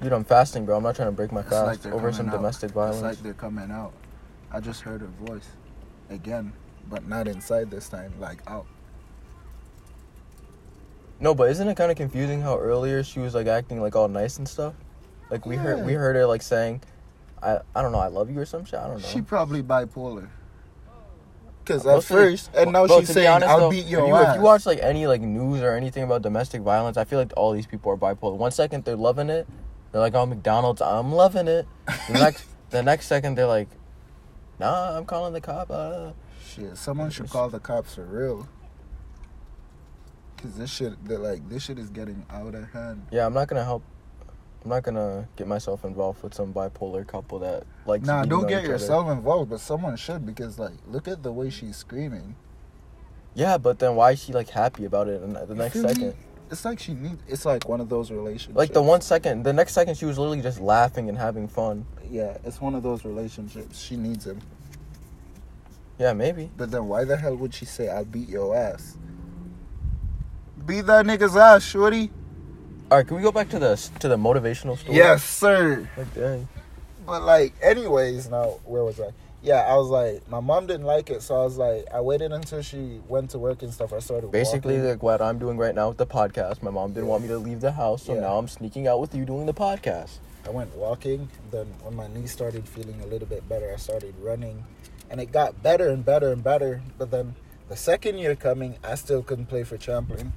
Dude, 0.02 0.12
I'm 0.12 0.24
fasting, 0.24 0.64
bro. 0.64 0.76
I'm 0.76 0.82
not 0.82 0.96
trying 0.96 1.08
to 1.08 1.12
break 1.12 1.32
my 1.32 1.40
It's 1.40 1.50
fast 1.50 1.84
like 1.84 1.94
over 1.94 2.12
some 2.12 2.28
out. 2.28 2.32
domestic 2.36 2.70
violence. 2.72 2.96
It's 2.96 3.02
like 3.02 3.18
they're 3.18 3.32
coming 3.34 3.70
out. 3.70 3.92
I 4.52 4.60
just 4.60 4.80
heard 4.82 5.00
her 5.00 5.06
voice 5.08 5.46
again, 6.10 6.52
but 6.88 7.06
not 7.06 7.28
inside 7.28 7.70
this 7.70 7.88
time, 7.88 8.12
like 8.18 8.40
out. 8.46 8.66
No, 11.20 11.34
but 11.34 11.50
isn't 11.50 11.66
it 11.66 11.76
kind 11.76 11.90
of 11.90 11.96
confusing 11.96 12.40
how 12.40 12.58
earlier 12.58 13.02
she 13.02 13.18
was 13.18 13.34
like 13.34 13.46
acting 13.46 13.80
like 13.80 13.96
all 13.96 14.08
nice 14.08 14.38
and 14.38 14.48
stuff? 14.48 14.74
Like 15.30 15.46
we 15.46 15.56
heard 15.56 15.84
we 15.84 15.94
heard 15.94 16.16
her 16.16 16.26
like 16.26 16.42
saying, 16.42 16.80
"I 17.42 17.58
I 17.74 17.82
don't 17.82 17.92
know, 17.92 17.98
I 17.98 18.06
love 18.06 18.30
you" 18.30 18.38
or 18.38 18.46
some 18.46 18.64
shit. 18.64 18.78
I 18.78 18.86
don't 18.86 19.02
know. 19.02 19.08
She 19.08 19.20
probably 19.20 19.62
bipolar. 19.62 20.28
Cause 21.64 21.86
at 21.86 22.02
see, 22.02 22.14
first, 22.14 22.50
and 22.54 22.72
now 22.72 22.86
bro, 22.86 23.00
she's 23.00 23.10
saying, 23.10 23.28
honest, 23.28 23.50
"I'll 23.50 23.60
though, 23.60 23.70
beat 23.70 23.84
your 23.84 24.04
if 24.04 24.08
you, 24.08 24.14
ass." 24.14 24.28
If 24.30 24.36
you 24.36 24.42
watch 24.42 24.64
like 24.64 24.78
any 24.80 25.06
like 25.06 25.20
news 25.20 25.60
or 25.60 25.74
anything 25.74 26.02
about 26.02 26.22
domestic 26.22 26.62
violence, 26.62 26.96
I 26.96 27.04
feel 27.04 27.18
like 27.18 27.32
all 27.36 27.52
these 27.52 27.66
people 27.66 27.92
are 27.92 27.96
bipolar. 27.96 28.36
One 28.36 28.52
second 28.52 28.84
they're 28.84 28.96
loving 28.96 29.28
it, 29.28 29.46
they're 29.92 30.00
like, 30.00 30.14
"Oh, 30.14 30.24
McDonald's, 30.24 30.80
I'm 30.80 31.12
loving 31.12 31.46
it." 31.46 31.66
The 32.06 32.12
next 32.14 32.46
the 32.70 32.82
next 32.82 33.06
second 33.06 33.34
they're 33.34 33.46
like, 33.46 33.68
"Nah, 34.58 34.96
I'm 34.96 35.04
calling 35.04 35.34
the 35.34 35.42
cop." 35.42 35.70
Uh. 35.70 36.12
Shit, 36.58 36.76
someone 36.76 37.10
should 37.10 37.30
call 37.30 37.48
the 37.48 37.60
cops 37.60 37.94
for 37.94 38.04
real. 38.04 38.48
Cause 40.38 40.56
this 40.56 40.70
shit, 40.70 41.04
that 41.06 41.20
like 41.20 41.48
this 41.48 41.64
shit 41.64 41.78
is 41.78 41.90
getting 41.90 42.24
out 42.30 42.54
of 42.54 42.70
hand. 42.70 43.06
Yeah, 43.10 43.26
I'm 43.26 43.34
not 43.34 43.48
gonna 43.48 43.64
help. 43.64 43.82
I'm 44.64 44.70
not 44.70 44.82
gonna 44.82 45.28
get 45.36 45.46
myself 45.46 45.84
involved 45.84 46.22
with 46.22 46.34
some 46.34 46.52
bipolar 46.52 47.06
couple 47.06 47.40
that 47.40 47.64
like. 47.86 48.02
Nah, 48.02 48.24
don't 48.24 48.48
get 48.48 48.64
yourself 48.64 49.08
involved, 49.08 49.50
but 49.50 49.60
someone 49.60 49.96
should 49.96 50.24
because 50.26 50.58
like 50.58 50.74
look 50.86 51.08
at 51.08 51.22
the 51.22 51.32
way 51.32 51.50
she's 51.50 51.76
screaming. 51.76 52.36
Yeah, 53.34 53.58
but 53.58 53.78
then 53.78 53.94
why 53.94 54.12
is 54.12 54.22
she 54.22 54.32
like 54.32 54.48
happy 54.48 54.84
about 54.84 55.08
it 55.08 55.22
in 55.22 55.32
the 55.32 55.54
next 55.54 55.80
second? 55.80 56.14
It's 56.50 56.64
like 56.64 56.78
she 56.78 56.94
needs. 56.94 57.22
It's 57.28 57.44
like 57.44 57.68
one 57.68 57.80
of 57.80 57.88
those 57.88 58.10
relationships. 58.10 58.56
Like 58.56 58.72
the 58.72 58.82
one 58.82 59.00
second, 59.00 59.42
the 59.42 59.52
next 59.52 59.74
second 59.74 59.96
she 59.96 60.06
was 60.06 60.18
literally 60.18 60.40
just 60.40 60.60
laughing 60.60 61.08
and 61.08 61.18
having 61.18 61.46
fun. 61.46 61.84
Yeah, 62.08 62.38
it's 62.44 62.60
one 62.60 62.74
of 62.74 62.82
those 62.82 63.04
relationships. 63.04 63.78
She 63.78 63.96
needs 63.96 64.26
him. 64.26 64.40
Yeah, 65.98 66.12
maybe. 66.12 66.50
But 66.56 66.70
then 66.70 66.86
why 66.88 67.04
the 67.04 67.16
hell 67.16 67.34
would 67.36 67.52
she 67.54 67.64
say 67.64 67.88
I'll 67.88 68.04
beat 68.04 68.28
your 68.28 68.54
ass? 68.56 68.96
Beat 70.66 70.82
that 70.86 71.06
nigga's 71.06 71.36
ass, 71.36 71.62
shorty. 71.64 72.10
All 72.90 72.98
right, 72.98 73.06
can 73.06 73.16
we 73.16 73.22
go 73.22 73.32
back 73.32 73.48
to 73.50 73.58
the 73.58 73.76
to 74.00 74.08
the 74.08 74.16
motivational 74.16 74.76
story? 74.78 74.96
Yes, 74.96 75.24
sir. 75.24 75.88
Like, 75.96 76.14
dang. 76.14 76.48
But 77.06 77.22
like, 77.22 77.54
anyways, 77.62 78.30
now 78.30 78.60
where 78.64 78.84
was 78.84 79.00
I? 79.00 79.10
Yeah, 79.42 79.60
I 79.60 79.76
was 79.76 79.88
like, 79.88 80.28
my 80.28 80.40
mom 80.40 80.66
didn't 80.66 80.84
like 80.86 81.10
it, 81.10 81.22
so 81.22 81.40
I 81.40 81.44
was 81.44 81.56
like, 81.58 81.86
I 81.94 82.00
waited 82.00 82.32
until 82.32 82.60
she 82.60 83.00
went 83.08 83.30
to 83.30 83.38
work 83.38 83.62
and 83.62 83.72
stuff. 83.72 83.92
I 83.92 84.00
started 84.00 84.32
Basically, 84.32 84.74
walking. 84.74 84.90
like 84.90 85.02
what 85.02 85.22
I'm 85.22 85.38
doing 85.38 85.56
right 85.56 85.74
now 85.74 85.88
with 85.88 85.96
the 85.98 86.06
podcast. 86.06 86.60
My 86.62 86.72
mom 86.72 86.92
didn't 86.92 87.06
want 87.08 87.22
me 87.22 87.28
to 87.28 87.38
leave 87.38 87.60
the 87.60 87.70
house, 87.72 88.02
so 88.02 88.14
Yeah. 88.14 88.20
now 88.22 88.36
I'm 88.36 88.48
sneaking 88.48 88.88
out 88.88 89.00
with 89.00 89.14
you 89.14 89.24
doing 89.24 89.46
the 89.46 89.54
podcast. 89.54 90.18
I 90.44 90.50
went 90.50 90.74
walking. 90.74 91.28
Then 91.52 91.66
when 91.82 91.94
my 91.94 92.08
knee 92.08 92.26
started 92.26 92.66
feeling 92.68 93.00
a 93.02 93.06
little 93.06 93.28
bit 93.28 93.48
better, 93.48 93.70
I 93.72 93.76
started 93.76 94.14
running, 94.20 94.64
and 95.10 95.20
it 95.20 95.32
got 95.32 95.62
better 95.62 95.88
and 95.88 96.04
better 96.04 96.32
and 96.32 96.42
better. 96.42 96.82
But 96.98 97.10
then 97.10 97.34
the 97.68 97.76
second 97.76 98.18
year 98.18 98.34
coming, 98.34 98.76
I 98.84 98.94
still 98.94 99.22
couldn't 99.22 99.46
play 99.46 99.64
for 99.64 99.76
Champlin, 99.76 100.32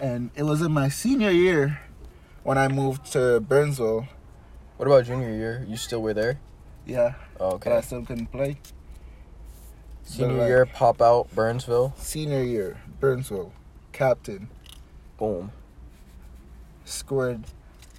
and 0.00 0.30
it 0.34 0.42
was 0.44 0.62
in 0.62 0.72
my 0.72 0.88
senior 0.88 1.30
year 1.30 1.80
when 2.42 2.58
I 2.58 2.68
moved 2.68 3.12
to 3.12 3.40
Burnsville. 3.40 4.06
What 4.76 4.86
about 4.86 5.04
junior 5.04 5.30
year? 5.32 5.64
You 5.68 5.76
still 5.76 6.02
were 6.02 6.14
there? 6.14 6.40
Yeah, 6.86 7.14
Oh, 7.38 7.58
but 7.58 7.72
I 7.72 7.80
still 7.80 8.04
couldn't 8.04 8.26
play. 8.32 8.58
Senior 10.04 10.36
like- 10.38 10.48
year, 10.48 10.66
pop 10.66 11.00
out 11.00 11.32
Burnsville. 11.34 11.94
Senior 11.96 12.42
year, 12.42 12.80
Burnsville, 13.00 13.52
captain, 13.92 14.48
Boom. 15.16 15.52
scored. 16.84 17.44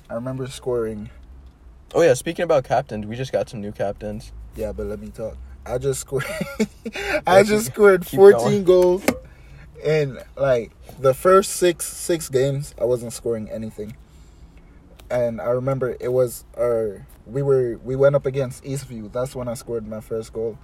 I 0.10 0.16
remember 0.16 0.46
scoring. 0.48 1.10
Oh 1.96 2.02
yeah, 2.02 2.14
speaking 2.14 2.44
about 2.44 2.66
captains, 2.66 3.06
we 3.06 3.16
just 3.16 3.32
got 3.32 3.48
some 3.50 3.62
new 3.62 3.72
captains. 3.72 4.32
Yeah, 4.56 4.72
but 4.74 4.88
let 4.88 5.00
me 5.00 5.08
talk. 5.10 5.38
I 5.66 5.78
just 5.78 6.02
scored. 6.02 6.26
I 7.28 7.44
just 7.44 7.68
scored 7.68 8.06
14 8.06 8.40
going. 8.40 8.64
goals, 8.64 9.06
and 9.86 10.24
like 10.36 10.72
the 11.00 11.14
first 11.14 11.52
six 11.52 11.86
six 11.86 12.30
games, 12.30 12.74
I 12.80 12.86
wasn't 12.86 13.14
scoring 13.14 13.50
anything. 13.50 13.96
And 15.10 15.40
I 15.40 15.50
remember 15.50 15.96
it 16.00 16.12
was 16.12 16.44
our 16.58 17.06
we 17.26 17.42
were 17.42 17.80
we 17.84 17.96
went 17.96 18.16
up 18.16 18.26
against 18.26 18.64
Eastview. 18.64 19.12
That's 19.12 19.36
when 19.36 19.48
I 19.48 19.54
scored 19.54 19.88
my 19.88 20.02
first 20.02 20.34
goal. 20.34 20.58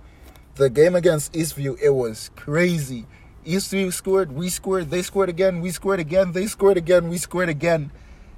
The 0.56 0.70
game 0.70 0.96
against 0.96 1.34
Eastview, 1.34 1.80
it 1.82 1.92
was 1.92 2.32
crazy. 2.36 3.06
Eastview 3.46 3.94
scored, 3.94 4.34
we 4.34 4.50
scored, 4.50 4.90
they 4.90 5.02
scored 5.02 5.30
again, 5.30 5.62
we 5.62 5.72
scored 5.72 6.00
again, 6.00 6.34
they 6.34 6.46
scored 6.48 6.76
again, 6.76 7.08
we 7.08 7.18
scored 7.18 7.48
again. 7.48 7.92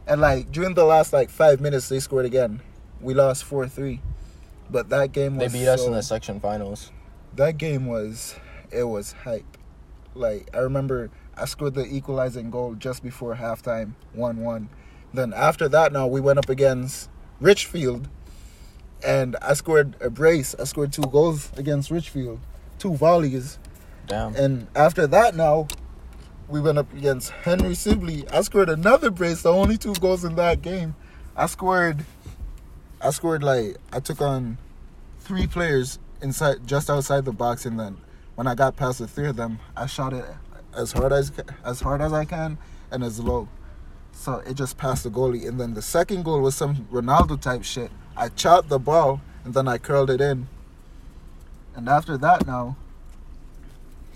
And 0.05 0.21
like 0.21 0.51
during 0.51 0.75
the 0.75 0.85
last 0.85 1.13
like 1.13 1.29
five 1.29 1.59
minutes, 1.59 1.89
they 1.89 1.99
scored 1.99 2.25
again. 2.25 2.61
We 2.99 3.13
lost 3.15 3.43
four 3.43 3.67
three. 3.67 4.01
But 4.71 4.89
that 4.89 5.11
game 5.11 5.35
was. 5.37 5.51
They 5.51 5.59
beat 5.59 5.67
us 5.67 5.85
in 5.85 5.91
the 5.91 6.01
section 6.01 6.39
finals. 6.39 6.91
that 7.35 7.57
game 7.57 7.85
was 7.85 8.35
it 8.71 8.83
was 8.85 9.11
hype. 9.11 9.57
Like 10.15 10.49
I 10.53 10.59
remember 10.59 11.09
I 11.37 11.45
scored 11.45 11.73
the 11.75 11.85
equalizing 11.85 12.49
goal 12.51 12.75
just 12.75 13.03
before 13.03 13.35
halftime, 13.35 13.93
one 14.13 14.37
one. 14.37 14.69
Then 15.13 15.33
after 15.33 15.67
that 15.69 15.91
now 15.91 16.07
we 16.07 16.21
went 16.21 16.39
up 16.39 16.49
against 16.49 17.09
Richfield 17.41 18.07
and 19.05 19.35
I 19.41 19.53
scored 19.55 19.95
a 20.01 20.09
brace. 20.09 20.55
I 20.59 20.63
scored 20.65 20.93
two 20.93 21.03
goals 21.03 21.51
against 21.57 21.91
Richfield. 21.91 22.39
Two 22.79 22.95
volleys. 22.95 23.59
Damn. 24.07 24.35
And 24.35 24.67
after 24.75 25.05
that 25.07 25.35
now 25.35 25.67
we 26.47 26.59
went 26.59 26.77
up 26.77 26.91
against 26.93 27.31
Henry 27.31 27.75
Sibley. 27.75 28.25
I 28.29 28.41
scored 28.41 28.69
another 28.69 29.09
brace, 29.11 29.41
the 29.41 29.51
only 29.53 29.77
two 29.77 29.93
goals 29.95 30.23
in 30.25 30.35
that 30.35 30.61
game. 30.61 30.95
I 31.35 31.45
scored 31.45 32.05
I 33.03 33.09
scored 33.09 33.43
like 33.43 33.77
I 33.91 33.99
took 33.99 34.21
on 34.21 34.57
three 35.19 35.47
players 35.47 35.97
inside 36.21 36.67
just 36.67 36.89
outside 36.89 37.25
the 37.25 37.31
box 37.31 37.65
and 37.65 37.79
then 37.79 37.97
when 38.35 38.47
I 38.47 38.53
got 38.55 38.75
past 38.75 38.99
the 38.99 39.07
three 39.07 39.27
of 39.27 39.35
them, 39.35 39.59
I 39.75 39.87
shot 39.87 40.13
it 40.13 40.25
as 40.75 40.91
hard 40.91 41.11
as 41.11 41.31
as 41.65 41.81
hard 41.81 42.01
as 42.01 42.13
I 42.13 42.25
can 42.25 42.57
and 42.91 43.03
as 43.03 43.19
low. 43.19 43.47
So 44.13 44.35
it 44.45 44.53
just 44.53 44.77
passed 44.77 45.03
the 45.03 45.09
goalie 45.09 45.47
and 45.47 45.59
then 45.59 45.73
the 45.73 45.81
second 45.81 46.23
goal 46.23 46.41
was 46.41 46.55
some 46.55 46.87
Ronaldo 46.91 47.41
type 47.41 47.63
shit. 47.63 47.91
I 48.15 48.29
chopped 48.29 48.69
the 48.69 48.79
ball 48.79 49.21
and 49.45 49.53
then 49.53 49.67
I 49.67 49.77
curled 49.79 50.09
it 50.11 50.21
in. 50.21 50.47
And 51.75 51.89
after 51.89 52.17
that 52.19 52.45
now 52.45 52.75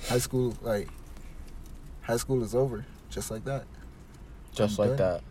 high 0.10 0.20
school 0.20 0.56
like 0.62 0.90
high 2.04 2.18
school 2.18 2.44
is 2.44 2.54
over 2.54 2.86
just 3.10 3.32
like 3.32 3.46
that. 3.46 3.64
just 4.54 4.80
I'm 4.80 4.90
like 4.90 4.98
done. 4.98 5.14
that. 5.14 5.24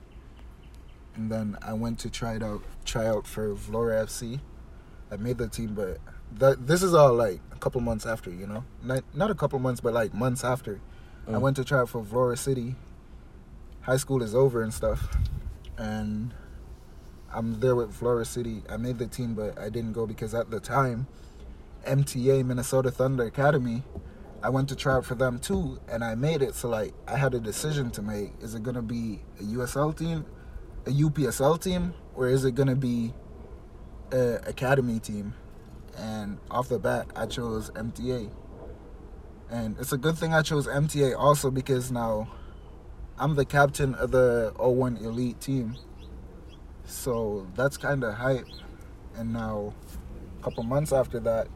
And 1.14 1.30
then 1.30 1.56
I 1.62 1.72
went 1.74 1.98
to 2.00 2.10
try 2.10 2.34
it 2.34 2.42
out, 2.42 2.62
try 2.84 3.06
out 3.06 3.26
for 3.26 3.54
Vlora 3.54 4.04
FC. 4.04 4.40
I 5.10 5.16
made 5.16 5.38
the 5.38 5.48
team, 5.48 5.74
but 5.74 5.98
that 6.38 6.66
this 6.66 6.82
is 6.82 6.94
all 6.94 7.14
like 7.14 7.40
a 7.52 7.56
couple 7.58 7.80
months 7.80 8.06
after, 8.06 8.30
you 8.30 8.46
know, 8.46 8.64
not 8.82 9.04
not 9.14 9.30
a 9.30 9.34
couple 9.34 9.58
months, 9.58 9.80
but 9.80 9.92
like 9.92 10.12
months 10.14 10.44
after. 10.44 10.80
I 11.26 11.32
Mm. 11.32 11.40
went 11.40 11.56
to 11.56 11.64
try 11.64 11.78
out 11.80 11.88
for 11.88 12.02
Vlora 12.02 12.36
City. 12.36 12.76
High 13.82 13.96
school 13.98 14.22
is 14.22 14.34
over 14.34 14.62
and 14.62 14.72
stuff, 14.72 15.08
and 15.78 16.34
I'm 17.32 17.60
there 17.60 17.74
with 17.76 17.92
Flora 17.92 18.24
City. 18.24 18.62
I 18.68 18.76
made 18.76 18.98
the 18.98 19.06
team, 19.06 19.34
but 19.34 19.58
I 19.58 19.68
didn't 19.68 19.92
go 19.92 20.06
because 20.06 20.34
at 20.34 20.50
the 20.50 20.60
time, 20.60 21.06
MTA 21.86 22.42
Minnesota 22.44 22.90
Thunder 22.90 23.24
Academy, 23.24 23.82
I 24.42 24.48
went 24.50 24.68
to 24.70 24.76
try 24.76 24.94
out 24.94 25.04
for 25.04 25.14
them 25.14 25.38
too, 25.38 25.78
and 25.88 26.02
I 26.04 26.14
made 26.14 26.42
it. 26.42 26.54
So 26.54 26.68
like, 26.68 26.94
I 27.06 27.16
had 27.16 27.34
a 27.34 27.40
decision 27.40 27.90
to 27.92 28.02
make: 28.02 28.32
is 28.40 28.54
it 28.54 28.62
gonna 28.62 28.82
be 28.82 29.20
a 29.40 29.42
USL 29.42 29.92
team, 29.96 30.24
a 30.86 30.90
UPSL 30.90 31.60
team, 31.62 31.94
or 32.14 32.28
is 32.28 32.44
it 32.44 32.54
gonna 32.54 32.76
be 32.76 33.12
a 34.12 34.40
academy 34.46 35.00
team? 35.00 35.34
And 35.96 36.38
off 36.50 36.68
the 36.68 36.78
bat, 36.78 37.06
I 37.14 37.26
chose 37.26 37.70
MTA. 37.70 38.30
And 39.50 39.76
it's 39.78 39.92
a 39.92 39.98
good 39.98 40.18
thing 40.18 40.34
I 40.34 40.42
chose 40.42 40.66
MTA 40.66 41.16
also 41.16 41.50
because 41.50 41.92
now 41.92 42.28
I'm 43.18 43.36
the 43.36 43.44
captain 43.44 43.94
of 43.94 44.10
the 44.10 44.52
01 44.58 44.96
Elite 44.96 45.40
team. 45.40 45.76
So 46.84 47.46
that's 47.54 47.76
kind 47.76 48.02
of 48.02 48.14
hype. 48.14 48.46
And 49.16 49.32
now, 49.32 49.72
a 50.40 50.44
couple 50.44 50.64
months 50.64 50.92
after 50.92 51.20
that, 51.20 51.48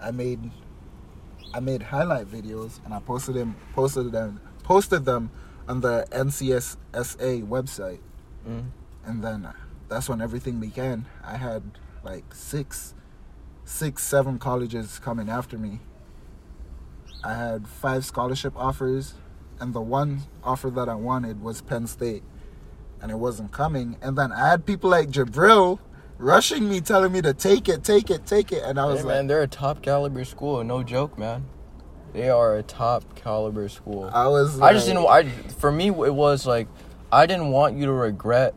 I 0.00 0.10
made 0.10 0.50
I 1.54 1.60
made 1.60 1.82
highlight 1.82 2.26
videos 2.26 2.82
and 2.84 2.94
I 2.94 3.00
posted 3.00 3.34
them 3.34 3.54
posted 3.74 4.10
them 4.10 4.40
posted 4.62 5.04
them 5.04 5.30
on 5.68 5.80
the 5.80 6.06
NCSSA 6.10 7.46
website. 7.46 8.00
Mm. 8.48 8.70
And 9.04 9.22
then 9.22 9.48
that's 9.88 10.08
when 10.08 10.20
everything 10.20 10.60
began. 10.60 11.06
I 11.24 11.36
had 11.36 11.62
like 12.04 12.34
six, 12.34 12.94
six, 13.64 14.02
seven 14.02 14.38
colleges 14.38 14.98
coming 14.98 15.28
after 15.28 15.58
me. 15.58 15.80
I 17.24 17.34
had 17.34 17.68
five 17.68 18.04
scholarship 18.04 18.52
offers, 18.56 19.14
and 19.60 19.72
the 19.74 19.80
one 19.80 20.22
offer 20.42 20.70
that 20.70 20.88
I 20.88 20.94
wanted 20.94 21.40
was 21.40 21.60
Penn 21.62 21.86
State, 21.86 22.24
and 23.00 23.10
it 23.10 23.16
wasn't 23.16 23.52
coming. 23.52 23.96
And 24.02 24.18
then 24.18 24.32
I 24.32 24.48
had 24.48 24.66
people 24.66 24.90
like 24.90 25.08
Jabril 25.10 25.78
rushing 26.18 26.68
me, 26.68 26.80
telling 26.80 27.12
me 27.12 27.22
to 27.22 27.32
take 27.32 27.68
it, 27.68 27.84
take 27.84 28.10
it, 28.10 28.26
take 28.26 28.50
it, 28.50 28.62
and 28.64 28.78
I 28.78 28.86
was 28.86 29.00
Hey, 29.00 29.06
like, 29.06 29.14
man, 29.16 29.26
they're 29.28 29.42
a 29.42 29.46
top 29.46 29.82
caliber 29.82 30.24
school. 30.24 30.62
No 30.64 30.82
joke, 30.82 31.16
man. 31.16 31.44
They 32.12 32.28
are 32.28 32.56
a 32.56 32.62
top 32.62 33.14
caliber 33.14 33.68
school. 33.68 34.10
I 34.12 34.28
was. 34.28 34.60
I 34.60 34.72
just 34.72 34.86
didn't. 34.86 35.06
I 35.06 35.28
for 35.58 35.72
me 35.72 35.88
it 35.88 36.14
was 36.14 36.46
like 36.46 36.68
I 37.12 37.26
didn't 37.26 37.50
want 37.50 37.76
you 37.76 37.84
to 37.86 37.92
regret 37.92 38.54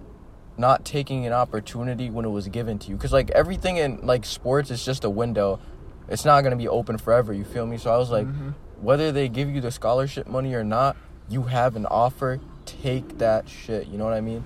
not 0.58 0.86
taking 0.86 1.26
an 1.26 1.34
opportunity 1.34 2.10
when 2.10 2.24
it 2.24 2.30
was 2.30 2.47
given 2.47 2.80
to 2.80 2.89
you 2.89 2.95
because 2.95 3.12
like 3.12 3.30
everything 3.32 3.76
in 3.76 3.99
like 4.08 4.24
sports 4.24 4.72
is 4.72 4.84
just 4.86 5.03
a 5.03 5.10
window. 5.10 5.60
It's 6.08 6.24
not 6.24 6.41
gonna 6.41 6.56
be 6.56 6.70
open 6.70 6.97
forever. 6.97 7.34
You 7.34 7.43
feel 7.43 7.66
me? 7.66 7.78
So 7.78 7.93
I 7.93 7.97
was 7.97 8.10
like, 8.10 8.26
Mhm. 8.26 8.53
whether 8.82 9.12
they 9.12 9.28
give 9.28 9.49
you 9.49 9.60
the 9.60 9.72
scholarship 9.72 10.26
money 10.28 10.53
or 10.53 10.64
not, 10.64 10.95
you 11.28 11.43
have 11.43 11.76
an 11.76 11.86
offer. 11.88 12.39
Take 12.66 13.18
that 13.18 13.49
shit. 13.49 13.88
You 13.88 13.97
know 13.97 14.06
what 14.06 14.14
I 14.14 14.22
mean? 14.22 14.45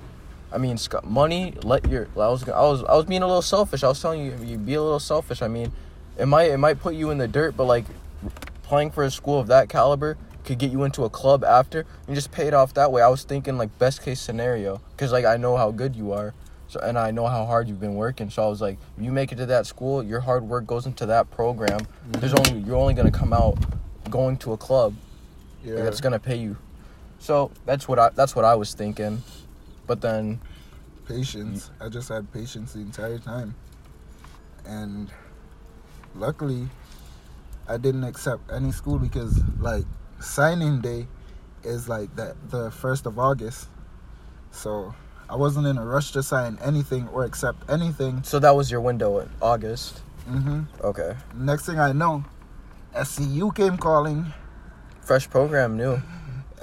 I 0.51 0.57
mean, 0.57 0.79
money. 1.03 1.53
Let 1.63 1.87
your. 1.87 2.07
I 2.15 2.27
was. 2.29 2.49
I 2.49 2.61
was. 2.61 2.83
I 2.85 2.95
was 2.95 3.05
being 3.05 3.21
a 3.21 3.27
little 3.27 3.43
selfish. 3.43 3.83
I 3.83 3.87
was 3.89 4.01
telling 4.01 4.25
you, 4.25 4.33
you 4.43 4.57
be 4.57 4.73
a 4.73 4.81
little 4.81 4.99
selfish. 4.99 5.43
I 5.43 5.47
mean, 5.47 5.71
it 6.17 6.25
might. 6.25 6.49
It 6.49 6.57
might 6.57 6.79
put 6.79 6.95
you 6.95 7.11
in 7.11 7.19
the 7.19 7.27
dirt, 7.27 7.55
but 7.55 7.65
like, 7.65 7.85
playing 8.63 8.89
for 8.89 9.03
a 9.03 9.11
school 9.11 9.39
of 9.39 9.47
that 9.47 9.69
caliber 9.69 10.17
could 10.43 10.57
get 10.57 10.71
you 10.71 10.83
into 10.83 11.03
a 11.03 11.09
club 11.09 11.43
after 11.43 11.85
and 12.07 12.15
just 12.15 12.31
pay 12.31 12.47
it 12.47 12.53
off 12.53 12.73
that 12.73 12.91
way. 12.91 13.01
I 13.01 13.07
was 13.07 13.23
thinking 13.23 13.57
like 13.57 13.77
best 13.79 14.01
case 14.01 14.19
scenario 14.19 14.81
because 14.91 15.11
like 15.11 15.25
I 15.25 15.37
know 15.37 15.57
how 15.57 15.71
good 15.71 15.95
you 15.95 16.11
are, 16.13 16.33
so 16.67 16.79
and 16.79 16.97
I 16.97 17.11
know 17.11 17.27
how 17.27 17.45
hard 17.45 17.67
you've 17.67 17.79
been 17.79 17.95
working. 17.95 18.29
So 18.29 18.43
I 18.43 18.47
was 18.47 18.61
like, 18.61 18.77
you 18.97 19.11
make 19.11 19.31
it 19.31 19.35
to 19.35 19.45
that 19.47 19.65
school, 19.65 20.03
your 20.03 20.21
hard 20.21 20.43
work 20.43 20.65
goes 20.65 20.85
into 20.85 21.05
that 21.07 21.29
program. 21.31 21.79
Mm-hmm. 21.79 22.19
There's 22.19 22.33
only 22.33 22.59
you're 22.59 22.77
only 22.77 22.93
gonna 22.93 23.11
come 23.11 23.33
out 23.33 23.57
going 24.09 24.37
to 24.37 24.53
a 24.53 24.57
club 24.57 24.95
yeah. 25.63 25.75
that's 25.75 26.01
gonna 26.01 26.19
pay 26.19 26.37
you. 26.37 26.57
So 27.19 27.51
that's 27.65 27.87
what 27.87 27.99
I 27.99 28.09
that's 28.09 28.35
what 28.35 28.45
I 28.45 28.55
was 28.55 28.73
thinking. 28.73 29.21
But 29.85 30.01
then 30.01 30.39
patience. 31.09 31.71
I 31.81 31.89
just 31.89 32.07
had 32.07 32.31
patience 32.31 32.73
the 32.73 32.79
entire 32.79 33.17
time. 33.17 33.55
And 34.65 35.11
luckily, 36.15 36.69
I 37.67 37.77
didn't 37.77 38.03
accept 38.03 38.51
any 38.51 38.71
school 38.71 38.99
because, 38.99 39.41
like, 39.59 39.85
signing 40.19 40.81
day 40.81 41.07
is 41.63 41.89
like 41.89 42.15
that 42.15 42.35
the 42.49 42.69
1st 42.69 43.05
of 43.05 43.19
August. 43.19 43.67
So 44.51 44.93
I 45.29 45.35
wasn't 45.35 45.67
in 45.67 45.77
a 45.77 45.85
rush 45.85 46.11
to 46.11 46.23
sign 46.23 46.57
anything 46.63 47.07
or 47.09 47.23
accept 47.25 47.69
anything. 47.69 48.23
so 48.23 48.39
that 48.39 48.55
was 48.55 48.71
your 48.71 48.81
window 48.81 49.19
in 49.19 49.29
August. 49.41 49.99
hmm 50.25 50.61
Okay. 50.81 51.15
Next 51.35 51.65
thing 51.65 51.79
I 51.79 51.91
know, 51.91 52.23
SCU 52.95 53.53
came 53.55 53.77
calling. 53.77 54.33
Fresh 55.01 55.29
program 55.29 55.77
new. 55.77 56.01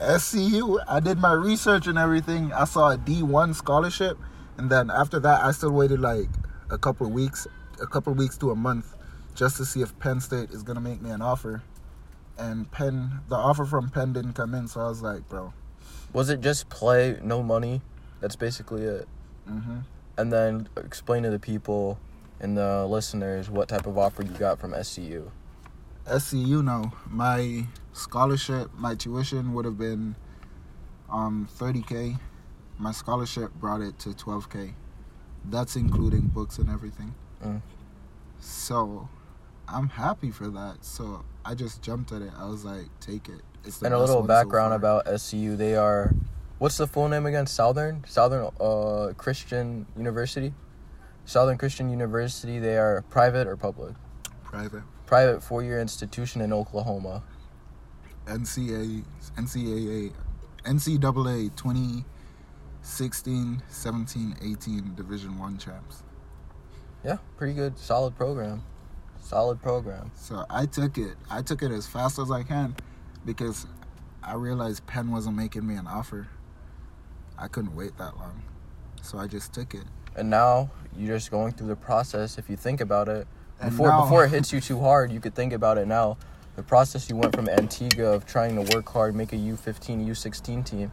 SCU, 0.01 0.79
I 0.87 1.01
did 1.01 1.19
my 1.19 1.33
research 1.33 1.87
and 1.87 1.97
everything. 1.99 2.53
I 2.53 2.65
saw 2.65 2.91
a 2.93 2.99
D1 2.99 3.55
scholarship. 3.55 4.19
And 4.59 4.71
then 4.71 4.91
after 4.91 5.19
that, 5.21 5.45
I 5.45 5.51
still 5.53 5.73
waited 5.73 6.01
like 6.01 6.29
a 6.71 6.79
couple 6.79 7.07
of 7.07 7.13
weeks, 7.13 7.47
a 7.81 7.87
couple 7.87 8.13
of 8.13 8.19
weeks 8.19 8.37
to 8.39 8.51
a 8.51 8.57
month, 8.57 8.95
just 9.35 9.57
to 9.59 9.65
see 9.65 9.83
if 9.83 9.99
Penn 9.99 10.21
State 10.21 10.51
is 10.51 10.63
gonna 10.63 10.81
make 10.81 11.01
me 11.03 11.11
an 11.11 11.23
offer. 11.23 11.63
And 12.39 12.71
Penn, 12.71 13.21
the 13.29 13.37
offer 13.37 13.65
from 13.65 13.89
Penn 13.89 14.13
didn't 14.13 14.35
come 14.35 14.55
in, 14.55 14.69
so 14.69 14.81
I 14.81 14.89
was 14.89 15.03
like, 15.03 15.29
bro. 15.29 15.53
Was 16.13 16.31
it 16.31 16.41
just 16.41 16.69
play, 16.69 17.19
no 17.23 17.43
money? 17.43 17.81
That's 18.21 18.37
basically 18.37 18.83
it. 18.83 19.09
hmm 19.47 19.79
And 20.19 20.33
then 20.33 20.69
explain 20.77 21.23
to 21.23 21.31
the 21.31 21.39
people 21.39 21.99
and 22.41 22.57
the 22.57 22.87
listeners 22.87 23.49
what 23.49 23.69
type 23.69 23.87
of 23.87 23.97
offer 23.97 24.23
you 24.23 24.31
got 24.31 24.59
from 24.59 24.73
SCU. 24.73 25.31
SCU, 26.07 26.63
no, 26.63 26.93
my 27.09 27.67
scholarship, 27.93 28.71
my 28.77 28.95
tuition 28.95 29.55
would 29.55 29.65
have 29.65 29.79
been 29.79 30.15
um 31.11 31.49
30k. 31.59 32.19
My 32.79 32.93
scholarship 32.93 33.55
brought 33.55 33.81
it 33.81 33.99
to 34.01 34.11
12k. 34.11 34.75
That's 35.47 35.77
including 35.77 36.27
books 36.27 36.59
and 36.59 36.69
everything. 36.69 37.15
Mm. 37.43 37.63
So, 38.39 39.09
I'm 39.69 39.89
happy 39.89 40.31
for 40.31 40.49
that. 40.49 40.85
So 40.85 41.25
I 41.47 41.55
just 41.55 41.81
jumped 41.81 42.11
at 42.11 42.23
it. 42.23 42.33
I 42.37 42.47
was 42.47 42.65
like, 42.65 42.87
take 43.01 43.29
it. 43.29 43.41
It's 43.65 43.79
the 43.79 43.87
And 43.87 43.95
a 43.95 43.99
little 43.99 44.17
one 44.17 44.25
so 44.25 44.29
background 44.29 44.75
about 44.75 45.07
SCU. 45.07 45.57
They 45.57 45.77
are, 45.77 46.13
what's 46.59 46.77
the 46.77 46.89
full 46.89 47.09
name 47.09 47.25
again? 47.25 47.47
Southern 47.47 48.03
Southern 48.07 48.51
uh, 48.61 49.13
Christian 49.17 49.87
University. 49.97 50.53
Southern 51.25 51.57
Christian 51.57 51.89
University. 51.89 52.59
They 52.59 52.77
are 52.77 53.03
private 53.11 53.47
or 53.47 53.57
public. 53.57 53.95
private 54.43 54.83
Private 55.07 55.41
four-year 55.41 55.81
institution 55.81 56.41
in 56.41 56.53
Oklahoma. 56.53 57.23
NCAA 58.27 59.05
NCAA 59.37 60.13
NCAA 60.65 61.55
2016, 61.55 63.63
17, 63.69 64.37
18 64.43 64.95
Division 64.97 65.39
One 65.39 65.59
champs. 65.59 66.03
Yeah, 67.05 67.19
pretty 67.37 67.55
good, 67.55 67.79
solid 67.79 68.17
program. 68.17 68.65
Solid 69.27 69.61
program. 69.61 70.13
So 70.15 70.47
I 70.49 70.67
took 70.67 70.99
it. 70.99 71.17
I 71.29 71.43
took 71.43 71.65
it 71.65 71.73
as 71.73 71.85
fast 71.85 72.21
as 72.21 72.31
I 72.31 72.45
can 72.45 72.77
because 73.25 73.67
I 74.23 74.35
realized 74.35 74.87
Penn 74.87 75.11
wasn't 75.11 75.37
making 75.37 75.67
me 75.67 75.75
an 75.75 75.89
offer. 75.89 76.29
I 77.37 77.49
couldn't 77.49 77.75
wait 77.75 77.99
that 77.99 78.17
long. 78.17 78.41
So 79.03 79.19
I 79.19 79.27
just 79.27 79.53
took 79.53 79.75
it. 79.75 79.83
And 80.15 80.31
now 80.31 80.71
you're 80.97 81.17
just 81.17 81.33
going 81.33 81.53
through 81.55 81.67
the 81.67 81.75
process. 81.77 82.39
If 82.39 82.49
you 82.49 82.57
think 82.57 82.81
about 82.81 83.09
it, 83.09 83.27
And 83.61 83.71
before 83.71 83.89
now- 83.89 84.03
before 84.03 84.25
it 84.25 84.31
hits 84.37 84.53
you 84.53 84.61
too 84.61 84.79
hard, 84.79 85.11
you 85.11 85.19
could 85.19 85.35
think 85.35 85.53
about 85.53 85.77
it 85.77 85.89
now. 85.89 86.19
The 86.55 86.63
process 86.63 87.11
you 87.11 87.17
went 87.17 87.35
from 87.35 87.49
Antigua 87.49 88.13
of 88.13 88.27
trying 88.27 88.55
to 88.55 88.77
work 88.77 88.89
hard, 88.89 89.17
make 89.17 89.33
a 89.33 89.37
U15, 89.37 90.07
U16 90.07 90.65
team, 90.65 90.93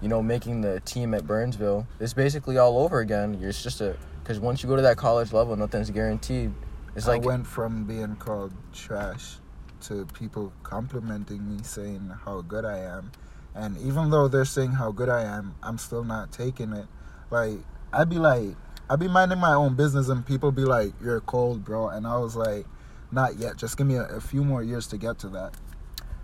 you 0.00 0.08
know, 0.08 0.22
making 0.22 0.60
the 0.60 0.78
team 0.80 1.12
at 1.12 1.26
Burnsville. 1.26 1.88
It's 1.98 2.14
basically 2.14 2.56
all 2.56 2.78
over 2.78 3.00
again. 3.00 3.34
You're 3.40 3.50
it's 3.50 3.62
just 3.64 3.80
a 3.80 3.96
because 4.22 4.38
once 4.38 4.62
you 4.62 4.68
go 4.68 4.76
to 4.76 4.82
that 4.82 4.96
college 4.96 5.32
level, 5.32 5.56
nothing's 5.56 5.90
guaranteed. 5.90 6.52
It's 6.96 7.08
like 7.08 7.22
I 7.22 7.26
went 7.26 7.46
from 7.46 7.84
being 7.84 8.16
called 8.16 8.52
trash 8.72 9.36
to 9.82 10.06
people 10.18 10.52
complimenting 10.62 11.48
me, 11.48 11.62
saying 11.62 12.10
how 12.24 12.40
good 12.42 12.64
I 12.64 12.78
am. 12.78 13.10
And 13.54 13.76
even 13.78 14.10
though 14.10 14.28
they're 14.28 14.44
saying 14.44 14.72
how 14.72 14.92
good 14.92 15.08
I 15.08 15.22
am, 15.22 15.54
I'm 15.62 15.78
still 15.78 16.04
not 16.04 16.32
taking 16.32 16.72
it. 16.72 16.86
Like, 17.30 17.58
I'd 17.92 18.08
be 18.08 18.16
like, 18.18 18.56
I'd 18.88 19.00
be 19.00 19.08
minding 19.08 19.38
my 19.38 19.54
own 19.54 19.74
business, 19.74 20.08
and 20.08 20.24
people 20.26 20.52
be 20.52 20.64
like, 20.64 20.92
You're 21.02 21.20
cold, 21.20 21.64
bro. 21.64 21.88
And 21.88 22.06
I 22.06 22.18
was 22.18 22.36
like, 22.36 22.66
Not 23.10 23.36
yet. 23.38 23.56
Just 23.56 23.76
give 23.76 23.86
me 23.86 23.96
a, 23.96 24.04
a 24.04 24.20
few 24.20 24.44
more 24.44 24.62
years 24.62 24.86
to 24.88 24.98
get 24.98 25.18
to 25.20 25.28
that. 25.30 25.54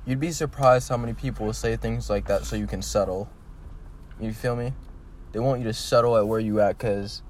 you'd 0.06 0.20
be 0.20 0.32
surprised 0.32 0.88
how 0.88 0.96
many 0.96 1.14
people 1.14 1.46
will 1.46 1.52
say 1.52 1.76
things 1.76 2.08
like 2.10 2.26
that 2.28 2.44
so 2.44 2.56
you 2.56 2.66
can 2.66 2.82
settle. 2.82 3.28
You 4.20 4.32
feel 4.32 4.56
me? 4.56 4.72
They 5.32 5.40
want 5.40 5.60
you 5.60 5.66
to 5.66 5.72
settle 5.72 6.16
at 6.16 6.26
where 6.26 6.40
you 6.40 6.60
at 6.60 6.78
because 6.78 7.22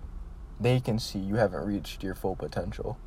they 0.59 0.81
can 0.81 0.99
see 0.99 1.19
you 1.19 1.37
haven't 1.37 1.65
reached 1.65 2.03
your 2.03 2.15
full 2.15 2.37
potential. 2.37 2.99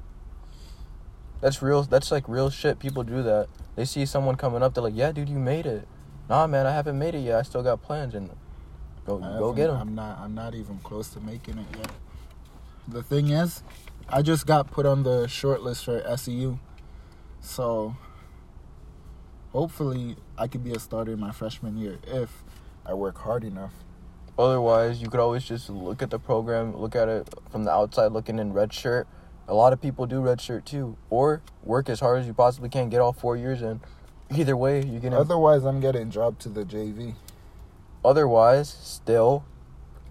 That's 1.43 1.61
real. 1.61 1.83
That's 1.83 2.09
like 2.09 2.29
real 2.29 2.49
shit. 2.49 2.79
People 2.79 3.03
do 3.03 3.21
that. 3.21 3.49
They 3.75 3.83
see 3.83 4.05
someone 4.05 4.37
coming 4.37 4.63
up. 4.63 4.73
They're 4.73 4.83
like, 4.83 4.95
"Yeah, 4.95 5.11
dude, 5.11 5.27
you 5.27 5.39
made 5.39 5.65
it." 5.65 5.85
Nah, 6.29 6.47
man, 6.47 6.65
I 6.65 6.71
haven't 6.71 6.97
made 6.97 7.15
it 7.15 7.19
yet. 7.19 7.37
I 7.37 7.41
still 7.41 7.61
got 7.61 7.81
plans, 7.81 8.15
and 8.15 8.29
go 9.05 9.17
go 9.17 9.51
get 9.51 9.67
them. 9.67 9.75
I'm 9.75 9.93
not. 9.93 10.19
I'm 10.19 10.33
not 10.33 10.55
even 10.55 10.79
close 10.79 11.09
to 11.09 11.19
making 11.19 11.57
it 11.57 11.65
yet. 11.77 11.91
The 12.87 13.03
thing 13.03 13.27
is, 13.27 13.61
I 14.07 14.21
just 14.21 14.47
got 14.47 14.71
put 14.71 14.85
on 14.85 15.03
the 15.03 15.27
short 15.27 15.63
list 15.63 15.83
for 15.83 16.01
SEU, 16.15 16.59
so 17.41 17.97
hopefully 19.51 20.15
I 20.37 20.47
could 20.47 20.63
be 20.63 20.71
a 20.71 20.79
starter 20.79 21.11
in 21.11 21.19
my 21.19 21.33
freshman 21.33 21.75
year 21.75 21.99
if 22.07 22.41
I 22.85 22.93
work 22.93 23.17
hard 23.17 23.43
enough. 23.43 23.73
Otherwise, 24.39 25.01
you 25.01 25.09
could 25.09 25.19
always 25.19 25.43
just 25.43 25.69
look 25.69 26.01
at 26.01 26.09
the 26.09 26.19
program, 26.19 26.73
look 26.73 26.95
at 26.95 27.09
it 27.09 27.27
from 27.51 27.65
the 27.65 27.71
outside, 27.71 28.13
looking 28.13 28.39
in 28.39 28.53
red 28.53 28.71
shirt. 28.71 29.09
A 29.47 29.53
lot 29.53 29.73
of 29.73 29.81
people 29.81 30.05
do 30.05 30.21
redshirt 30.21 30.65
too, 30.65 30.97
or 31.09 31.41
work 31.63 31.89
as 31.89 31.99
hard 31.99 32.21
as 32.21 32.27
you 32.27 32.33
possibly 32.33 32.69
can, 32.69 32.89
get 32.89 33.01
all 33.01 33.13
four 33.13 33.35
years 33.35 33.61
in. 33.61 33.81
Either 34.35 34.55
way, 34.55 34.83
you're 34.83 35.01
gonna. 35.01 35.19
Otherwise, 35.19 35.63
I'm 35.65 35.79
getting 35.81 36.09
dropped 36.09 36.41
to 36.43 36.49
the 36.49 36.63
JV. 36.63 37.15
Otherwise, 38.05 38.69
still, 38.81 39.45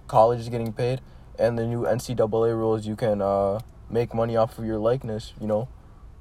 college 0.06 0.40
is 0.40 0.48
getting 0.48 0.72
paid, 0.72 1.00
and 1.38 1.58
the 1.58 1.66
new 1.66 1.82
NCAA 1.82 2.56
rules, 2.56 2.86
you 2.86 2.96
can 2.96 3.20
uh, 3.20 3.60
make 3.90 4.14
money 4.14 4.36
off 4.36 4.58
of 4.58 4.64
your 4.64 4.78
likeness. 4.78 5.32
You 5.40 5.46
know, 5.46 5.68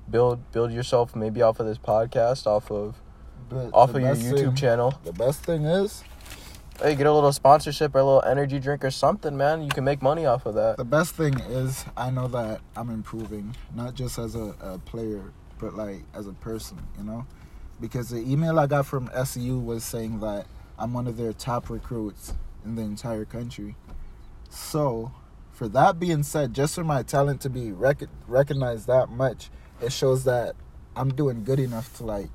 build 0.10 0.52
build 0.52 0.72
yourself 0.72 1.16
maybe 1.16 1.42
off 1.42 1.60
of 1.60 1.66
this 1.66 1.78
podcast, 1.78 2.48
off 2.48 2.72
of 2.72 2.96
But 3.50 3.70
off 3.74 3.94
of 3.94 4.02
your 4.02 4.16
YouTube 4.16 4.38
thing- 4.38 4.56
channel. 4.56 5.00
The 5.04 5.14
best 5.14 5.44
thing 5.44 5.66
is, 5.66 6.04
Hey, 6.82 6.96
get 6.96 7.06
a 7.06 7.14
little 7.14 7.32
sponsorship 7.32 7.94
or 7.94 8.00
a 8.00 8.04
little 8.04 8.24
energy 8.24 8.58
drink 8.58 8.84
or 8.84 8.90
something, 8.90 9.38
man. 9.38 9.62
You 9.62 9.70
can 9.70 9.84
make 9.84 10.02
money 10.02 10.26
off 10.26 10.48
of 10.48 10.56
that. 10.56 10.78
the 10.78 10.84
best 10.84 11.14
thing 11.14 11.40
is, 11.42 11.86
I 11.96 12.10
know 12.10 12.28
that 12.30 12.62
I'm 12.76 12.90
improving, 12.90 13.56
not 13.76 13.94
just 13.94 14.18
as 14.18 14.34
a, 14.34 14.56
a 14.60 14.80
player, 14.80 15.32
but 15.60 15.76
like 15.76 16.02
as 16.16 16.26
a 16.26 16.34
person. 16.34 16.80
You 16.98 17.04
know, 17.04 17.28
because 17.80 18.10
the 18.10 18.18
email 18.18 18.60
I 18.60 18.66
got 18.66 18.88
from 18.88 19.12
SU 19.14 19.60
was 19.60 19.84
saying 19.84 20.22
that 20.22 20.48
I'm 20.80 20.92
one 20.92 21.06
of 21.06 21.18
their 21.18 21.34
top 21.34 21.70
recruits 21.70 22.34
in 22.66 22.74
the 22.74 22.82
entire 22.82 23.26
country. 23.26 23.76
So, 24.50 25.12
for 25.52 25.68
that 25.68 26.00
being 26.00 26.24
said, 26.24 26.56
just 26.56 26.74
for 26.74 26.84
my 26.84 27.04
talent 27.04 27.42
to 27.42 27.50
be 27.52 27.72
rec- 27.72 28.10
recognized 28.28 28.88
that 28.88 29.10
much, 29.10 29.52
it 29.84 29.92
shows 29.92 30.24
that 30.24 30.56
I'm 30.96 31.14
doing 31.14 31.44
good 31.44 31.60
enough 31.60 31.96
to 31.98 32.06
like 32.06 32.32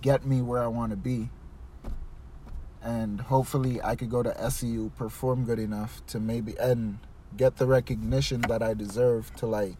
get 0.00 0.24
me 0.24 0.40
where 0.40 0.62
I 0.62 0.68
want 0.68 0.92
to 0.92 0.96
be. 0.96 1.28
And 2.84 3.20
hopefully, 3.20 3.80
I 3.82 3.94
could 3.94 4.10
go 4.10 4.22
to 4.22 4.50
SEU, 4.50 4.90
perform 4.96 5.44
good 5.44 5.58
enough 5.60 6.04
to 6.08 6.18
maybe 6.18 6.54
and 6.58 6.98
get 7.36 7.56
the 7.56 7.66
recognition 7.66 8.40
that 8.42 8.62
I 8.62 8.74
deserve 8.74 9.34
to 9.36 9.46
like 9.46 9.76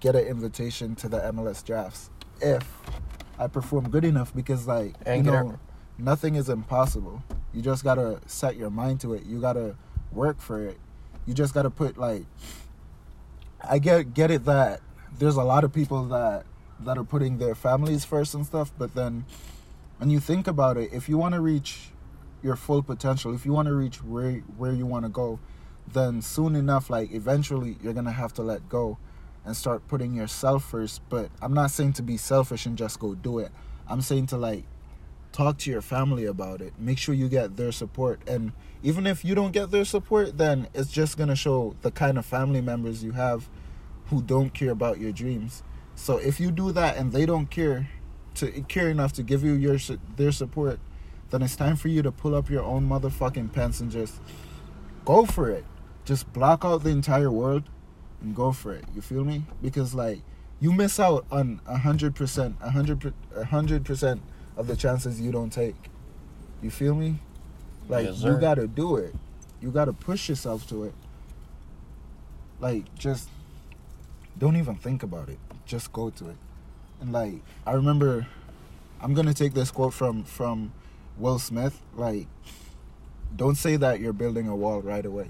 get 0.00 0.14
an 0.14 0.26
invitation 0.26 0.94
to 0.96 1.08
the 1.08 1.18
MLS 1.32 1.64
drafts 1.64 2.10
if 2.40 2.62
I 3.38 3.46
perform 3.46 3.88
good 3.90 4.04
enough. 4.04 4.34
Because 4.34 4.66
like 4.66 4.94
And 5.06 5.24
you 5.24 5.32
know, 5.32 5.58
a- 5.98 6.02
nothing 6.02 6.34
is 6.34 6.48
impossible. 6.48 7.22
You 7.54 7.62
just 7.62 7.82
gotta 7.82 8.20
set 8.26 8.56
your 8.56 8.70
mind 8.70 9.00
to 9.00 9.14
it. 9.14 9.24
You 9.24 9.40
gotta 9.40 9.76
work 10.12 10.40
for 10.40 10.62
it. 10.66 10.78
You 11.26 11.32
just 11.34 11.54
gotta 11.54 11.70
put 11.70 11.96
like. 11.96 12.26
I 13.68 13.78
get 13.78 14.12
get 14.12 14.30
it 14.30 14.44
that 14.44 14.80
there's 15.18 15.36
a 15.36 15.42
lot 15.42 15.64
of 15.64 15.72
people 15.72 16.04
that 16.06 16.44
that 16.80 16.98
are 16.98 17.04
putting 17.04 17.38
their 17.38 17.54
families 17.54 18.04
first 18.04 18.34
and 18.34 18.44
stuff, 18.44 18.70
but 18.76 18.94
then 18.94 19.24
when 19.96 20.10
you 20.10 20.20
think 20.20 20.46
about 20.46 20.76
it, 20.76 20.92
if 20.92 21.08
you 21.08 21.16
want 21.16 21.34
to 21.34 21.40
reach 21.40 21.88
your 22.42 22.56
full 22.56 22.82
potential, 22.82 23.34
if 23.34 23.44
you 23.46 23.52
want 23.52 23.68
to 23.68 23.74
reach 23.74 24.02
where 24.02 24.32
where 24.56 24.72
you 24.72 24.86
want 24.86 25.04
to 25.04 25.08
go, 25.08 25.38
then 25.92 26.22
soon 26.22 26.56
enough, 26.56 26.90
like 26.90 27.12
eventually, 27.12 27.76
you're 27.82 27.92
gonna 27.92 28.12
have 28.12 28.32
to 28.34 28.42
let 28.42 28.68
go 28.68 28.98
and 29.44 29.56
start 29.56 29.86
putting 29.88 30.14
yourself 30.14 30.64
first. 30.64 31.00
But 31.08 31.30
I'm 31.40 31.54
not 31.54 31.70
saying 31.70 31.94
to 31.94 32.02
be 32.02 32.16
selfish 32.16 32.66
and 32.66 32.76
just 32.76 32.98
go 32.98 33.14
do 33.14 33.38
it. 33.38 33.52
I'm 33.88 34.00
saying 34.00 34.26
to 34.26 34.36
like 34.36 34.64
talk 35.36 35.58
to 35.58 35.70
your 35.70 35.82
family 35.82 36.24
about 36.24 36.62
it. 36.62 36.72
Make 36.78 36.98
sure 36.98 37.14
you 37.14 37.28
get 37.28 37.56
their 37.56 37.70
support. 37.70 38.20
And 38.26 38.52
even 38.82 39.06
if 39.06 39.24
you 39.24 39.34
don't 39.34 39.52
get 39.52 39.70
their 39.70 39.84
support, 39.84 40.38
then 40.38 40.66
it's 40.74 40.90
just 40.90 41.18
going 41.18 41.28
to 41.28 41.36
show 41.36 41.76
the 41.82 41.90
kind 41.90 42.16
of 42.16 42.24
family 42.24 42.62
members 42.62 43.04
you 43.04 43.12
have 43.12 43.48
who 44.06 44.22
don't 44.22 44.54
care 44.54 44.70
about 44.70 44.98
your 44.98 45.12
dreams. 45.12 45.62
So 45.94 46.16
if 46.16 46.40
you 46.40 46.50
do 46.50 46.72
that 46.72 46.96
and 46.96 47.12
they 47.12 47.26
don't 47.26 47.50
care 47.50 47.88
to 48.36 48.50
care 48.62 48.88
enough 48.88 49.12
to 49.14 49.22
give 49.22 49.42
you 49.44 49.52
your 49.52 49.78
their 50.16 50.32
support, 50.32 50.78
then 51.30 51.42
it's 51.42 51.56
time 51.56 51.76
for 51.76 51.88
you 51.88 52.02
to 52.02 52.12
pull 52.12 52.34
up 52.34 52.48
your 52.48 52.62
own 52.62 52.88
motherfucking 52.88 53.52
pants 53.52 53.80
and 53.80 53.90
just 53.90 54.20
go 55.04 55.24
for 55.24 55.50
it. 55.50 55.64
Just 56.04 56.32
block 56.32 56.64
out 56.64 56.84
the 56.84 56.90
entire 56.90 57.30
world 57.30 57.64
and 58.20 58.34
go 58.34 58.52
for 58.52 58.72
it. 58.72 58.84
You 58.94 59.02
feel 59.02 59.24
me? 59.24 59.44
Because 59.60 59.94
like 59.94 60.20
you 60.60 60.72
miss 60.72 61.00
out 61.00 61.26
on 61.30 61.60
a 61.66 61.78
hundred 61.78 62.14
percent, 62.14 62.56
a 62.60 62.70
hundred, 62.70 63.12
a 63.34 63.44
hundred 63.44 63.84
percent 63.84 64.22
of 64.56 64.66
the 64.66 64.76
chances 64.76 65.20
you 65.20 65.32
don't 65.32 65.50
take. 65.50 65.76
You 66.62 66.70
feel 66.70 66.94
me? 66.94 67.16
Like 67.88 68.06
Yes, 68.06 68.22
you 68.22 68.38
gotta 68.38 68.66
do 68.66 68.96
it. 68.96 69.14
You 69.60 69.70
gotta 69.70 69.92
push 69.92 70.28
yourself 70.28 70.66
to 70.68 70.84
it. 70.84 70.94
Like 72.60 72.94
just 72.94 73.28
don't 74.38 74.56
even 74.56 74.76
think 74.76 75.02
about 75.02 75.28
it. 75.28 75.38
Just 75.66 75.92
go 75.92 76.10
to 76.10 76.30
it. 76.30 76.36
And 77.00 77.12
like 77.12 77.34
I 77.66 77.72
remember 77.72 78.26
I'm 79.00 79.12
gonna 79.12 79.34
take 79.34 79.54
this 79.54 79.70
quote 79.70 79.92
from 79.92 80.24
from 80.24 80.72
Will 81.18 81.38
Smith, 81.38 81.80
like 81.94 82.26
don't 83.34 83.56
say 83.56 83.76
that 83.76 84.00
you're 84.00 84.12
building 84.12 84.48
a 84.48 84.56
wall 84.56 84.80
right 84.80 85.04
away. 85.04 85.28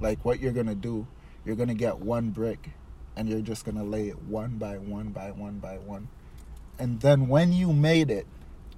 Like 0.00 0.24
what 0.24 0.40
you're 0.40 0.52
gonna 0.52 0.74
do, 0.74 1.06
you're 1.44 1.56
gonna 1.56 1.74
get 1.74 1.98
one 1.98 2.30
brick 2.30 2.70
and 3.16 3.28
you're 3.28 3.40
just 3.40 3.64
gonna 3.64 3.84
lay 3.84 4.08
it 4.08 4.22
one 4.22 4.58
by 4.58 4.78
one 4.78 5.08
by 5.10 5.30
one 5.30 5.58
by 5.58 5.76
one. 5.78 6.08
And 6.78 7.00
then 7.00 7.28
when 7.28 7.52
you 7.52 7.72
made 7.72 8.10
it, 8.10 8.26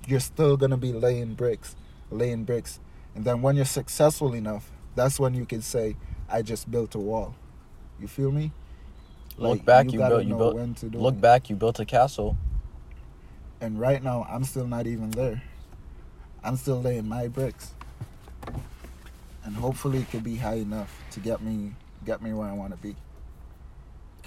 you're 0.06 0.20
still 0.20 0.56
gonna 0.56 0.76
be 0.76 0.92
laying 0.92 1.34
bricks, 1.34 1.76
laying 2.10 2.44
bricks. 2.44 2.80
And 3.14 3.24
then 3.24 3.42
when 3.42 3.56
you're 3.56 3.64
successful 3.64 4.34
enough, 4.34 4.70
that's 4.94 5.18
when 5.20 5.34
you 5.34 5.44
can 5.46 5.62
say, 5.62 5.96
I 6.28 6.42
just 6.42 6.70
built 6.70 6.94
a 6.94 6.98
wall. 6.98 7.34
You 8.00 8.08
feel 8.08 8.30
me? 8.32 8.52
Look 9.36 9.64
back, 9.64 9.92
you 9.92 9.98
gotta 9.98 10.16
built- 10.16 10.26
you 10.26 10.36
built- 10.36 10.54
when 10.54 10.74
to 10.74 10.88
do 10.88 10.98
Look 10.98 11.14
it. 11.16 11.20
back, 11.20 11.50
you 11.50 11.56
built 11.56 11.78
a 11.80 11.84
castle. 11.84 12.36
And 13.60 13.78
right 13.78 14.02
now, 14.02 14.26
I'm 14.28 14.44
still 14.44 14.66
not 14.66 14.86
even 14.86 15.10
there. 15.10 15.42
I'm 16.42 16.56
still 16.56 16.80
laying 16.80 17.08
my 17.08 17.28
bricks, 17.28 17.74
and 19.44 19.54
hopefully, 19.54 19.98
it 19.98 20.10
could 20.10 20.24
be 20.24 20.36
high 20.36 20.54
enough 20.54 20.90
to 21.12 21.20
get 21.20 21.42
me 21.42 21.72
get 22.04 22.22
me 22.22 22.32
where 22.32 22.48
I 22.48 22.52
want 22.52 22.72
to 22.72 22.78
be. 22.78 22.96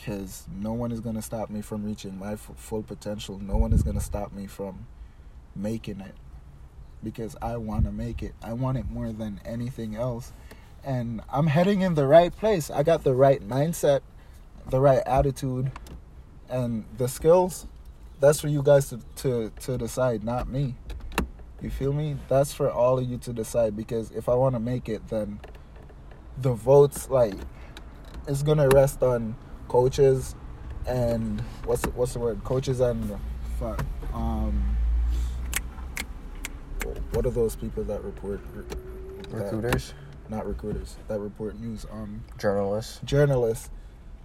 Cause 0.06 0.46
no 0.54 0.74
one 0.74 0.92
is 0.92 1.00
gonna 1.00 1.22
stop 1.22 1.50
me 1.50 1.62
from 1.62 1.86
reaching 1.86 2.20
my 2.20 2.34
f- 2.34 2.52
full 2.58 2.84
potential. 2.84 3.40
No 3.40 3.56
one 3.58 3.72
is 3.74 3.84
gonna 3.84 4.02
stop 4.02 4.34
me 4.34 4.48
from 4.48 4.86
making 5.56 6.02
it, 6.02 6.16
because 7.04 7.36
I 7.42 7.58
want 7.58 7.86
to 7.86 7.92
make 7.92 8.22
it. 8.22 8.34
I 8.44 8.54
want 8.54 8.78
it 8.78 8.90
more 8.90 9.12
than 9.12 9.40
anything 9.46 9.96
else, 9.96 10.34
and 10.84 11.22
I'm 11.32 11.48
heading 11.48 11.82
in 11.82 11.96
the 11.96 12.06
right 12.06 12.36
place. 12.36 12.70
I 12.70 12.84
got 12.84 13.04
the 13.04 13.14
right 13.14 13.42
mindset, 13.48 14.02
the 14.70 14.80
right 14.80 15.02
attitude, 15.06 15.72
and 16.50 16.86
the 16.98 17.08
skills 17.08 17.66
that's 18.20 18.40
for 18.40 18.48
you 18.48 18.62
guys 18.62 18.90
to, 18.90 19.00
to 19.18 19.52
to 19.62 19.78
decide 19.78 20.24
not 20.24 20.48
me 20.48 20.76
you 21.64 21.70
feel 21.70 21.94
me? 21.94 22.18
That's 22.30 22.54
for 22.54 22.70
all 22.70 23.00
of 23.00 23.06
you 23.10 23.18
to 23.20 23.34
decide 23.34 23.76
because 23.76 24.12
if 24.12 24.28
i 24.30 24.34
want 24.36 24.56
to 24.56 24.60
make 24.60 24.90
it 24.90 25.08
then 25.10 25.40
the 26.38 26.54
votes 26.54 27.10
like 27.10 27.36
it's 28.28 28.44
gonna 28.44 28.70
rest 28.70 29.02
on 29.04 29.36
coaches 29.68 30.36
and 30.88 31.42
what's 31.66 31.84
what's 31.88 32.14
the 32.14 32.20
word? 32.20 32.44
Coaches 32.44 32.80
and 32.80 33.18
fuck 33.60 33.84
um 34.14 34.76
what 37.14 37.26
are 37.26 37.32
those 37.32 37.56
people 37.56 37.84
that 37.86 38.04
report 38.04 38.42
that- 38.56 38.78
Recruiters, 39.32 39.94
not 40.30 40.46
recruiters 40.46 40.98
that 41.08 41.20
report 41.20 41.60
news 41.60 41.86
um 41.92 42.24
journalists. 42.38 43.00
journalists 43.04 43.70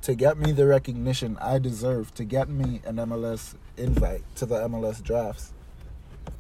to 0.03 0.15
get 0.15 0.39
me 0.39 0.53
the 0.53 0.67
recognition 0.67 1.37
I 1.41 1.59
deserve, 1.59 2.15
to 2.15 2.25
get 2.25 2.49
me 2.49 2.81
an 2.85 2.97
MLS 2.97 3.55
invite 3.77 4.23
to 4.37 4.47
the 4.47 4.57
MLS 4.69 5.03
drafts. 5.03 5.53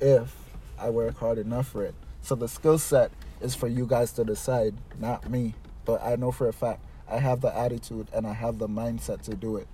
If 0.00 0.34
I 0.80 0.90
work 0.90 1.18
hard 1.18 1.38
enough 1.38 1.68
for 1.68 1.84
it. 1.84 1.94
So 2.22 2.34
the 2.34 2.48
skill 2.48 2.78
set 2.78 3.10
is 3.40 3.54
for 3.54 3.68
you 3.68 3.86
guys 3.86 4.12
to 4.12 4.24
decide, 4.24 4.74
not 4.98 5.30
me. 5.30 5.54
But 5.84 6.02
I 6.02 6.16
know 6.16 6.32
for 6.32 6.48
a 6.48 6.52
fact 6.52 6.80
I 7.10 7.18
have 7.18 7.40
the 7.40 7.56
attitude 7.56 8.08
and 8.12 8.26
I 8.26 8.34
have 8.34 8.58
the 8.58 8.68
mindset 8.68 9.22
to 9.22 9.34
do 9.34 9.56
it. 9.56 9.66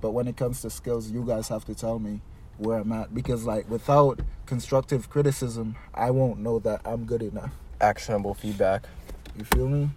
But 0.00 0.12
when 0.12 0.28
it 0.28 0.36
comes 0.36 0.62
to 0.62 0.70
skills, 0.70 1.10
you 1.10 1.24
guys 1.24 1.48
have 1.48 1.64
to 1.66 1.74
tell 1.74 1.98
me 1.98 2.20
where 2.58 2.78
I'm 2.78 2.92
at 2.92 3.14
because 3.14 3.44
like 3.44 3.68
without 3.68 4.20
constructive 4.46 5.10
criticism, 5.10 5.76
I 5.92 6.10
won't 6.10 6.38
know 6.38 6.58
that 6.60 6.80
I'm 6.84 7.04
good 7.04 7.22
enough. 7.22 7.52
Actionable 7.80 8.34
feedback. 8.34 8.88
You 9.36 9.44
feel 9.44 9.68
me? 9.68 9.90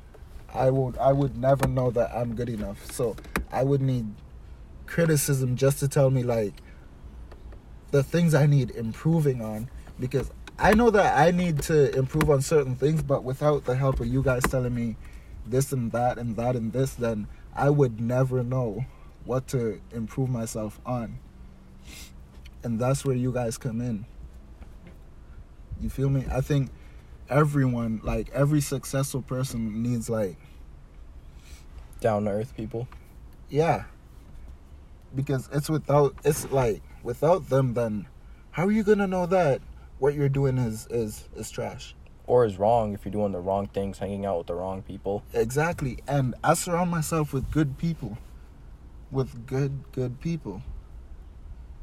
I 0.54 0.70
would 0.70 0.98
I 0.98 1.14
would 1.14 1.38
never 1.38 1.68
know 1.68 1.92
that 1.92 2.12
I'm 2.16 2.36
good 2.36 2.50
enough. 2.50 2.92
So 2.92 3.16
I 3.52 3.64
would 3.64 3.82
need 3.82 4.08
criticism 4.86 5.56
just 5.56 5.80
to 5.80 5.88
tell 5.88 6.10
me 6.10 6.24
like 6.24 6.54
the 7.92 8.04
things 8.04 8.34
I 8.34 8.46
need 8.46 8.72
improving 8.72 9.42
on 9.42 9.70
because 10.00 10.32
I 10.60 10.74
know 10.74 10.90
that 10.90 11.18
I 11.18 11.32
need 11.32 11.62
to 11.64 11.96
improve 11.96 12.30
on 12.30 12.42
certain 12.42 12.76
things, 12.76 13.04
but 13.04 13.24
without 13.24 13.66
the 13.66 13.76
help 13.76 14.00
of 14.00 14.08
you 14.08 14.24
guys 14.24 14.42
telling 14.44 14.74
me 14.74 14.96
this 15.46 15.72
and 15.72 15.92
that 15.92 16.18
and 16.18 16.36
that 16.38 16.56
and 16.56 16.74
this, 16.74 16.94
then 16.96 17.28
I 17.56 17.70
would 17.70 18.00
never 18.02 18.44
know 18.44 18.86
what 19.26 19.48
to 19.50 19.82
improve 19.92 20.30
myself 20.30 20.80
on. 20.86 21.20
And 22.64 22.80
that's 22.80 23.06
where 23.06 23.16
you 23.16 23.32
guys 23.32 23.58
come 23.58 23.82
in. 23.82 24.06
You 25.80 25.90
feel 25.90 26.10
me? 26.10 26.26
I 26.32 26.42
think 26.42 26.72
everyone, 27.30 28.02
like 28.04 28.30
every 28.34 28.62
successful 28.62 29.22
person 29.22 29.84
needs 29.84 30.10
like 30.10 30.38
Down 32.00 32.26
to 32.26 32.32
earth 32.32 32.56
people. 32.56 32.88
yeah. 33.50 33.86
Because 35.16 35.50
it's 35.54 35.70
without 35.70 36.16
it's 36.24 36.52
like 36.52 36.82
without 37.04 37.50
them 37.50 37.74
then 37.74 38.08
how 38.52 38.66
are 38.66 38.72
you 38.72 38.84
gonna 38.84 39.08
know 39.08 39.26
that 39.26 39.62
what 40.00 40.14
you're 40.14 40.30
doing 40.30 40.58
is 40.58 40.88
is 40.90 41.28
is 41.36 41.50
trash? 41.50 41.96
Or 42.26 42.46
is 42.46 42.60
wrong 42.60 42.94
if 42.94 43.06
you're 43.06 43.12
doing 43.12 43.32
the 43.32 43.40
wrong 43.40 43.68
things, 43.68 44.00
hanging 44.00 44.26
out 44.26 44.40
with 44.40 44.48
the 44.48 44.56
wrong 44.56 44.82
people. 44.82 45.24
Exactly. 45.34 46.00
And 46.08 46.36
I 46.44 46.56
surround 46.56 46.92
myself 46.92 47.32
with 47.32 47.50
good 47.52 47.78
people. 47.78 48.18
With 49.12 49.48
good, 49.48 49.84
good 49.94 50.20
people. 50.20 50.62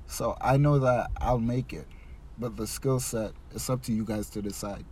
So 0.07 0.37
I 0.43 0.59
know 0.59 0.79
that 0.81 1.11
I'll 1.19 1.39
make 1.39 1.73
it. 1.73 1.87
But 2.39 2.57
the 2.57 2.67
skill 2.67 3.01
set, 3.01 3.33
it's 3.55 3.71
up 3.71 3.83
to 3.85 3.93
you 3.93 4.05
guys 4.05 4.29
to 4.31 4.43
decide. 4.43 4.85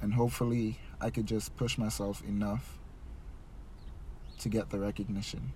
And 0.00 0.14
hopefully 0.14 0.78
I 1.00 1.10
could 1.10 1.26
just 1.26 1.56
push 1.56 1.76
myself 1.76 2.22
enough 2.22 2.78
to 4.38 4.48
get 4.48 4.70
the 4.70 4.78
recognition. 4.78 5.52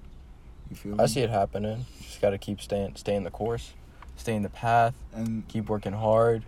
You 0.70 0.76
feel 0.76 0.96
me? 0.96 1.04
I 1.04 1.06
see 1.06 1.20
it 1.20 1.30
happening. 1.30 1.84
Just 2.02 2.20
got 2.20 2.30
to 2.30 2.38
keep 2.38 2.60
staying, 2.60 2.96
staying 2.96 3.24
the 3.24 3.30
course, 3.30 3.74
stay 4.20 4.34
in 4.34 4.42
the 4.42 4.50
path, 4.50 4.94
And 5.14 5.46
keep 5.48 5.68
working 5.68 5.92
hard. 5.94 6.42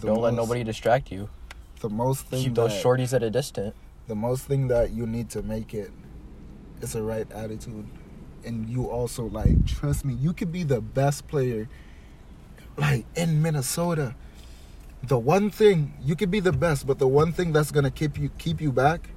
Don't 0.00 0.20
let 0.20 0.34
nobody 0.34 0.64
distract 0.64 1.10
you. 1.12 1.28
the 1.80 1.88
most 1.88 2.26
thing 2.26 2.42
Keep 2.44 2.54
those 2.54 2.72
that- 2.72 2.82
shorties 2.84 3.12
at 3.12 3.22
a 3.22 3.30
distance. 3.30 3.74
the 4.08 4.14
most 4.14 4.44
thing 4.44 4.68
that 4.68 4.90
you 4.90 5.06
need 5.06 5.28
to 5.30 5.42
make 5.42 5.72
it 5.74 5.90
is 6.80 6.94
a 6.94 7.02
right 7.02 7.30
attitude 7.32 7.86
and 8.44 8.68
you 8.68 8.86
also 8.90 9.24
like 9.26 9.64
trust 9.66 10.04
me 10.04 10.12
you 10.14 10.32
could 10.34 10.50
be 10.52 10.62
the 10.62 10.80
best 10.80 11.26
player 11.28 11.66
like 12.76 13.04
in 13.16 13.40
minnesota 13.40 14.14
the 15.02 15.18
one 15.18 15.48
thing 15.50 15.92
you 16.02 16.14
could 16.16 16.30
be 16.30 16.40
the 16.40 16.52
best 16.52 16.86
but 16.86 16.98
the 16.98 17.08
one 17.08 17.32
thing 17.32 17.52
that's 17.52 17.70
gonna 17.70 17.90
keep 17.90 18.18
you 18.18 18.28
keep 18.38 18.60
you 18.60 18.70
back 18.72 19.08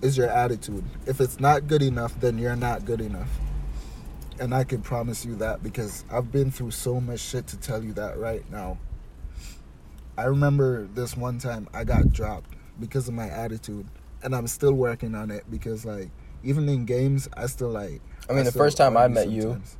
is 0.00 0.16
your 0.16 0.28
attitude 0.28 0.84
if 1.06 1.20
it's 1.20 1.38
not 1.40 1.66
good 1.66 1.82
enough 1.82 2.18
then 2.20 2.38
you're 2.38 2.56
not 2.56 2.84
good 2.86 3.00
enough 3.02 3.28
and 4.40 4.54
i 4.54 4.64
can 4.64 4.80
promise 4.80 5.24
you 5.24 5.34
that 5.36 5.62
because 5.62 6.04
i've 6.10 6.30
been 6.32 6.50
through 6.50 6.70
so 6.70 7.00
much 7.00 7.20
shit 7.20 7.46
to 7.46 7.56
tell 7.56 7.82
you 7.82 7.92
that 7.92 8.18
right 8.18 8.50
now 8.50 8.78
i 10.18 10.24
remember 10.24 10.86
this 10.94 11.16
one 11.16 11.38
time 11.38 11.68
i 11.74 11.84
got 11.84 12.12
dropped 12.12 12.50
because 12.80 13.08
of 13.08 13.14
my 13.14 13.28
attitude 13.28 13.86
and 14.22 14.34
i'm 14.34 14.46
still 14.46 14.72
working 14.72 15.14
on 15.14 15.30
it 15.30 15.44
because 15.50 15.84
like 15.84 16.10
even 16.42 16.68
in 16.68 16.84
games 16.84 17.28
i 17.36 17.46
still 17.46 17.70
like 17.70 18.00
I 18.28 18.32
mean, 18.32 18.44
the 18.44 18.52
first 18.52 18.76
time 18.76 18.96
I 18.96 19.08
met 19.08 19.28
you, 19.28 19.42
sometimes. 19.42 19.76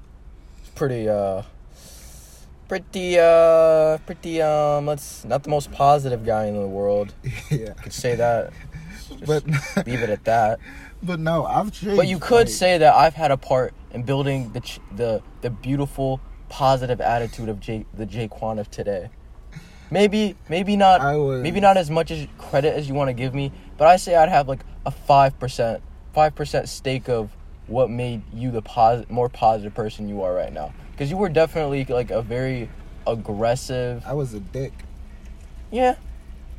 it's 0.61 0.70
pretty, 0.70 1.09
uh, 1.09 1.42
pretty, 2.68 3.18
uh, 3.18 3.98
pretty, 3.98 4.40
um, 4.40 4.86
let's, 4.86 5.24
not 5.24 5.42
the 5.42 5.50
most 5.50 5.72
positive 5.72 6.24
guy 6.24 6.46
in 6.46 6.54
the 6.54 6.66
world. 6.66 7.12
yeah 7.50 7.74
I 7.76 7.82
Could 7.82 7.92
say 7.92 8.14
that. 8.14 8.52
Just 9.09 9.26
but 9.26 9.44
leave 9.86 10.02
it 10.02 10.11
at 10.11 10.24
that. 10.24 10.61
but 11.03 11.20
no 11.20 11.44
i've 11.44 11.70
changed 11.72 11.97
But 11.97 12.07
you 12.09 12.18
could 12.18 12.47
like- 12.47 12.49
say 12.49 12.78
that 12.78 12.94
I've 12.94 13.14
had 13.14 13.30
a 13.30 13.36
part 13.36 13.74
in 13.92 14.03
building 14.03 14.53
the 14.53 14.61
ch- 14.61 14.80
the 14.94 15.22
the 15.40 15.51
beautiful, 15.51 16.20
positive 16.49 17.01
attitude 17.01 17.49
of 17.49 17.61
Jay, 17.61 17.86
the 17.94 18.07
JhaiQuan 18.07 18.59
of 18.59 18.70
today. 18.70 19.09
Maybe 19.90 20.36
maybe 20.49 20.76
not 20.76 21.01
I 21.01 21.16
was- 21.16 21.42
maybe 21.42 21.61
not 21.61 21.76
as 21.76 21.90
much 21.90 22.11
as 22.11 22.26
credit 22.38 22.74
as 22.74 22.88
you 22.88 22.94
want 22.94 23.09
to 23.09 23.14
give 23.14 23.34
me, 23.34 23.53
but 23.78 23.86
I 23.86 23.97
say 23.97 24.16
I'd 24.16 24.28
have 24.28 24.49
like 24.49 24.61
a 24.84 24.90
five 24.90 25.38
percent 25.38 25.82
five 26.12 26.34
percent 26.34 26.68
stake 26.68 27.09
of 27.09 27.30
what 27.68 27.88
made 27.90 28.22
you 28.34 28.51
the 28.51 28.62
pos- 28.62 29.05
more 29.09 29.28
positive 29.28 29.74
person 29.74 30.09
you 30.09 30.22
are 30.22 30.34
right 30.34 30.53
now. 30.53 30.72
Because 30.92 31.11
you 31.11 31.16
were 31.16 31.28
definitely 31.28 31.84
like 31.84 32.11
a 32.11 32.22
very 32.22 32.68
aggressive. 33.07 34.03
i 34.07 34.12
was 34.12 34.34
a 34.34 34.40
dick 34.40 34.72
Yeah, 35.70 35.94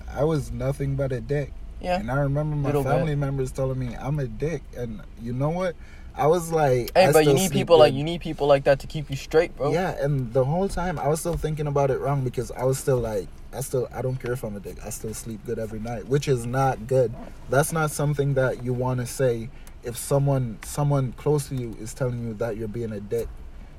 i 0.10 0.24
was 0.24 0.52
nothing 0.52 0.96
but 0.96 1.12
a 1.12 1.20
dick 1.22 1.52
yeah. 1.82 2.00
And 2.00 2.10
I 2.12 2.16
remember 2.22 2.56
my 2.56 2.68
Little 2.68 2.84
bit. 2.84 2.90
family 2.90 3.16
members 3.16 3.52
telling 3.52 3.78
me 3.80 3.96
I'm 3.96 4.20
a 4.20 4.28
dick. 4.28 4.62
And 4.78 5.02
you 5.22 5.34
know 5.34 5.50
what? 5.50 5.76
I 6.16 6.26
was 6.28 6.52
like, 6.52 6.92
Hey, 6.96 7.06
I 7.06 7.12
but 7.12 7.26
you 7.26 7.34
need 7.34 7.52
people 7.52 7.78
like 7.78 7.94
you 7.94 8.04
need 8.04 8.22
people 8.22 8.48
like 8.48 8.64
that 8.64 8.80
to 8.80 8.88
keep 8.88 9.10
you 9.10 9.16
straight, 9.16 9.56
bro. 9.56 9.72
Yeah, 9.72 9.92
and 10.04 10.34
the 10.34 10.44
whole 10.44 10.68
time 10.68 10.98
I 10.98 11.08
was 11.08 11.20
still 11.20 11.38
thinking 11.38 11.68
about 11.68 11.92
it 11.92 12.00
wrong 12.00 12.24
because 12.24 12.50
I 12.52 12.64
was 12.64 12.80
still 12.80 12.98
like, 12.98 13.28
I 13.54 13.62
still, 13.62 13.88
I 13.94 14.02
don't 14.02 14.18
care 14.18 14.34
if 14.34 14.44
I'm 14.44 14.56
a 14.56 14.60
dick. 14.60 14.78
I 14.84 14.90
still 14.90 15.14
sleep 15.14 15.40
good 15.46 15.60
every 15.60 15.80
night, 15.80 16.08
which 16.08 16.28
is 16.28 16.46
not 16.48 16.88
good. 16.88 17.14
That's 17.50 17.72
not 17.72 17.92
something 17.92 18.34
that 18.34 18.64
you 18.64 18.74
want 18.74 19.00
to 19.00 19.06
say 19.06 19.50
if 19.84 19.96
someone, 19.96 20.58
someone 20.64 21.12
close 21.14 21.48
to 21.50 21.56
you 21.56 21.78
is 21.80 21.94
telling 21.94 22.24
you 22.28 22.34
that 22.36 22.58
you're 22.58 22.68
being 22.68 22.92
a 22.94 23.00
dick. 23.00 23.28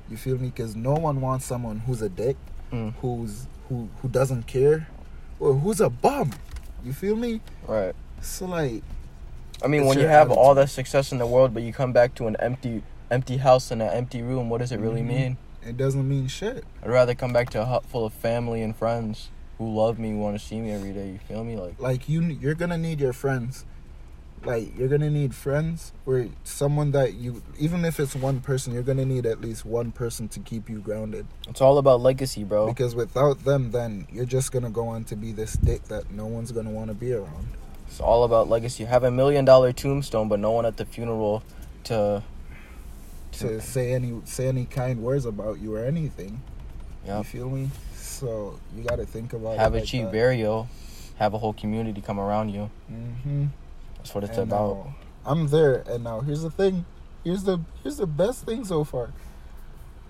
You 0.09 0.15
feel 0.17 0.37
me? 0.37 0.47
Because 0.47 0.75
no 0.77 0.93
one 0.93 1.19
wants 1.21 1.45
someone 1.45 1.79
who's 1.79 2.01
a 2.01 2.09
dick, 2.09 2.37
Mm. 2.71 2.93
who's 3.01 3.47
who 3.67 3.89
who 4.01 4.07
doesn't 4.07 4.45
care, 4.47 4.87
or 5.39 5.53
who's 5.55 5.81
a 5.81 5.89
bum. 5.89 6.31
You 6.83 6.93
feel 6.93 7.15
me? 7.15 7.41
Right. 7.67 7.93
So 8.21 8.45
like, 8.45 8.83
I 9.63 9.67
mean, 9.67 9.85
when 9.85 9.99
you 9.99 10.07
have 10.07 10.31
all 10.31 10.55
that 10.55 10.69
success 10.69 11.11
in 11.11 11.17
the 11.17 11.27
world, 11.27 11.53
but 11.53 11.63
you 11.63 11.73
come 11.73 11.91
back 11.93 12.15
to 12.15 12.27
an 12.27 12.35
empty, 12.39 12.81
empty 13.11 13.37
house 13.37 13.71
and 13.71 13.81
an 13.81 13.89
empty 13.89 14.21
room, 14.21 14.49
what 14.49 14.59
does 14.59 14.71
it 14.71 14.79
really 14.79 15.01
Mhm. 15.01 15.07
mean? 15.07 15.37
it 15.61 15.75
doesn't 15.75 16.07
mean 16.07 16.25
shit. 16.27 16.63
I'd 16.81 16.89
rather 16.89 17.13
come 17.13 17.33
back 17.33 17.49
to 17.49 17.61
a 17.61 17.65
hut 17.65 17.83
full 17.85 18.05
of 18.05 18.13
family 18.13 18.61
and 18.63 18.73
friends 18.73 19.29
who 19.57 19.69
love 19.75 19.99
me, 19.99 20.13
want 20.13 20.39
to 20.39 20.43
see 20.43 20.59
me 20.61 20.71
every 20.71 20.93
day. 20.93 21.09
You 21.09 21.19
feel 21.27 21.43
me? 21.43 21.57
Like, 21.57 21.79
like 21.79 22.07
you 22.07 22.21
you're 22.21 22.55
gonna 22.55 22.77
need 22.77 23.01
your 23.01 23.11
friends 23.11 23.65
like 24.45 24.77
you're 24.77 24.87
gonna 24.87 25.09
need 25.09 25.33
friends 25.35 25.91
or 26.05 26.27
someone 26.43 26.91
that 26.91 27.13
you 27.13 27.41
even 27.59 27.83
if 27.85 27.99
it's 27.99 28.15
one 28.15 28.39
person 28.39 28.73
you're 28.73 28.83
gonna 28.83 29.05
need 29.05 29.25
at 29.25 29.41
least 29.41 29.65
one 29.65 29.91
person 29.91 30.27
to 30.29 30.39
keep 30.39 30.69
you 30.69 30.79
grounded 30.79 31.25
it's 31.47 31.61
all 31.61 31.77
about 31.77 31.99
legacy, 32.01 32.43
bro. 32.43 32.67
because 32.67 32.95
without 32.95 33.43
them 33.43 33.71
then 33.71 34.07
you're 34.11 34.25
just 34.25 34.51
gonna 34.51 34.69
go 34.69 34.87
on 34.87 35.03
to 35.03 35.15
be 35.15 35.31
this 35.31 35.53
dick 35.53 35.83
that 35.85 36.09
no 36.11 36.25
one's 36.25 36.51
gonna 36.51 36.69
want 36.69 36.87
to 36.89 36.93
be 36.93 37.11
around 37.13 37.47
It's 37.87 37.99
all 37.99 38.23
about 38.23 38.47
legacy. 38.49 38.85
Have 38.85 39.03
a 39.03 39.11
million 39.11 39.45
dollar 39.45 39.71
tombstone, 39.73 40.29
but 40.29 40.39
no 40.39 40.51
one 40.51 40.65
at 40.65 40.77
the 40.77 40.85
funeral 40.85 41.41
to. 41.85 42.21
to 43.33 43.59
say 43.61 43.93
any 43.93 44.21
say 44.25 44.47
any 44.47 44.65
kind 44.65 45.01
words 45.01 45.25
about 45.25 45.59
you 45.59 45.75
or 45.75 45.83
anything 45.85 46.41
Yep. 47.05 47.17
you 47.17 47.23
feel 47.23 47.49
me 47.49 47.69
so 47.95 48.59
you 48.75 48.83
gotta 48.83 49.05
think 49.05 49.33
about 49.33 49.57
Have 49.57 49.75
a 49.75 49.81
cheap 49.81 50.11
burial. 50.11 50.67
Have 51.17 51.33
a 51.33 51.37
whole 51.37 51.53
community 51.53 51.99
come 52.01 52.19
around 52.19 52.49
you. 52.49 52.69
mm-hmm. 52.91 53.45
That's 54.09 54.15
what 54.15 54.23
it's 54.23 54.37
And 54.39 54.51
about. 54.51 54.75
now, 54.85 54.95
I'm 55.23 55.47
there, 55.49 55.83
and 55.87 56.03
now 56.03 56.21
here's 56.21 56.41
the 56.41 56.49
thing. 56.49 56.85
Here's 57.23 57.43
the 57.43 57.59
here's 57.83 57.97
the 57.97 58.07
best 58.07 58.43
thing 58.43 58.65
so 58.65 58.83
far. 58.83 59.11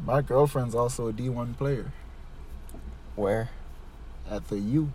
My 0.02 0.22
girlfriend's 0.22 0.74
also 0.74 1.10
a 1.10 1.14
D1 1.14 1.58
player 1.58 1.92
Where? 3.18 3.50
at 4.32 4.48
the 4.48 4.58
U. 4.58 4.92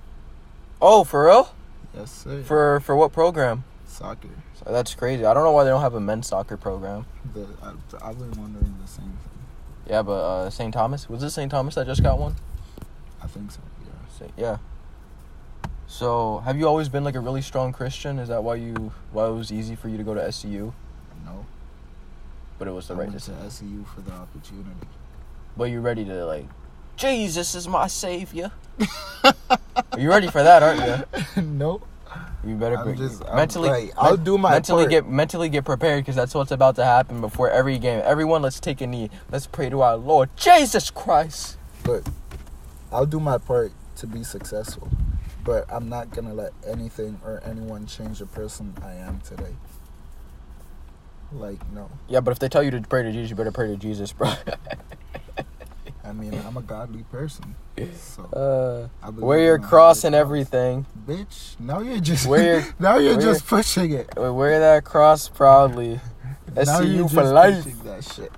Oh, 0.80 1.04
for 1.04 1.26
real? 1.26 1.52
Yes, 1.94 2.10
sir. 2.10 2.42
For 2.44 2.80
for 2.80 2.96
what 2.96 3.12
program? 3.12 3.64
soccer. 3.86 4.28
So 4.54 4.72
that's 4.72 4.94
crazy. 4.94 5.24
I 5.26 5.34
don't 5.34 5.44
know 5.44 5.52
why 5.52 5.64
they 5.64 5.70
don't 5.70 5.82
have 5.82 5.94
a 5.94 6.00
men's 6.00 6.26
soccer 6.28 6.56
program. 6.56 7.04
The 7.34 7.46
I, 7.62 8.08
I've 8.08 8.18
been 8.18 8.32
wondering 8.40 8.74
the 8.80 8.88
same 8.88 9.04
thing. 9.04 9.38
Yeah, 9.86 10.00
but 10.02 10.12
uh, 10.12 10.50
St. 10.50 10.72
Thomas 10.72 11.08
was 11.10 11.22
it 11.22 11.30
St. 11.30 11.50
Thomas 11.50 11.74
that 11.74 11.86
just 11.86 12.02
got 12.02 12.18
one? 12.18 12.36
I 13.22 13.26
think 13.26 13.50
so. 13.52 13.60
Yeah. 13.84 14.18
Sa- 14.26 14.32
Yeah. 14.38 14.56
So, 15.94 16.42
have 16.44 16.58
you 16.58 16.66
always 16.66 16.88
been 16.88 17.04
like 17.04 17.14
a 17.14 17.20
really 17.20 17.40
strong 17.40 17.72
Christian? 17.72 18.18
Is 18.18 18.26
that 18.26 18.42
why 18.42 18.56
you 18.56 18.92
why 19.12 19.28
it 19.28 19.30
was 19.30 19.52
easy 19.52 19.76
for 19.76 19.88
you 19.88 19.96
to 19.96 20.02
go 20.02 20.12
to 20.12 20.22
SCU? 20.22 20.72
No. 21.24 21.46
But 22.58 22.66
it 22.66 22.72
was 22.72 22.88
the 22.88 22.94
I 22.94 22.96
right 22.96 23.08
went 23.08 23.22
to 23.22 23.30
decision. 23.30 23.48
SEU 23.48 23.84
for 23.84 24.00
the 24.00 24.10
opportunity. 24.10 24.88
But 25.56 25.66
you're 25.66 25.80
ready 25.80 26.04
to 26.04 26.26
like, 26.26 26.46
Jesus 26.96 27.54
is 27.54 27.68
my 27.68 27.86
savior. 27.86 28.50
Are 29.22 29.34
you 29.98 30.08
ready 30.10 30.26
for 30.26 30.42
that, 30.42 30.64
aren't 30.64 31.06
you? 31.36 31.42
no. 31.42 31.80
You 32.44 32.56
better 32.56 32.76
I'm 32.76 32.96
just 32.96 33.24
mentally. 33.32 33.68
like, 33.68 33.92
I'll 33.96 34.16
do 34.16 34.36
my 34.36 34.50
mentally 34.50 34.82
part. 34.82 34.90
get 34.90 35.08
mentally 35.08 35.48
get 35.48 35.64
prepared 35.64 36.02
because 36.02 36.16
that's 36.16 36.34
what's 36.34 36.50
about 36.50 36.74
to 36.74 36.84
happen 36.84 37.20
before 37.20 37.50
every 37.50 37.78
game. 37.78 38.02
Everyone, 38.04 38.42
let's 38.42 38.58
take 38.58 38.80
a 38.80 38.86
knee. 38.88 39.10
Let's 39.30 39.46
pray 39.46 39.70
to 39.70 39.80
our 39.82 39.94
Lord 39.96 40.30
Jesus 40.36 40.90
Christ. 40.90 41.56
Look, 41.86 42.04
I'll 42.90 43.06
do 43.06 43.20
my 43.20 43.38
part 43.38 43.70
to 43.98 44.08
be 44.08 44.24
successful, 44.24 44.90
but 45.44 45.66
I'm 45.72 45.88
not 45.88 46.10
gonna 46.10 46.34
let 46.34 46.52
anything 46.66 47.20
or 47.24 47.42
anyone 47.44 47.86
change 47.86 48.18
the 48.20 48.26
person 48.26 48.74
I 48.82 48.94
am 48.94 49.20
today. 49.20 49.54
Like 51.32 51.58
no. 51.72 51.90
Yeah, 52.08 52.20
but 52.20 52.30
if 52.32 52.38
they 52.38 52.48
tell 52.48 52.62
you 52.62 52.70
to 52.72 52.80
pray 52.80 53.02
to 53.02 53.12
Jesus, 53.12 53.30
you 53.30 53.36
better 53.36 53.52
pray 53.52 53.68
to 53.68 53.76
Jesus, 53.76 54.12
bro. 54.12 54.32
I 56.04 56.12
mean, 56.12 56.34
I'm 56.46 56.56
a 56.56 56.62
godly 56.62 57.02
person. 57.04 57.54
So 57.96 58.24
uh, 59.02 59.06
I 59.06 59.10
wear 59.10 59.40
your 59.40 59.58
cross 59.58 60.04
and 60.04 60.14
everything. 60.14 60.86
Bitch, 61.06 61.58
now 61.58 61.80
you're 61.80 61.98
just 61.98 62.26
Wear 62.26 62.60
your- 62.60 62.74
now 62.78 62.98
you're 62.98 63.20
just 63.20 63.46
pushing 63.46 63.92
it. 63.92 64.14
Wear 64.16 64.60
that 64.60 64.84
cross 64.84 65.28
proudly. 65.28 66.00
now 66.54 66.62
SCU 66.62 66.94
you're 66.96 67.08
for 67.08 67.24
life. 67.24 67.64
That 67.84 68.04
shit. 68.04 68.32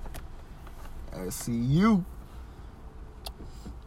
SCU. 1.13 2.05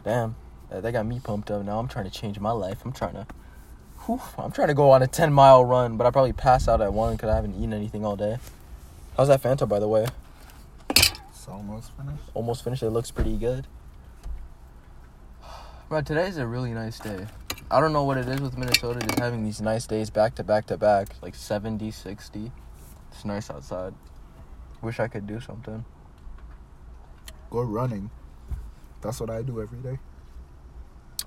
Damn, 0.03 0.35
uh, 0.71 0.81
they 0.81 0.91
got 0.91 1.05
me 1.05 1.19
pumped 1.19 1.49
up. 1.51 1.63
Now 1.63 1.79
I'm 1.79 1.87
trying 1.87 2.05
to 2.05 2.11
change 2.11 2.39
my 2.39 2.51
life. 2.51 2.81
I'm 2.85 2.91
trying 2.91 3.13
to, 3.13 3.27
whew, 4.05 4.21
I'm 4.37 4.51
trying 4.51 4.67
to 4.67 4.73
go 4.73 4.91
on 4.91 5.01
a 5.01 5.07
10 5.07 5.33
mile 5.33 5.65
run, 5.65 5.97
but 5.97 6.05
I 6.05 6.11
probably 6.11 6.33
pass 6.33 6.67
out 6.67 6.81
at 6.81 6.93
one 6.93 7.15
because 7.15 7.29
I 7.29 7.35
haven't 7.35 7.55
eaten 7.55 7.73
anything 7.73 8.05
all 8.05 8.15
day. 8.15 8.37
How's 9.17 9.27
that 9.27 9.41
Fanta, 9.41 9.67
by 9.67 9.79
the 9.79 9.87
way? 9.87 10.05
It's 10.89 11.47
almost 11.47 11.91
finished. 11.97 12.23
Almost 12.33 12.63
finished. 12.63 12.83
It 12.83 12.91
looks 12.91 13.11
pretty 13.11 13.37
good. 13.37 13.67
Bro, 15.89 16.01
today's 16.01 16.37
a 16.37 16.47
really 16.47 16.71
nice 16.71 16.99
day. 16.99 17.27
I 17.71 17.79
don't 17.79 17.93
know 17.93 18.03
what 18.03 18.17
it 18.17 18.27
is 18.27 18.41
with 18.41 18.57
Minnesota, 18.57 18.99
just 18.99 19.19
having 19.19 19.43
these 19.43 19.61
nice 19.61 19.85
days 19.85 20.09
back 20.09 20.33
to 20.35 20.43
back 20.43 20.65
to 20.67 20.77
back, 20.77 21.09
like 21.21 21.35
70, 21.35 21.91
60. 21.91 22.51
It's 23.11 23.25
nice 23.25 23.49
outside. 23.49 23.93
Wish 24.81 24.99
I 24.99 25.07
could 25.07 25.27
do 25.27 25.39
something. 25.39 25.85
Go 27.51 27.61
running. 27.61 28.09
That's 29.01 29.19
what 29.19 29.29
I 29.29 29.41
do 29.41 29.61
every 29.61 29.79
day. 29.79 29.99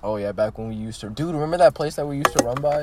Oh 0.03 0.17
yeah, 0.17 0.31
back 0.33 0.57
when 0.57 0.67
we 0.67 0.75
used 0.75 0.99
to, 1.01 1.09
dude. 1.09 1.33
Remember 1.33 1.57
that 1.57 1.73
place 1.73 1.95
that 1.95 2.05
we 2.05 2.17
used 2.17 2.37
to 2.37 2.43
run 2.43 2.55
by 2.61 2.81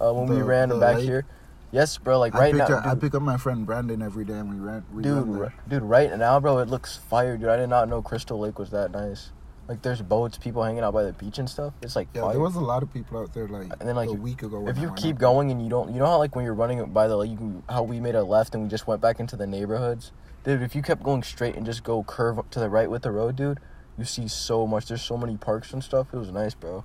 uh, 0.00 0.12
when 0.12 0.26
we 0.26 0.40
ran 0.40 0.70
the 0.70 0.78
back 0.78 0.96
lake? 0.96 1.04
here? 1.04 1.24
Yes, 1.70 1.98
bro. 1.98 2.18
Like 2.18 2.34
right 2.34 2.52
pick 2.52 2.68
now, 2.68 2.78
up, 2.78 2.86
I 2.86 2.94
pick 2.94 3.14
up 3.14 3.22
my 3.22 3.36
friend 3.36 3.64
Brandon 3.66 4.00
every 4.02 4.24
day 4.24 4.34
and 4.34 4.50
we 4.50 4.56
ran. 4.58 4.84
We 4.92 5.02
dude, 5.02 5.14
run 5.26 5.38
ri- 5.38 5.48
dude. 5.68 5.82
Right 5.82 6.16
now, 6.18 6.40
bro, 6.40 6.58
it 6.58 6.68
looks 6.68 6.96
fire, 6.96 7.36
dude. 7.36 7.48
I 7.50 7.56
did 7.56 7.68
not 7.68 7.88
know 7.88 8.00
Crystal 8.02 8.38
Lake 8.38 8.58
was 8.58 8.70
that 8.70 8.90
nice. 8.90 9.30
Like, 9.68 9.80
there's 9.80 10.02
boats, 10.02 10.38
people 10.38 10.62
hanging 10.64 10.82
out 10.82 10.92
by 10.92 11.04
the 11.04 11.12
beach 11.12 11.38
and 11.38 11.48
stuff. 11.48 11.72
It's 11.82 11.94
like 11.94 12.08
Yeah, 12.14 12.22
fire. 12.22 12.32
there 12.32 12.40
was 12.40 12.56
a 12.56 12.60
lot 12.60 12.82
of 12.82 12.92
people 12.92 13.18
out 13.18 13.32
there 13.32 13.46
like, 13.46 13.70
And 13.78 13.88
then, 13.88 13.94
like, 13.94 14.08
a 14.08 14.12
week 14.12 14.42
ago. 14.42 14.66
if 14.68 14.76
you 14.76 14.92
keep 14.96 15.18
going 15.18 15.50
and 15.52 15.62
you 15.62 15.70
don't, 15.70 15.92
you 15.92 16.00
know 16.00 16.06
how 16.06 16.18
like 16.18 16.34
when 16.34 16.44
you're 16.44 16.52
running 16.52 16.84
by 16.92 17.06
the 17.06 17.16
lake, 17.16 17.30
you 17.30 17.36
can, 17.36 17.62
how 17.68 17.82
we 17.84 18.00
made 18.00 18.16
a 18.16 18.24
left 18.24 18.54
and 18.54 18.64
we 18.64 18.68
just 18.68 18.86
went 18.86 19.00
back 19.00 19.20
into 19.20 19.36
the 19.36 19.46
neighborhoods, 19.46 20.10
dude. 20.44 20.62
If 20.62 20.74
you 20.74 20.82
kept 20.82 21.02
going 21.04 21.22
straight 21.22 21.54
and 21.54 21.64
just 21.64 21.84
go 21.84 22.02
curve 22.02 22.38
up 22.38 22.50
to 22.50 22.60
the 22.60 22.68
right 22.68 22.90
with 22.90 23.02
the 23.02 23.12
road, 23.12 23.36
dude, 23.36 23.60
you 23.98 24.04
see 24.04 24.28
so 24.28 24.66
much. 24.66 24.86
There's 24.86 25.02
so 25.02 25.16
many 25.16 25.36
parks 25.36 25.72
and 25.72 25.82
stuff. 25.82 26.08
It 26.12 26.16
was 26.16 26.30
nice, 26.30 26.54
bro. 26.54 26.84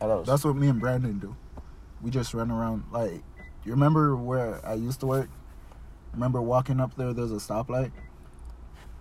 I 0.00 0.04
thought 0.04 0.14
it 0.14 0.18
was 0.20 0.28
That's 0.28 0.44
what 0.44 0.56
me 0.56 0.68
and 0.68 0.80
Brandon 0.80 1.18
do. 1.18 1.36
We 2.02 2.10
just 2.10 2.34
run 2.34 2.50
around. 2.50 2.84
Like, 2.92 3.22
you 3.64 3.72
remember 3.72 4.16
where 4.16 4.64
I 4.64 4.74
used 4.74 5.00
to 5.00 5.06
work? 5.06 5.28
Remember 6.12 6.40
walking 6.40 6.80
up 6.80 6.96
there? 6.96 7.12
There's 7.12 7.32
a 7.32 7.36
stoplight. 7.36 7.92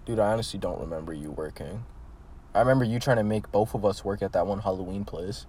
Dude, 0.06 0.20
I 0.20 0.34
honestly 0.34 0.60
don't 0.60 0.80
remember 0.80 1.14
you 1.14 1.32
working. 1.32 1.84
I 2.54 2.60
remember 2.60 2.86
you 2.86 3.00
trying 3.00 3.18
to 3.18 3.24
make 3.24 3.52
both 3.52 3.74
of 3.74 3.86
us 3.86 4.04
work 4.04 4.22
at 4.22 4.34
that 4.34 4.48
one 4.48 4.60
Halloween 4.60 5.06
place. 5.06 5.46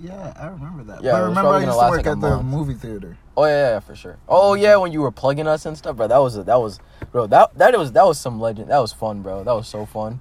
Yeah, 0.00 0.32
I 0.36 0.46
remember 0.46 0.84
that. 0.84 1.02
Yeah, 1.02 1.12
but 1.12 1.16
I 1.16 1.20
remember 1.26 1.50
I 1.50 1.60
used 1.64 1.72
to 1.72 1.76
work 1.76 1.90
like 1.90 2.06
at 2.06 2.20
the 2.20 2.30
month. 2.30 2.44
movie 2.44 2.74
theater. 2.74 3.18
Oh 3.36 3.44
yeah, 3.44 3.72
yeah, 3.72 3.80
for 3.80 3.94
sure. 3.94 4.18
Oh 4.28 4.54
yeah, 4.54 4.76
when 4.76 4.92
you 4.92 5.02
were 5.02 5.10
plugging 5.10 5.46
us 5.46 5.66
and 5.66 5.76
stuff, 5.76 5.96
bro. 5.96 6.08
That 6.08 6.18
was 6.18 6.42
that 6.42 6.56
was, 6.60 6.78
bro. 7.12 7.26
That 7.26 7.56
that 7.58 7.76
was 7.76 7.92
that 7.92 8.06
was 8.06 8.18
some 8.18 8.40
legend. 8.40 8.70
That 8.70 8.78
was 8.78 8.92
fun, 8.92 9.22
bro. 9.22 9.44
That 9.44 9.52
was 9.52 9.68
so 9.68 9.84
fun. 9.84 10.20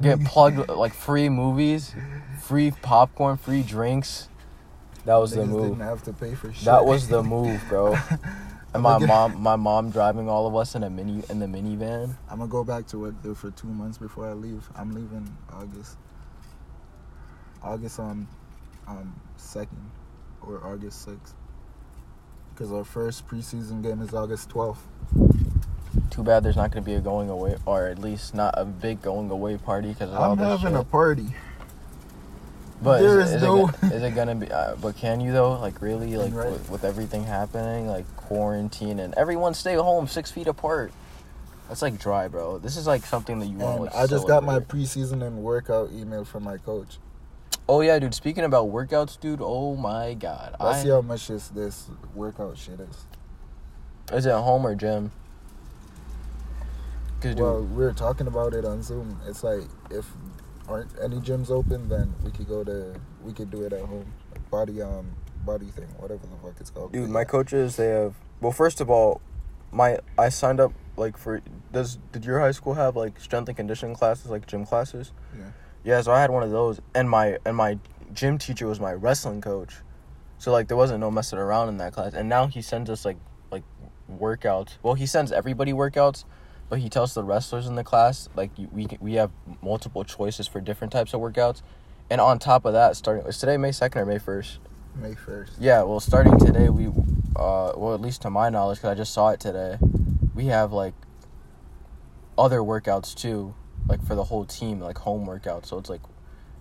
Get 0.00 0.24
plugged 0.24 0.68
like 0.68 0.94
free 0.94 1.28
movies, 1.28 1.94
free 2.42 2.72
popcorn, 2.82 3.36
free 3.36 3.62
drinks. 3.62 4.28
That 5.04 5.16
was 5.16 5.32
the 5.32 5.46
move. 5.46 5.70
Didn't 5.70 5.80
have 5.80 6.02
to 6.04 6.12
pay 6.12 6.34
for 6.34 6.52
shit. 6.52 6.64
That 6.64 6.84
was 6.84 7.08
the 7.08 7.22
move, 7.22 7.62
bro. 7.68 7.96
And 8.74 8.82
my 8.82 8.98
mom, 8.98 9.40
my 9.40 9.56
mom 9.56 9.90
driving 9.90 10.28
all 10.28 10.46
of 10.46 10.54
us 10.54 10.74
in 10.74 10.82
a 10.82 10.90
mini 10.90 11.22
in 11.30 11.38
the 11.38 11.46
minivan. 11.46 12.14
I'm 12.28 12.40
gonna 12.40 12.50
go 12.50 12.62
back 12.62 12.86
to 12.88 12.98
work 12.98 13.14
there 13.22 13.34
for 13.34 13.50
two 13.50 13.68
months 13.68 13.96
before 13.96 14.28
I 14.28 14.34
leave. 14.34 14.68
I'm 14.76 14.92
leaving 14.92 15.34
August. 15.50 15.96
August 17.62 17.98
on, 17.98 18.28
um, 18.86 19.18
second, 19.38 19.90
or 20.42 20.62
August 20.62 21.06
sixth. 21.06 21.34
Because 22.52 22.70
our 22.70 22.84
first 22.84 23.26
preseason 23.26 23.82
game 23.82 24.02
is 24.02 24.12
August 24.12 24.50
twelfth. 24.50 24.86
Too 26.10 26.22
bad 26.22 26.42
there's 26.42 26.56
not 26.56 26.70
going 26.70 26.82
to 26.82 26.86
be 26.88 26.94
a 26.94 27.00
going 27.00 27.28
away, 27.30 27.56
or 27.66 27.86
at 27.86 27.98
least 27.98 28.34
not 28.34 28.54
a 28.56 28.64
big 28.64 29.02
going 29.02 29.30
away 29.30 29.56
party 29.58 29.88
because 29.88 30.12
I'm 30.12 30.38
having 30.38 30.72
shit. 30.72 30.80
a 30.80 30.84
party. 30.84 31.26
But 32.82 33.00
There 33.00 33.20
is, 33.20 33.28
is 33.30 33.34
is 33.36 33.42
no- 33.42 33.68
it, 33.68 33.80
gonna- 33.80 33.94
is 33.94 34.02
it 34.02 34.14
gonna 34.14 34.34
be? 34.34 34.52
Uh, 34.52 34.76
but 34.76 34.96
can 34.96 35.20
you 35.20 35.32
though? 35.32 35.58
Like 35.58 35.80
really? 35.80 36.14
Like 36.16 36.34
Right. 36.34 36.50
with, 36.50 36.68
with 36.70 36.84
everything 36.84 37.24
happening, 37.24 37.88
like 37.88 38.04
quarantine 38.16 38.98
and 39.00 39.14
everyone 39.14 39.54
stay 39.54 39.74
home 39.74 40.06
six 40.06 40.30
feet 40.30 40.46
apart. 40.46 40.92
That's 41.68 41.80
like 41.82 41.98
dry, 41.98 42.28
bro. 42.28 42.58
This 42.58 42.76
is 42.76 42.86
like 42.86 43.04
something 43.06 43.38
that 43.38 43.46
you 43.46 43.56
want. 43.56 43.80
Like, 43.82 43.94
I 43.94 44.06
just 44.06 44.26
got 44.28 44.44
my 44.44 44.60
preseason 44.60 45.22
and 45.26 45.38
workout 45.38 45.90
email 45.92 46.24
from 46.26 46.44
my 46.44 46.58
coach. 46.58 46.98
Oh 47.68 47.80
yeah, 47.80 47.98
dude. 47.98 48.14
Speaking 48.14 48.44
about 48.44 48.68
workouts, 48.68 49.18
dude. 49.18 49.40
Oh 49.42 49.74
my 49.74 50.12
god. 50.14 50.54
Let's 50.60 50.80
I, 50.80 50.82
see 50.82 50.88
how 50.90 51.00
much 51.00 51.28
this 51.28 51.48
this 51.48 51.86
workout 52.14 52.58
shit 52.58 52.78
is. 52.78 53.06
is 54.12 54.26
it 54.26 54.32
home 54.32 54.66
or 54.66 54.74
gym? 54.74 55.12
Cause 57.20 57.34
dude, 57.34 57.40
Well, 57.40 57.62
we 57.62 57.84
were 57.84 57.92
talking 57.92 58.26
about 58.26 58.54
it 58.54 58.64
on 58.64 58.82
Zoom. 58.82 59.20
It's 59.26 59.42
like 59.42 59.62
if 59.90 60.06
aren't 60.68 60.90
any 61.02 61.16
gyms 61.16 61.50
open, 61.50 61.88
then 61.88 62.14
we 62.24 62.30
could 62.30 62.48
go 62.48 62.64
to 62.64 62.94
we 63.22 63.32
could 63.32 63.50
do 63.50 63.62
it 63.62 63.72
at 63.72 63.80
home. 63.84 64.12
Like 64.32 64.50
body 64.50 64.82
um 64.82 65.10
body 65.44 65.66
thing, 65.66 65.86
whatever 65.98 66.26
the 66.26 66.36
fuck 66.42 66.60
it's 66.60 66.70
called. 66.70 66.92
dude, 66.92 67.04
But 67.04 67.10
my 67.10 67.20
yeah. 67.20 67.24
coaches 67.24 67.76
they 67.76 67.88
have. 67.88 68.14
Well, 68.40 68.52
first 68.52 68.80
of 68.80 68.90
all, 68.90 69.20
my 69.72 69.98
I 70.18 70.28
signed 70.28 70.60
up 70.60 70.72
like 70.96 71.16
for 71.16 71.40
does 71.72 71.98
did 72.12 72.24
your 72.24 72.40
high 72.40 72.50
school 72.52 72.74
have 72.74 72.96
like 72.96 73.18
strength 73.20 73.48
and 73.48 73.56
conditioning 73.56 73.94
classes 73.94 74.30
like 74.30 74.46
gym 74.46 74.66
classes? 74.66 75.12
Yeah. 75.36 75.44
Yeah, 75.84 76.00
so 76.00 76.10
I 76.10 76.20
had 76.20 76.30
one 76.32 76.42
of 76.42 76.50
those, 76.50 76.80
and 76.96 77.08
my 77.08 77.38
and 77.46 77.56
my 77.56 77.78
gym 78.12 78.38
teacher 78.38 78.66
was 78.66 78.80
my 78.80 78.92
wrestling 78.92 79.40
coach, 79.40 79.76
so 80.36 80.50
like 80.50 80.66
there 80.66 80.76
wasn't 80.76 80.98
no 80.98 81.12
messing 81.12 81.38
around 81.38 81.68
in 81.68 81.76
that 81.76 81.92
class. 81.92 82.12
And 82.12 82.28
now 82.28 82.48
he 82.48 82.60
sends 82.60 82.90
us 82.90 83.04
like 83.04 83.18
like 83.52 83.62
workouts. 84.10 84.78
Well, 84.82 84.94
he 84.94 85.06
sends 85.06 85.30
everybody 85.30 85.72
workouts, 85.72 86.24
but 86.68 86.80
he 86.80 86.88
tells 86.88 87.14
the 87.14 87.22
wrestlers 87.22 87.66
in 87.66 87.74
the 87.76 87.84
class 87.84 88.28
like 88.34 88.50
we 88.72 88.88
we 89.00 89.14
have 89.14 89.30
multiple 89.62 90.04
choices 90.04 90.46
for 90.48 90.60
different 90.60 90.92
types 90.92 91.14
of 91.14 91.20
workouts. 91.20 91.62
And 92.08 92.20
on 92.20 92.38
top 92.38 92.64
of 92.64 92.72
that, 92.72 92.96
starting 92.96 93.26
is 93.26 93.38
today 93.38 93.56
May 93.56 93.72
second 93.72 94.00
or 94.00 94.06
May 94.06 94.18
first? 94.18 94.58
May 94.94 95.14
first. 95.14 95.52
Yeah, 95.58 95.82
well, 95.82 96.00
starting 96.00 96.38
today, 96.38 96.68
we, 96.68 96.86
uh, 97.36 97.72
well, 97.76 97.94
at 97.94 98.00
least 98.00 98.22
to 98.22 98.30
my 98.30 98.48
knowledge, 98.48 98.78
because 98.78 98.90
I 98.90 98.94
just 98.94 99.12
saw 99.12 99.30
it 99.30 99.40
today, 99.40 99.76
we 100.34 100.46
have 100.46 100.72
like 100.72 100.94
other 102.38 102.60
workouts 102.60 103.14
too, 103.14 103.54
like 103.88 104.04
for 104.04 104.14
the 104.14 104.24
whole 104.24 104.44
team, 104.44 104.80
like 104.80 104.98
home 104.98 105.26
workouts. 105.26 105.66
So 105.66 105.78
it's 105.78 105.90
like, 105.90 106.00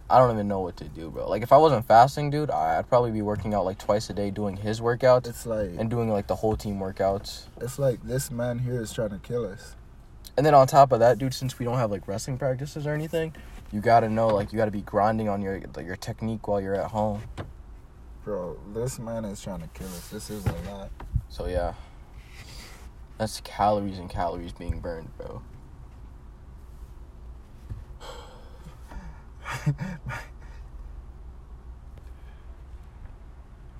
I 0.10 0.18
don't 0.20 0.32
even 0.34 0.48
know 0.48 0.62
what 0.62 0.78
to 0.78 0.86
do, 0.86 1.10
bro. 1.10 1.30
Like 1.30 1.44
if 1.44 1.52
I 1.52 1.58
wasn't 1.58 1.88
fasting, 1.88 2.30
dude, 2.30 2.52
I'd 2.52 2.90
probably 2.90 3.12
be 3.12 3.22
working 3.22 3.54
out 3.54 3.66
like 3.66 3.78
twice 3.78 4.10
a 4.10 4.14
day, 4.14 4.32
doing 4.32 4.58
his 4.58 4.82
workouts 4.82 5.28
It's 5.28 5.46
like 5.46 5.72
and 5.78 5.90
doing 5.90 6.10
like 6.10 6.28
the 6.28 6.36
whole 6.36 6.56
team 6.56 6.80
workouts. 6.80 7.46
it's 7.62 7.80
like 7.80 8.04
this 8.04 8.32
man 8.32 8.60
here 8.60 8.82
is 8.82 8.92
trying 8.94 9.10
to 9.10 9.20
kill 9.20 9.46
us. 9.46 9.76
And 10.38 10.46
then 10.46 10.54
on 10.54 10.68
top 10.68 10.92
of 10.92 11.00
that, 11.00 11.18
dude, 11.18 11.34
since 11.34 11.58
we 11.58 11.66
don't 11.66 11.78
have 11.78 11.92
like 11.92 12.08
wrestling 12.08 12.38
practices 12.38 12.86
or 12.86 12.94
anything, 12.94 13.34
you 13.72 13.80
gotta 13.80 14.10
know 14.10 14.28
like 14.28 14.52
you 14.52 14.58
gotta 14.58 14.72
be 14.72 14.82
grinding 14.82 15.30
on 15.30 15.42
your 15.42 15.62
like, 15.76 15.86
your 15.86 15.96
technique 15.96 16.48
while 16.48 16.60
you're 16.60 16.76
at 16.76 16.92
home. 16.92 17.22
Bro, 18.24 18.58
this 18.74 19.00
man 19.00 19.24
is 19.26 19.42
trying 19.42 19.62
to 19.62 19.68
kill 19.68 19.88
us. 19.88 20.10
This 20.10 20.30
is 20.30 20.46
a 20.46 20.52
lot. 20.70 20.92
So 21.30 21.48
yeah. 21.48 21.74
That's 23.18 23.40
calories 23.42 23.98
and 23.98 24.10
calories 24.10 24.52
being 24.52 24.82
burned, 24.82 25.10
bro. 25.18 25.42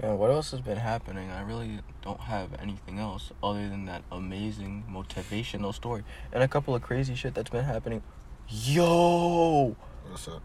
Man, 0.02 0.18
what 0.18 0.30
else 0.30 0.52
has 0.52 0.60
been 0.60 0.78
happening? 0.78 1.30
I 1.32 1.42
really 1.42 1.80
don't 2.02 2.20
have 2.20 2.50
anything 2.62 3.00
else 3.00 3.32
other 3.42 3.70
than 3.70 3.86
that 3.86 4.04
amazing 4.12 4.84
motivational 4.92 5.74
story 5.74 6.04
and 6.34 6.44
a 6.44 6.48
couple 6.48 6.76
of 6.76 6.82
crazy 6.82 7.16
shit 7.16 7.34
that's 7.34 7.50
been 7.50 7.64
happening. 7.64 8.04
Yo, 8.50 9.76
What's 10.10 10.28
up? 10.28 10.42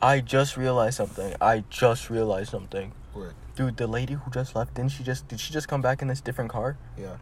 I 0.00 0.20
just 0.20 0.56
realized 0.56 0.96
something. 0.96 1.34
I 1.40 1.64
just 1.70 2.10
realized 2.10 2.50
something. 2.50 2.92
What? 3.12 3.34
Dude, 3.54 3.76
the 3.76 3.86
lady 3.86 4.14
who 4.14 4.30
just 4.30 4.56
left, 4.56 4.74
didn't 4.74 4.90
she 4.90 5.04
just 5.04 5.28
did 5.28 5.38
she 5.38 5.52
just 5.52 5.68
come 5.68 5.80
back 5.82 6.02
in 6.02 6.08
this 6.08 6.20
different 6.20 6.50
car? 6.50 6.76
Yeah. 6.98 7.16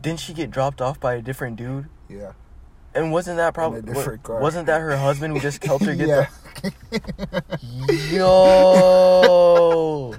Didn't 0.00 0.20
she 0.20 0.32
get 0.32 0.50
dropped 0.50 0.80
off 0.80 0.98
by 1.00 1.14
a 1.14 1.22
different 1.22 1.56
dude? 1.56 1.88
Yeah. 2.08 2.32
And 2.94 3.10
wasn't 3.12 3.36
that 3.38 3.54
probably 3.54 3.80
wasn't 4.28 4.66
that 4.66 4.80
her 4.80 4.96
husband 4.96 5.34
who 5.34 5.40
just 5.40 5.62
helped 5.64 5.84
her 5.84 5.94
get 5.96 6.08
yeah. 6.08 6.26
the 6.62 6.72
Yo 8.12 10.14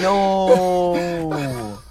Yo 0.00 1.78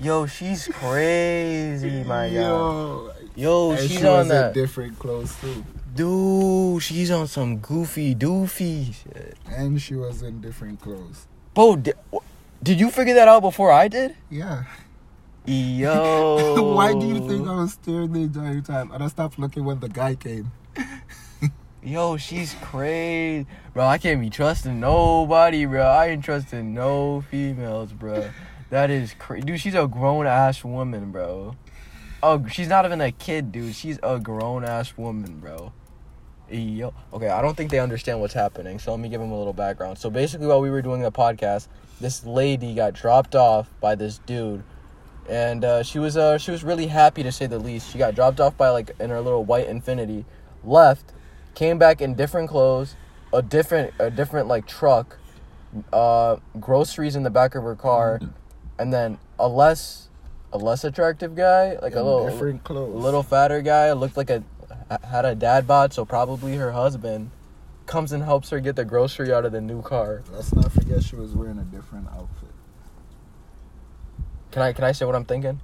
Yo, 0.00 0.26
she's 0.26 0.68
crazy, 0.68 2.02
my. 2.04 2.26
Yo. 2.26 3.10
Yo, 3.36 3.70
And 3.72 3.80
she's 3.80 3.98
she 4.00 4.06
on 4.06 4.12
was 4.18 4.26
in 4.26 4.28
that. 4.28 4.54
different 4.54 4.98
clothes 4.98 5.34
too. 5.40 5.64
Dude, 5.94 6.82
she's 6.82 7.10
on 7.10 7.26
some 7.26 7.58
goofy 7.58 8.14
doofy 8.14 8.92
shit. 8.94 9.36
And 9.48 9.80
she 9.80 9.94
was 9.94 10.22
in 10.22 10.40
different 10.40 10.80
clothes. 10.80 11.26
Bo, 11.54 11.76
did, 11.76 11.94
did 12.62 12.80
you 12.80 12.90
figure 12.90 13.14
that 13.14 13.28
out 13.28 13.40
before 13.42 13.70
I 13.72 13.88
did? 13.88 14.14
Yeah. 14.30 14.64
Yo. 15.46 16.72
Why 16.74 16.94
do 16.94 17.06
you 17.06 17.28
think 17.28 17.46
I 17.46 17.56
was 17.56 17.74
staring 17.74 18.12
the 18.12 18.20
entire 18.20 18.62
time? 18.62 18.90
And 18.92 19.02
I 19.02 19.08
stopped 19.08 19.38
looking 19.38 19.66
when 19.66 19.78
the 19.78 19.90
guy 19.90 20.14
came. 20.14 20.50
Yo, 21.82 22.16
she's 22.16 22.54
crazy. 22.62 23.46
Bro, 23.74 23.84
I 23.84 23.98
can't 23.98 24.22
be 24.22 24.30
trusting 24.30 24.80
nobody, 24.80 25.66
bro. 25.66 25.82
I 25.82 26.06
ain't 26.06 26.24
trusting 26.24 26.72
no 26.72 27.20
females, 27.30 27.92
bro. 27.92 28.30
That 28.70 28.90
is 28.90 29.14
crazy. 29.18 29.44
Dude, 29.44 29.60
she's 29.60 29.74
a 29.74 29.86
grown 29.86 30.26
ass 30.26 30.64
woman, 30.64 31.10
bro. 31.10 31.56
Oh, 32.22 32.46
she's 32.48 32.68
not 32.68 32.86
even 32.86 33.02
a 33.02 33.12
kid, 33.12 33.52
dude. 33.52 33.74
She's 33.74 33.98
a 34.02 34.18
grown 34.18 34.64
ass 34.64 34.96
woman, 34.96 35.40
bro. 35.40 35.74
Yo. 36.48 36.94
Okay, 37.12 37.28
I 37.28 37.42
don't 37.42 37.54
think 37.54 37.70
they 37.70 37.80
understand 37.80 38.18
what's 38.18 38.32
happening, 38.32 38.78
so 38.78 38.92
let 38.92 39.00
me 39.00 39.10
give 39.10 39.20
them 39.20 39.30
a 39.30 39.36
little 39.36 39.52
background. 39.52 39.98
So 39.98 40.08
basically, 40.08 40.46
while 40.46 40.62
we 40.62 40.70
were 40.70 40.80
doing 40.80 41.02
the 41.02 41.12
podcast, 41.12 41.68
this 42.00 42.24
lady 42.24 42.74
got 42.74 42.94
dropped 42.94 43.34
off 43.34 43.68
by 43.82 43.94
this 43.94 44.20
dude, 44.24 44.64
and 45.28 45.64
uh, 45.64 45.82
she 45.82 45.98
was 45.98 46.16
uh, 46.16 46.38
she 46.38 46.50
was 46.50 46.64
really 46.64 46.86
happy 46.86 47.22
to 47.22 47.32
say 47.32 47.46
the 47.46 47.58
least. 47.58 47.90
She 47.90 47.98
got 47.98 48.14
dropped 48.14 48.40
off 48.40 48.56
by 48.56 48.70
like 48.70 48.90
in 49.00 49.10
her 49.10 49.20
little 49.20 49.44
white 49.44 49.68
Infiniti, 49.68 50.24
left, 50.62 51.12
came 51.54 51.78
back 51.78 52.00
in 52.00 52.14
different 52.14 52.48
clothes, 52.48 52.96
a 53.32 53.42
different 53.42 53.92
a 53.98 54.10
different 54.10 54.48
like 54.48 54.66
truck, 54.66 55.18
uh, 55.92 56.36
groceries 56.60 57.16
in 57.16 57.22
the 57.22 57.30
back 57.30 57.54
of 57.54 57.64
her 57.64 57.76
car, 57.76 58.20
and 58.78 58.92
then 58.92 59.18
a 59.38 59.48
less 59.48 60.08
a 60.52 60.58
less 60.58 60.84
attractive 60.84 61.34
guy, 61.34 61.76
like 61.82 61.94
a 61.94 62.02
little 62.02 62.28
different 62.28 62.64
clothes. 62.64 62.94
a 62.94 62.98
little 62.98 63.22
fatter 63.22 63.62
guy, 63.62 63.92
looked 63.92 64.16
like 64.16 64.30
a 64.30 64.42
had 65.08 65.24
a 65.24 65.34
dad 65.34 65.66
bod, 65.66 65.92
so 65.92 66.04
probably 66.04 66.56
her 66.56 66.72
husband 66.72 67.30
comes 67.86 68.12
and 68.12 68.22
helps 68.22 68.50
her 68.50 68.60
get 68.60 68.76
the 68.76 68.84
grocery 68.84 69.32
out 69.32 69.44
of 69.44 69.52
the 69.52 69.60
new 69.60 69.82
car. 69.82 70.22
Let's 70.32 70.54
not 70.54 70.72
forget 70.72 71.02
she 71.02 71.16
was 71.16 71.32
wearing 71.32 71.58
a 71.58 71.64
different 71.64 72.08
outfit. 72.08 72.43
Can 74.54 74.62
I 74.62 74.72
can 74.72 74.84
I 74.84 74.92
say 74.92 75.04
what 75.04 75.16
I'm 75.16 75.24
thinking? 75.24 75.60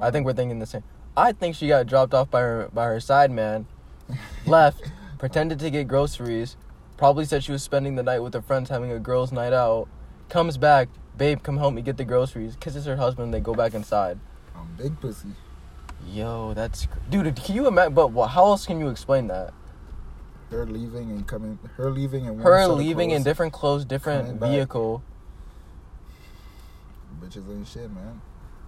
I 0.00 0.12
think 0.12 0.24
we're 0.24 0.34
thinking 0.34 0.60
the 0.60 0.66
same. 0.66 0.84
I 1.16 1.32
think 1.32 1.56
she 1.56 1.66
got 1.66 1.88
dropped 1.88 2.14
off 2.14 2.30
by 2.30 2.42
her 2.42 2.70
by 2.72 2.84
her 2.84 3.00
side 3.00 3.32
man, 3.32 3.66
left, 4.46 4.92
pretended 5.18 5.58
to 5.58 5.68
get 5.68 5.88
groceries, 5.88 6.56
probably 6.96 7.24
said 7.24 7.42
she 7.42 7.50
was 7.50 7.64
spending 7.64 7.96
the 7.96 8.04
night 8.04 8.20
with 8.20 8.32
her 8.34 8.40
friends 8.40 8.70
having 8.70 8.92
a 8.92 9.00
girls' 9.00 9.32
night 9.32 9.52
out, 9.52 9.88
comes 10.28 10.56
back, 10.56 10.90
babe, 11.18 11.42
come 11.42 11.56
help 11.56 11.74
me 11.74 11.82
get 11.82 11.96
the 11.96 12.04
groceries, 12.04 12.56
kisses 12.60 12.84
her 12.84 12.94
husband, 12.94 13.34
they 13.34 13.40
go 13.40 13.52
back 13.52 13.74
inside. 13.74 14.20
I'm 14.54 14.68
big 14.76 15.00
pussy. 15.00 15.30
Yo, 16.06 16.54
that's 16.54 16.86
dude. 17.10 17.34
Can 17.34 17.56
you 17.56 17.66
imagine? 17.66 17.94
But 17.94 18.28
how 18.28 18.44
else 18.44 18.64
can 18.64 18.78
you 18.78 18.90
explain 18.90 19.26
that? 19.26 19.52
Her 20.52 20.64
leaving 20.66 21.10
and 21.10 21.26
coming. 21.26 21.58
Her 21.76 21.90
leaving 21.90 22.28
and 22.28 22.40
Her 22.40 22.68
leaving 22.68 23.10
in 23.10 23.24
different 23.24 23.52
clothes, 23.52 23.84
different 23.84 24.38
back. 24.38 24.52
Bitches 27.24 27.48
ain't 27.50 27.66
shit, 27.66 27.90
man. 27.90 28.20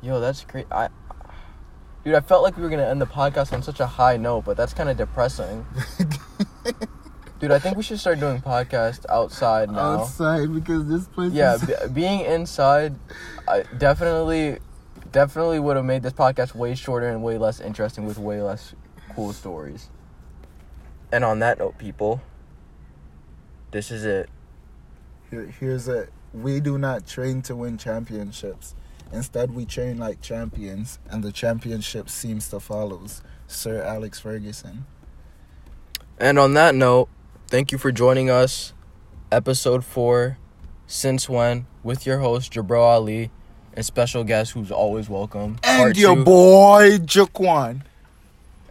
Yo, 0.03 0.21
that's 0.21 0.45
great. 0.45 0.67
I, 0.71 0.89
dude, 2.05 2.15
I 2.15 2.21
felt 2.21 2.43
like 2.43 2.57
we 2.57 2.63
were 2.63 2.69
gonna 2.69 2.87
end 2.87 3.01
the 3.01 3.07
podcast 3.07 3.53
on 3.53 3.63
such 3.63 3.81
a 3.81 3.87
high 3.87 4.17
note, 4.17 4.45
but 4.45 4.57
that's 4.57 4.73
kind 4.73 4.89
of 4.89 4.97
depressing. 4.97 5.67
Dude, 7.39 7.51
I 7.53 7.59
think 7.59 7.77
we 7.77 7.83
should 7.83 8.01
start 8.01 8.19
doing 8.19 8.41
podcasts 8.41 9.05
outside 9.11 9.71
now. 9.71 9.99
Outside 10.01 10.55
because 10.55 10.89
this 10.89 11.07
place 11.07 11.33
Yeah, 11.35 11.57
is. 11.57 11.65
b- 11.67 11.75
being 11.93 12.21
inside, 12.21 12.95
I 13.47 13.65
definitely, 13.77 14.57
definitely 15.13 15.61
would 15.61 15.77
have 15.77 15.85
made 15.85 16.03
this 16.03 16.15
podcast 16.15 16.55
way 16.55 16.75
shorter 16.75 17.09
and 17.09 17.23
way 17.23 17.37
less 17.37 17.61
interesting 17.61 18.07
with 18.07 18.17
way 18.17 18.41
less 18.41 18.75
cool 19.15 19.35
stories. 19.35 19.91
And 21.13 21.25
on 21.27 21.41
that 21.41 21.59
note, 21.59 21.77
people, 21.77 22.23
this 23.71 23.91
is 23.91 24.07
it. 24.07 24.31
Here, 25.31 25.45
here's 25.61 25.89
a. 25.89 26.09
We 26.33 26.61
do 26.61 26.79
not 26.79 27.07
train 27.07 27.43
to 27.43 27.57
win 27.57 27.79
championships. 27.79 28.75
Instead, 29.13 29.55
we 29.55 29.65
train 29.65 29.99
like 29.99 30.21
champions, 30.21 30.99
and 31.09 31.23
the 31.23 31.33
championship 31.33 32.09
seems 32.09 32.49
to 32.51 32.61
follow. 32.61 33.01
Sir 33.47 33.83
Alex 33.83 34.19
Ferguson. 34.19 34.87
And 36.19 36.39
on 36.39 36.55
that 36.55 36.75
note, 36.75 37.09
thank 37.47 37.71
you 37.73 37.79
for 37.79 37.93
joining 37.93 38.31
us, 38.31 38.73
episode 39.31 39.85
four, 39.85 40.39
since 40.87 41.29
when, 41.29 41.67
with 41.83 42.07
your 42.07 42.19
host 42.19 42.53
Jabro 42.53 42.81
Ali, 42.81 43.31
and 43.75 43.85
special 43.85 44.25
guest 44.25 44.53
who's 44.53 44.71
always 44.71 45.09
welcome. 45.09 45.59
And 45.63 45.97
your 45.97 46.17
two. 46.17 46.25
boy, 46.25 46.99
JhaiQuan. 46.99 47.83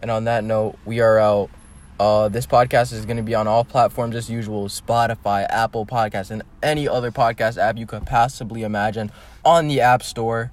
And 0.02 0.10
on 0.10 0.24
that 0.24 0.44
note, 0.44 0.76
we 0.84 1.00
are 1.00 1.18
out. 1.18 1.50
Uh, 1.98 2.28
this 2.28 2.46
podcast 2.46 2.92
is 2.92 3.06
going 3.06 3.16
to 3.16 3.22
be 3.22 3.34
on 3.34 3.48
all 3.48 3.64
platforms 3.64 4.14
as 4.16 4.28
usual 4.28 4.68
Spotify, 4.68 5.46
Apple 5.48 5.86
Podcasts, 5.86 6.30
and 6.30 6.42
any 6.62 6.86
other 6.86 7.10
podcast 7.10 7.56
app 7.56 7.78
you 7.78 7.86
could 7.86 8.04
possibly 8.04 8.64
imagine 8.64 9.10
on 9.46 9.66
the 9.68 9.80
App 9.80 10.02
Store. 10.02 10.52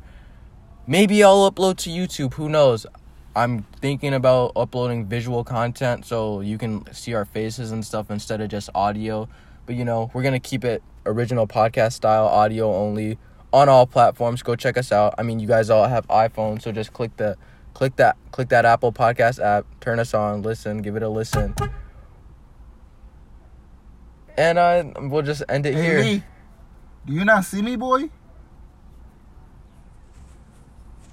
Maybe 0.87 1.21
I'll 1.21 1.51
upload 1.51 1.77
to 1.79 1.89
YouTube. 1.89 2.35
Who 2.35 2.47
knows? 2.47 2.85
I'm 3.35 3.63
thinking 3.81 4.13
about 4.13 4.53
uploading 4.55 5.05
visual 5.05 5.43
content 5.43 6.05
so 6.05 6.39
you 6.39 6.57
can 6.57 6.91
see 6.93 7.13
our 7.13 7.25
faces 7.25 7.71
and 7.71 7.83
stuff 7.83 8.09
instead 8.09 8.39
of 8.39 8.49
just 8.49 8.69
audio. 8.73 9.27
But 9.65 9.75
you 9.75 9.83
know, 9.83 10.11
we're 10.13 10.23
going 10.23 10.39
to 10.39 10.39
keep 10.39 10.63
it 10.63 10.81
original 11.05 11.45
podcast 11.45 11.93
style, 11.93 12.25
audio 12.25 12.73
only 12.73 13.17
on 13.51 13.67
all 13.67 13.85
platforms. 13.85 14.43
Go 14.43 14.55
check 14.55 14.77
us 14.77 14.93
out. 14.93 15.15
I 15.17 15.23
mean, 15.23 15.41
you 15.41 15.47
guys 15.47 15.69
all 15.69 15.87
have 15.89 16.07
iPhones, 16.07 16.61
so 16.61 16.71
just 16.71 16.93
click 16.93 17.17
the 17.17 17.37
click 17.73 17.95
that 17.97 18.17
click 18.31 18.49
that 18.49 18.65
Apple 18.65 18.91
Podcast 18.91 19.43
app, 19.43 19.65
turn 19.79 19.99
us 19.99 20.13
on, 20.13 20.41
listen, 20.41 20.81
give 20.81 20.95
it 20.95 21.03
a 21.03 21.09
listen. 21.09 21.55
And 24.37 24.57
uh, 24.57 24.83
we'll 25.01 25.21
just 25.21 25.43
end 25.47 25.65
it 25.65 25.75
Hey, 25.75 25.81
here. 25.83 25.99
Lee, 25.99 26.23
do 27.05 27.13
you 27.13 27.25
not 27.25 27.45
see 27.45 27.61
me, 27.61 27.75
boy? 27.75 28.09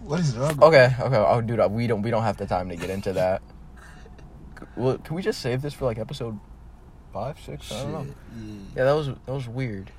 What 0.01 0.21
is 0.21 0.37
wrong? 0.37 0.57
with 0.57 0.63
Okay, 0.63 0.95
okay. 0.99 1.17
Oh, 1.17 1.41
dude, 1.41 1.61
uh, 1.61 1.69
we 1.71 1.87
don't 1.87 2.03
we 2.03 2.11
don't 2.11 2.23
have 2.23 2.37
the 2.39 2.47
time 2.47 2.69
to 2.71 2.77
get 2.77 2.89
into 2.91 3.13
that. 3.13 3.43
Well, 4.77 4.99
can 4.99 5.15
we 5.17 5.23
just 5.23 5.41
save 5.41 5.63
this 5.63 5.75
for 5.75 5.85
like 5.85 5.99
episode 5.99 6.39
five, 7.13 7.39
six? 7.41 7.71
I 7.71 7.83
don't 7.83 7.93
know. 7.93 8.07
Yeah. 8.37 8.55
Yeah, 8.77 8.85
that 8.85 8.93
was 8.93 9.09
that 9.09 9.33
was 9.33 9.49
weird. 9.49 9.91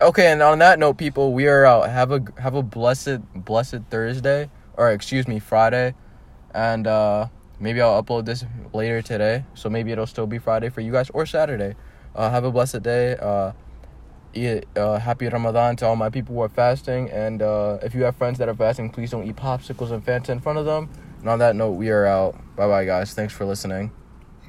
Okay, 0.00 0.26
and 0.30 0.42
on 0.42 0.58
that 0.58 0.78
note, 0.78 0.98
people, 0.98 1.32
we 1.32 1.46
are 1.46 1.64
out. 1.64 1.88
Have 1.88 2.10
a 2.10 2.22
have 2.40 2.54
a 2.54 2.62
blessed 2.62 3.20
blessed 3.34 3.82
Thursday, 3.88 4.50
or 4.76 4.90
excuse 4.90 5.26
me, 5.26 5.38
Friday, 5.38 5.94
and 6.54 6.86
uh 6.86 7.28
maybe 7.58 7.80
I'll 7.80 8.02
upload 8.02 8.26
this 8.26 8.44
later 8.72 9.02
today. 9.02 9.44
So 9.54 9.68
maybe 9.68 9.92
it'll 9.92 10.06
still 10.06 10.26
be 10.26 10.38
Friday 10.38 10.68
for 10.68 10.80
you 10.80 10.92
guys 10.92 11.10
or 11.10 11.26
Saturday. 11.26 11.74
Uh, 12.14 12.30
have 12.30 12.44
a 12.44 12.50
blessed 12.50 12.82
day. 12.82 13.16
Uh, 13.16 13.52
uh, 14.76 14.98
happy 14.98 15.28
Ramadan 15.28 15.76
to 15.76 15.86
all 15.86 15.96
my 15.96 16.10
people 16.10 16.34
who 16.34 16.42
are 16.42 16.48
fasting, 16.48 17.10
and 17.10 17.40
uh, 17.40 17.78
if 17.82 17.94
you 17.94 18.04
have 18.04 18.16
friends 18.16 18.38
that 18.38 18.48
are 18.48 18.54
fasting, 18.54 18.90
please 18.90 19.10
don't 19.10 19.26
eat 19.26 19.36
popsicles 19.36 19.90
and 19.90 20.04
Fanta 20.04 20.30
in 20.30 20.40
front 20.40 20.58
of 20.58 20.66
them. 20.66 20.90
And 21.20 21.28
on 21.28 21.38
that 21.38 21.56
note, 21.56 21.72
we 21.72 21.90
are 21.90 22.04
out. 22.04 22.34
Bye 22.56 22.68
bye, 22.68 22.84
guys. 22.84 23.14
Thanks 23.14 23.32
for 23.32 23.44
listening. 23.46 23.92